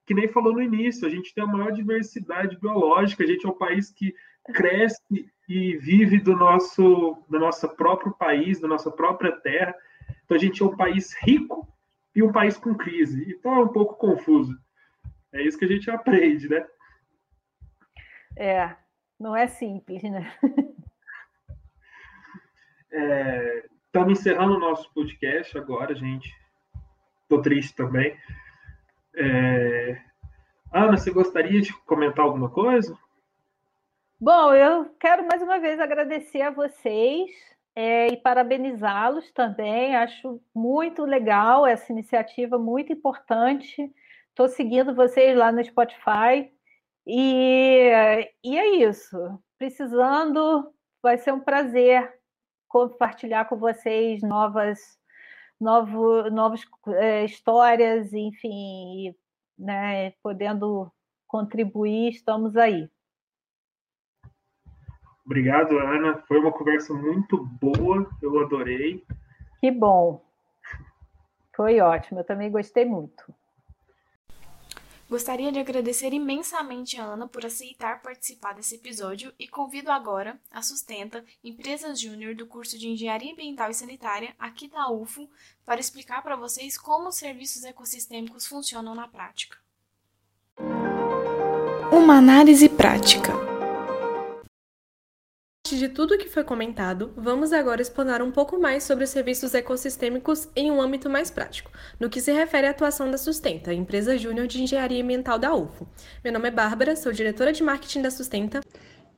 que 0.05 0.13
nem 0.13 0.27
falou 0.27 0.53
no 0.53 0.61
início, 0.61 1.07
a 1.07 1.09
gente 1.09 1.33
tem 1.33 1.43
a 1.43 1.47
maior 1.47 1.71
diversidade 1.71 2.59
biológica, 2.59 3.23
a 3.23 3.27
gente 3.27 3.45
é 3.45 3.49
o 3.49 3.55
país 3.55 3.91
que 3.91 4.13
cresce 4.53 5.01
e 5.47 5.77
vive 5.77 6.19
do 6.19 6.35
nosso, 6.35 7.23
do 7.29 7.39
nosso 7.39 7.67
próprio 7.75 8.13
país, 8.13 8.59
da 8.59 8.67
nossa 8.67 8.91
própria 8.91 9.31
terra. 9.31 9.73
Então 10.25 10.35
a 10.35 10.39
gente 10.39 10.61
é 10.61 10.65
um 10.65 10.75
país 10.75 11.15
rico 11.21 11.67
e 12.15 12.21
um 12.21 12.31
país 12.31 12.57
com 12.57 12.75
crise. 12.75 13.25
Então 13.29 13.55
é 13.55 13.59
um 13.59 13.69
pouco 13.69 13.95
confuso. 13.95 14.57
É 15.31 15.41
isso 15.41 15.57
que 15.57 15.65
a 15.65 15.69
gente 15.69 15.89
aprende, 15.91 16.49
né? 16.49 16.65
É, 18.35 18.75
não 19.19 19.35
é 19.35 19.47
simples, 19.47 20.03
né? 20.03 20.31
Estamos 22.91 24.09
é, 24.09 24.11
encerrando 24.11 24.55
o 24.55 24.59
nosso 24.59 24.91
podcast 24.93 25.57
agora, 25.57 25.93
gente. 25.93 26.33
Estou 27.23 27.41
triste 27.41 27.75
também. 27.75 28.17
É... 29.15 30.01
Ana, 30.73 30.97
você 30.97 31.11
gostaria 31.11 31.61
de 31.61 31.73
comentar 31.83 32.23
alguma 32.23 32.49
coisa? 32.49 32.97
Bom, 34.19 34.53
eu 34.53 34.85
quero 34.99 35.27
mais 35.27 35.41
uma 35.41 35.59
vez 35.59 35.79
agradecer 35.79 36.41
a 36.41 36.51
vocês 36.51 37.29
é, 37.75 38.07
e 38.07 38.17
parabenizá-los 38.17 39.31
também. 39.31 39.95
Acho 39.95 40.41
muito 40.55 41.03
legal 41.03 41.67
essa 41.67 41.91
iniciativa, 41.91 42.57
muito 42.57 42.91
importante. 42.93 43.93
Estou 44.29 44.47
seguindo 44.47 44.95
vocês 44.95 45.37
lá 45.37 45.51
no 45.51 45.63
Spotify. 45.63 46.51
E, 47.05 47.91
e 48.43 48.57
é 48.57 48.75
isso. 48.77 49.17
Precisando, 49.57 50.71
vai 51.01 51.17
ser 51.17 51.33
um 51.33 51.39
prazer 51.39 52.11
compartilhar 52.67 53.45
com 53.45 53.57
vocês 53.57 54.21
novas, 54.21 54.79
novo, 55.59 56.29
novas 56.29 56.61
é, 56.95 57.25
histórias, 57.25 58.13
enfim, 58.13 59.15
né, 59.57 60.11
podendo 60.23 60.91
contribuir, 61.27 62.09
estamos 62.09 62.55
aí. 62.55 62.89
Obrigado, 65.25 65.77
Ana. 65.77 66.23
Foi 66.27 66.39
uma 66.39 66.53
conversa 66.53 66.93
muito 66.93 67.45
boa, 67.61 68.09
eu 68.21 68.39
adorei. 68.39 69.03
Que 69.59 69.69
bom. 69.69 70.25
Foi 71.53 71.81
ótimo, 71.81 72.21
eu 72.21 72.23
também 72.23 72.49
gostei 72.49 72.85
muito. 72.85 73.33
Gostaria 75.09 75.53
de 75.53 75.59
agradecer 75.59 76.11
imensamente 76.11 76.99
a 76.99 77.05
Ana 77.05 77.27
por 77.27 77.45
aceitar 77.45 78.01
participar 78.01 78.53
desse 78.53 78.75
episódio 78.75 79.33
e 79.39 79.47
convido 79.47 79.89
agora 79.89 80.37
a 80.51 80.61
Sustenta, 80.61 81.23
empresa 81.41 81.95
júnior 81.95 82.35
do 82.35 82.45
curso 82.45 82.77
de 82.77 82.89
Engenharia 82.89 83.31
Ambiental 83.31 83.69
e 83.69 83.73
Sanitária 83.73 84.35
aqui 84.37 84.67
da 84.67 84.91
UFO, 84.91 85.29
para 85.65 85.79
explicar 85.79 86.21
para 86.21 86.35
vocês 86.35 86.77
como 86.77 87.07
os 87.07 87.15
serviços 87.15 87.63
ecossistêmicos 87.63 88.45
funcionam 88.45 88.93
na 88.93 89.07
prática. 89.07 89.57
Uma 91.89 92.17
análise 92.17 92.67
prática 92.67 93.56
parte 95.77 95.79
de 95.79 95.89
tudo 95.89 96.15
o 96.15 96.17
que 96.17 96.27
foi 96.27 96.43
comentado, 96.43 97.11
vamos 97.15 97.53
agora 97.53 97.81
explorar 97.81 98.21
um 98.21 98.31
pouco 98.31 98.59
mais 98.59 98.83
sobre 98.83 99.03
os 99.03 99.11
serviços 99.11 99.53
ecossistêmicos 99.53 100.49
em 100.55 100.71
um 100.71 100.81
âmbito 100.81 101.07
mais 101.09 101.29
prático, 101.29 101.71
no 101.99 102.09
que 102.09 102.19
se 102.19 102.31
refere 102.31 102.65
à 102.65 102.71
atuação 102.71 103.11
da 103.11 103.17
Sustenta, 103.17 103.73
empresa 103.73 104.17
júnior 104.17 104.47
de 104.47 104.61
engenharia 104.61 105.03
ambiental 105.03 105.37
da 105.37 105.53
UFO. 105.53 105.87
Meu 106.23 106.33
nome 106.33 106.47
é 106.47 106.51
Bárbara, 106.51 106.95
sou 106.95 107.11
diretora 107.11 107.53
de 107.53 107.61
marketing 107.61 108.01
da 108.01 108.09
Sustenta. 108.09 108.61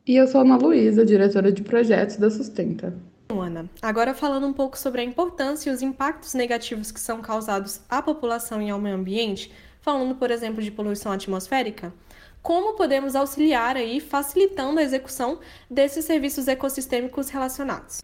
E 0.06 0.16
eu 0.18 0.28
sou 0.28 0.42
Ana 0.42 0.58
Luísa, 0.58 1.06
diretora 1.06 1.52
de 1.52 1.64
projetos 1.64 2.18
da 2.18 2.30
Sustenta. 2.30 2.94
Ana, 3.30 3.70
agora 3.82 4.14
falando 4.14 4.46
um 4.46 4.54
pouco 4.54 4.78
sobre 4.78 5.02
a 5.02 5.04
importância 5.04 5.70
e 5.70 5.74
os 5.74 5.82
impactos 5.82 6.34
negativos 6.34 6.92
que 6.92 7.00
são 7.00 7.22
causados 7.22 7.80
à 7.88 8.02
população 8.02 8.62
e 8.62 8.70
ao 8.70 8.80
meio 8.82 8.96
ambiente, 8.96 9.52
falando, 9.82 10.16
por 10.16 10.30
exemplo, 10.30 10.62
de 10.62 10.72
poluição 10.72 11.12
atmosférica, 11.12 11.94
como 12.42 12.76
podemos 12.76 13.16
auxiliar 13.16 13.76
aí, 13.76 14.00
facilitando 14.00 14.80
a 14.80 14.84
execução 14.84 15.40
desses 15.70 16.06
serviços 16.06 16.48
ecossistêmicos 16.48 17.30
relacionados? 17.30 18.02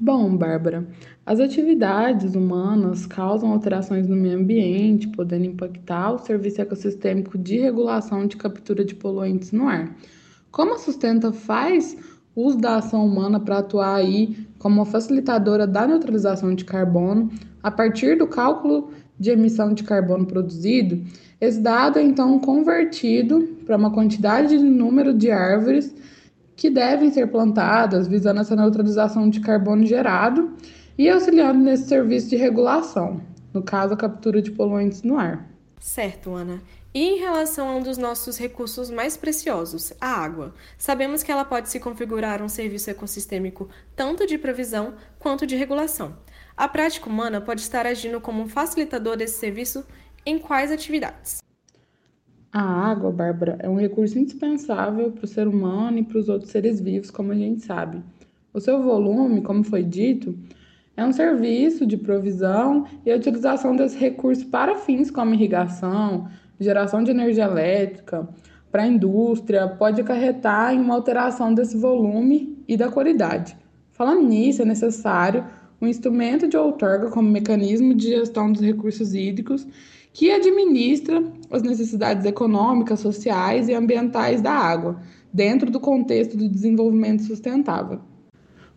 Bom, 0.00 0.36
Bárbara, 0.36 0.86
as 1.26 1.40
atividades 1.40 2.34
humanas 2.36 3.04
causam 3.04 3.50
alterações 3.50 4.06
no 4.06 4.14
meio 4.14 4.38
ambiente, 4.38 5.08
podendo 5.08 5.46
impactar 5.46 6.12
o 6.12 6.18
serviço 6.18 6.60
ecossistêmico 6.60 7.36
de 7.36 7.58
regulação 7.58 8.26
de 8.26 8.36
captura 8.36 8.84
de 8.84 8.94
poluentes 8.94 9.50
no 9.50 9.68
ar. 9.68 9.96
Como 10.52 10.74
a 10.74 10.78
Sustenta 10.78 11.32
faz 11.32 11.96
uso 12.34 12.58
da 12.58 12.76
ação 12.76 13.04
humana 13.04 13.40
para 13.40 13.58
atuar 13.58 13.96
aí 13.96 14.46
como 14.58 14.84
facilitadora 14.84 15.66
da 15.66 15.86
neutralização 15.86 16.54
de 16.54 16.64
carbono 16.64 17.30
a 17.60 17.70
partir 17.70 18.16
do 18.16 18.28
cálculo 18.28 18.92
de 19.18 19.30
emissão 19.30 19.74
de 19.74 19.82
carbono 19.82 20.24
produzido, 20.24 21.02
esse 21.40 21.60
dado 21.60 21.98
é 21.98 22.02
então 22.02 22.38
convertido 22.40 23.56
para 23.64 23.76
uma 23.76 23.92
quantidade 23.92 24.58
de 24.58 24.64
número 24.64 25.14
de 25.14 25.30
árvores 25.30 25.94
que 26.56 26.68
devem 26.68 27.10
ser 27.10 27.28
plantadas, 27.28 28.08
visando 28.08 28.40
essa 28.40 28.56
neutralização 28.56 29.30
de 29.30 29.38
carbono 29.40 29.86
gerado 29.86 30.52
e 30.98 31.08
auxiliando 31.08 31.60
nesse 31.60 31.86
serviço 31.86 32.28
de 32.28 32.36
regulação, 32.36 33.20
no 33.54 33.62
caso, 33.62 33.94
a 33.94 33.96
captura 33.96 34.42
de 34.42 34.50
poluentes 34.50 35.02
no 35.02 35.16
ar. 35.16 35.48
Certo, 35.78 36.34
Ana. 36.34 36.60
E 36.92 37.00
em 37.00 37.18
relação 37.18 37.68
a 37.68 37.76
um 37.76 37.82
dos 37.82 37.96
nossos 37.96 38.36
recursos 38.36 38.90
mais 38.90 39.16
preciosos, 39.16 39.92
a 40.00 40.08
água, 40.08 40.52
sabemos 40.76 41.22
que 41.22 41.30
ela 41.30 41.44
pode 41.44 41.68
se 41.68 41.78
configurar 41.78 42.42
um 42.42 42.48
serviço 42.48 42.90
ecossistêmico 42.90 43.68
tanto 43.94 44.26
de 44.26 44.36
previsão 44.36 44.94
quanto 45.18 45.46
de 45.46 45.54
regulação. 45.54 46.16
A 46.56 46.66
prática 46.66 47.08
humana 47.08 47.40
pode 47.40 47.60
estar 47.60 47.86
agindo 47.86 48.20
como 48.20 48.42
um 48.42 48.48
facilitador 48.48 49.16
desse 49.16 49.38
serviço 49.38 49.84
em 50.28 50.38
quais 50.38 50.70
atividades? 50.70 51.42
A 52.52 52.62
água, 52.62 53.10
Bárbara, 53.10 53.58
é 53.60 53.68
um 53.68 53.78
recurso 53.78 54.18
indispensável 54.18 55.10
para 55.10 55.24
o 55.24 55.28
ser 55.28 55.46
humano 55.46 55.98
e 55.98 56.02
para 56.02 56.18
os 56.18 56.28
outros 56.28 56.50
seres 56.50 56.80
vivos, 56.80 57.10
como 57.10 57.32
a 57.32 57.34
gente 57.34 57.62
sabe. 57.62 58.02
O 58.52 58.60
seu 58.60 58.82
volume, 58.82 59.42
como 59.42 59.62
foi 59.62 59.82
dito, 59.82 60.38
é 60.96 61.04
um 61.04 61.12
serviço 61.12 61.86
de 61.86 61.96
provisão 61.96 62.86
e 63.04 63.12
a 63.12 63.16
utilização 63.16 63.76
desse 63.76 63.98
recurso 63.98 64.46
para 64.46 64.76
fins 64.76 65.10
como 65.10 65.34
irrigação, 65.34 66.28
geração 66.58 67.04
de 67.04 67.10
energia 67.10 67.44
elétrica, 67.44 68.28
para 68.70 68.82
a 68.82 68.86
indústria, 68.86 69.66
pode 69.66 70.00
acarretar 70.00 70.74
em 70.74 70.80
uma 70.80 70.94
alteração 70.94 71.54
desse 71.54 71.76
volume 71.76 72.62
e 72.66 72.76
da 72.76 72.90
qualidade. 72.90 73.56
Falando 73.92 74.22
nisso, 74.22 74.62
é 74.62 74.64
necessário 74.64 75.44
um 75.80 75.86
instrumento 75.86 76.48
de 76.48 76.56
outorga 76.56 77.10
como 77.10 77.30
mecanismo 77.30 77.94
de 77.94 78.08
gestão 78.08 78.50
dos 78.52 78.60
recursos 78.60 79.14
hídricos 79.14 79.66
que 80.18 80.32
administra 80.32 81.22
as 81.48 81.62
necessidades 81.62 82.26
econômicas, 82.26 82.98
sociais 82.98 83.68
e 83.68 83.72
ambientais 83.72 84.40
da 84.40 84.50
água, 84.50 85.00
dentro 85.32 85.70
do 85.70 85.78
contexto 85.78 86.36
do 86.36 86.48
desenvolvimento 86.48 87.22
sustentável. 87.22 88.00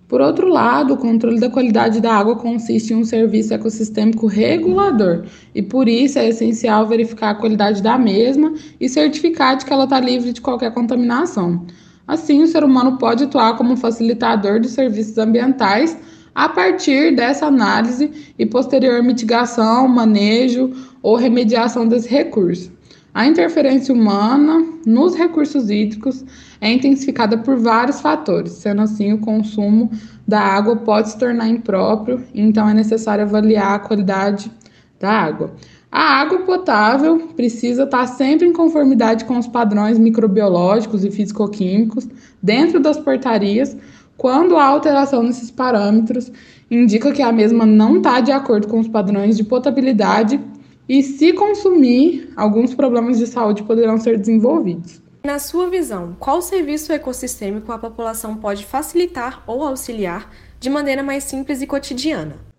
Por 0.08 0.22
outro 0.22 0.48
lado, 0.48 0.94
o 0.94 0.98
controle 0.98 1.40
da 1.40 1.50
qualidade 1.50 2.00
da 2.00 2.14
água 2.14 2.36
consiste 2.36 2.94
em 2.94 2.98
um 2.98 3.04
serviço 3.04 3.56
ecossistêmico 3.56 4.28
regulador 4.28 5.26
e, 5.56 5.64
por 5.64 5.90
isso, 5.90 6.20
é 6.20 6.28
essencial 6.28 6.86
verificar 6.86 7.32
a 7.32 7.36
qualidade 7.36 7.82
da 7.82 7.98
mesma 7.98 8.54
e 8.80 8.88
certificar 8.88 9.58
de 9.58 9.66
que 9.66 9.74
ela 9.74 9.86
está 9.86 10.00
livre 10.00 10.34
de 10.34 10.42
qualquer 10.42 10.72
contaminação. 10.72 11.66
Assim, 12.08 12.44
o 12.44 12.48
ser 12.48 12.64
humano 12.64 13.00
pode 13.00 13.24
atuar 13.24 13.58
como 13.58 13.76
facilitador 13.76 14.60
de 14.60 14.70
serviços 14.70 15.18
ambientais 15.18 15.98
a 16.34 16.50
partir 16.50 17.16
dessa 17.16 17.46
análise 17.46 18.34
e 18.38 18.46
posterior 18.46 19.04
mitigação, 19.04 19.88
manejo 19.88 20.72
ou 21.02 21.16
remediação 21.16 21.88
desse 21.88 22.10
recurso. 22.10 22.72
A 23.14 23.28
interferência 23.28 23.94
humana 23.94 24.66
nos 24.86 25.16
recursos 25.16 25.70
hídricos 25.70 26.24
é 26.62 26.72
intensificada 26.72 27.38
por 27.38 27.58
vários 27.58 28.00
fatores, 28.00 28.54
sendo 28.54 28.82
assim 28.82 29.12
o 29.12 29.20
consumo 29.20 29.92
da 30.26 30.40
água 30.40 30.78
pode 30.78 31.10
se 31.10 31.18
tornar 31.18 31.50
impróprio, 31.50 32.24
então 32.34 32.70
é 32.70 32.74
necessário 32.74 33.26
avaliar 33.26 33.76
a 33.76 33.80
qualidade 33.80 34.50
da 34.98 35.12
água. 35.12 35.54
A 35.92 36.22
água 36.22 36.40
potável 36.44 37.28
precisa 37.36 37.84
estar 37.84 38.08
sempre 38.08 38.48
em 38.48 38.54
conformidade 38.54 39.26
com 39.26 39.38
os 39.38 39.48
padrões 39.48 40.00
microbiológicos 40.00 41.04
e 41.04 41.12
fisicoquímicos 41.12 42.08
dentro 42.42 42.80
das 42.80 42.98
portarias. 42.98 43.76
Quando 44.22 44.56
há 44.56 44.66
alteração 44.66 45.24
nesses 45.24 45.50
parâmetros, 45.50 46.32
indica 46.70 47.12
que 47.12 47.24
a 47.24 47.32
mesma 47.32 47.66
não 47.66 47.98
está 47.98 48.20
de 48.20 48.32
acordo 48.32 48.68
com 48.68 48.80
os 48.80 48.88
padrões 48.88 49.36
de 49.36 49.44
potabilidade 49.44 50.40
e, 50.88 51.02
se 51.02 51.34
consumir, 51.34 52.32
alguns 52.38 52.76
problemas 52.76 53.18
de 53.18 53.26
saúde 53.26 53.64
poderão 53.64 53.98
ser 53.98 54.20
desenvolvidos. 54.20 55.02
Na 55.26 55.40
sua 55.40 55.72
visão, 55.72 56.16
qual 56.20 56.40
serviço 56.40 56.94
ecossistêmico 56.94 57.72
a 57.72 57.80
população 57.80 58.36
pode 58.36 58.64
facilitar 58.64 59.42
ou 59.48 59.64
auxiliar 59.64 60.30
de 60.60 60.70
maneira 60.70 61.02
mais 61.02 61.24
simples 61.24 61.60
e 61.64 61.66
cotidiana? 61.66 62.51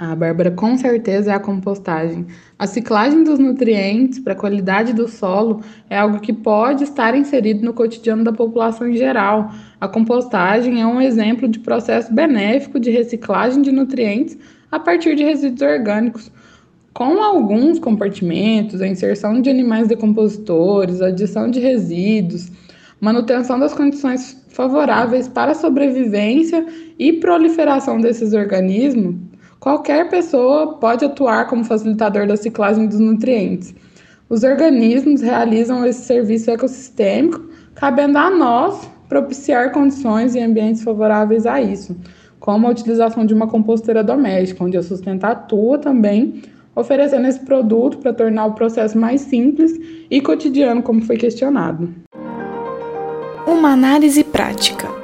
A 0.00 0.16
Bárbara, 0.16 0.50
com 0.50 0.78
certeza 0.78 1.30
é 1.30 1.34
a 1.34 1.38
compostagem. 1.38 2.26
A 2.58 2.66
ciclagem 2.66 3.22
dos 3.22 3.38
nutrientes 3.38 4.18
para 4.18 4.32
a 4.32 4.36
qualidade 4.36 4.94
do 4.94 5.06
solo 5.06 5.60
é 5.90 5.98
algo 5.98 6.20
que 6.20 6.32
pode 6.32 6.84
estar 6.84 7.14
inserido 7.14 7.62
no 7.62 7.74
cotidiano 7.74 8.24
da 8.24 8.32
população 8.32 8.88
em 8.88 8.96
geral. 8.96 9.52
A 9.78 9.86
compostagem 9.86 10.80
é 10.80 10.86
um 10.86 11.02
exemplo 11.02 11.46
de 11.46 11.58
processo 11.58 12.10
benéfico 12.14 12.80
de 12.80 12.90
reciclagem 12.90 13.60
de 13.60 13.70
nutrientes 13.70 14.38
a 14.72 14.80
partir 14.80 15.14
de 15.14 15.22
resíduos 15.22 15.60
orgânicos, 15.60 16.32
com 16.94 17.22
alguns 17.22 17.78
compartimentos, 17.78 18.80
a 18.80 18.88
inserção 18.88 19.42
de 19.42 19.50
animais 19.50 19.86
decompositores, 19.86 21.02
adição 21.02 21.50
de 21.50 21.60
resíduos, 21.60 22.50
manutenção 22.98 23.58
das 23.58 23.74
condições 23.74 24.42
favoráveis 24.48 25.28
para 25.28 25.52
a 25.52 25.54
sobrevivência 25.54 26.64
e 26.98 27.12
proliferação 27.12 28.00
desses 28.00 28.32
organismos, 28.32 29.29
qualquer 29.60 30.08
pessoa 30.08 30.78
pode 30.78 31.04
atuar 31.04 31.46
como 31.46 31.62
facilitador 31.62 32.26
da 32.26 32.36
ciclagem 32.36 32.86
dos 32.86 32.98
nutrientes. 32.98 33.74
Os 34.28 34.42
organismos 34.42 35.20
realizam 35.20 35.84
esse 35.84 36.02
serviço 36.02 36.50
ecossistêmico, 36.50 37.44
cabendo 37.74 38.16
a 38.16 38.30
nós 38.30 38.88
propiciar 39.08 39.72
condições 39.72 40.34
e 40.34 40.40
ambientes 40.40 40.82
favoráveis 40.82 41.46
a 41.46 41.60
isso, 41.60 41.96
como 42.38 42.66
a 42.66 42.70
utilização 42.70 43.26
de 43.26 43.34
uma 43.34 43.46
composteira 43.46 44.02
doméstica, 44.02 44.64
onde 44.64 44.78
a 44.78 44.82
Sustenta 44.82 45.28
atua 45.28 45.78
também 45.78 46.42
oferecendo 46.74 47.26
esse 47.26 47.40
produto 47.40 47.98
para 47.98 48.12
tornar 48.12 48.46
o 48.46 48.54
processo 48.54 48.96
mais 48.96 49.20
simples 49.20 49.72
e 50.10 50.20
cotidiano, 50.20 50.82
como 50.82 51.02
foi 51.02 51.16
questionado. 51.16 51.92
Uma 53.46 53.72
análise 53.72 54.22
prática. 54.22 54.99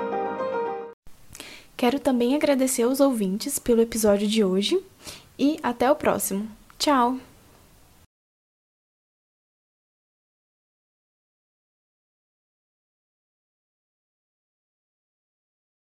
Quero 1.77 2.01
também 2.01 2.35
agradecer 2.35 2.83
aos 2.83 3.01
ouvintes 3.01 3.59
pelo 3.59 3.83
episódio 3.83 4.27
de 4.27 4.43
hoje 4.43 4.83
e 5.39 5.59
até 5.63 5.91
o 5.91 5.95
próximo. 5.95 6.49
Tchau! 6.79 7.19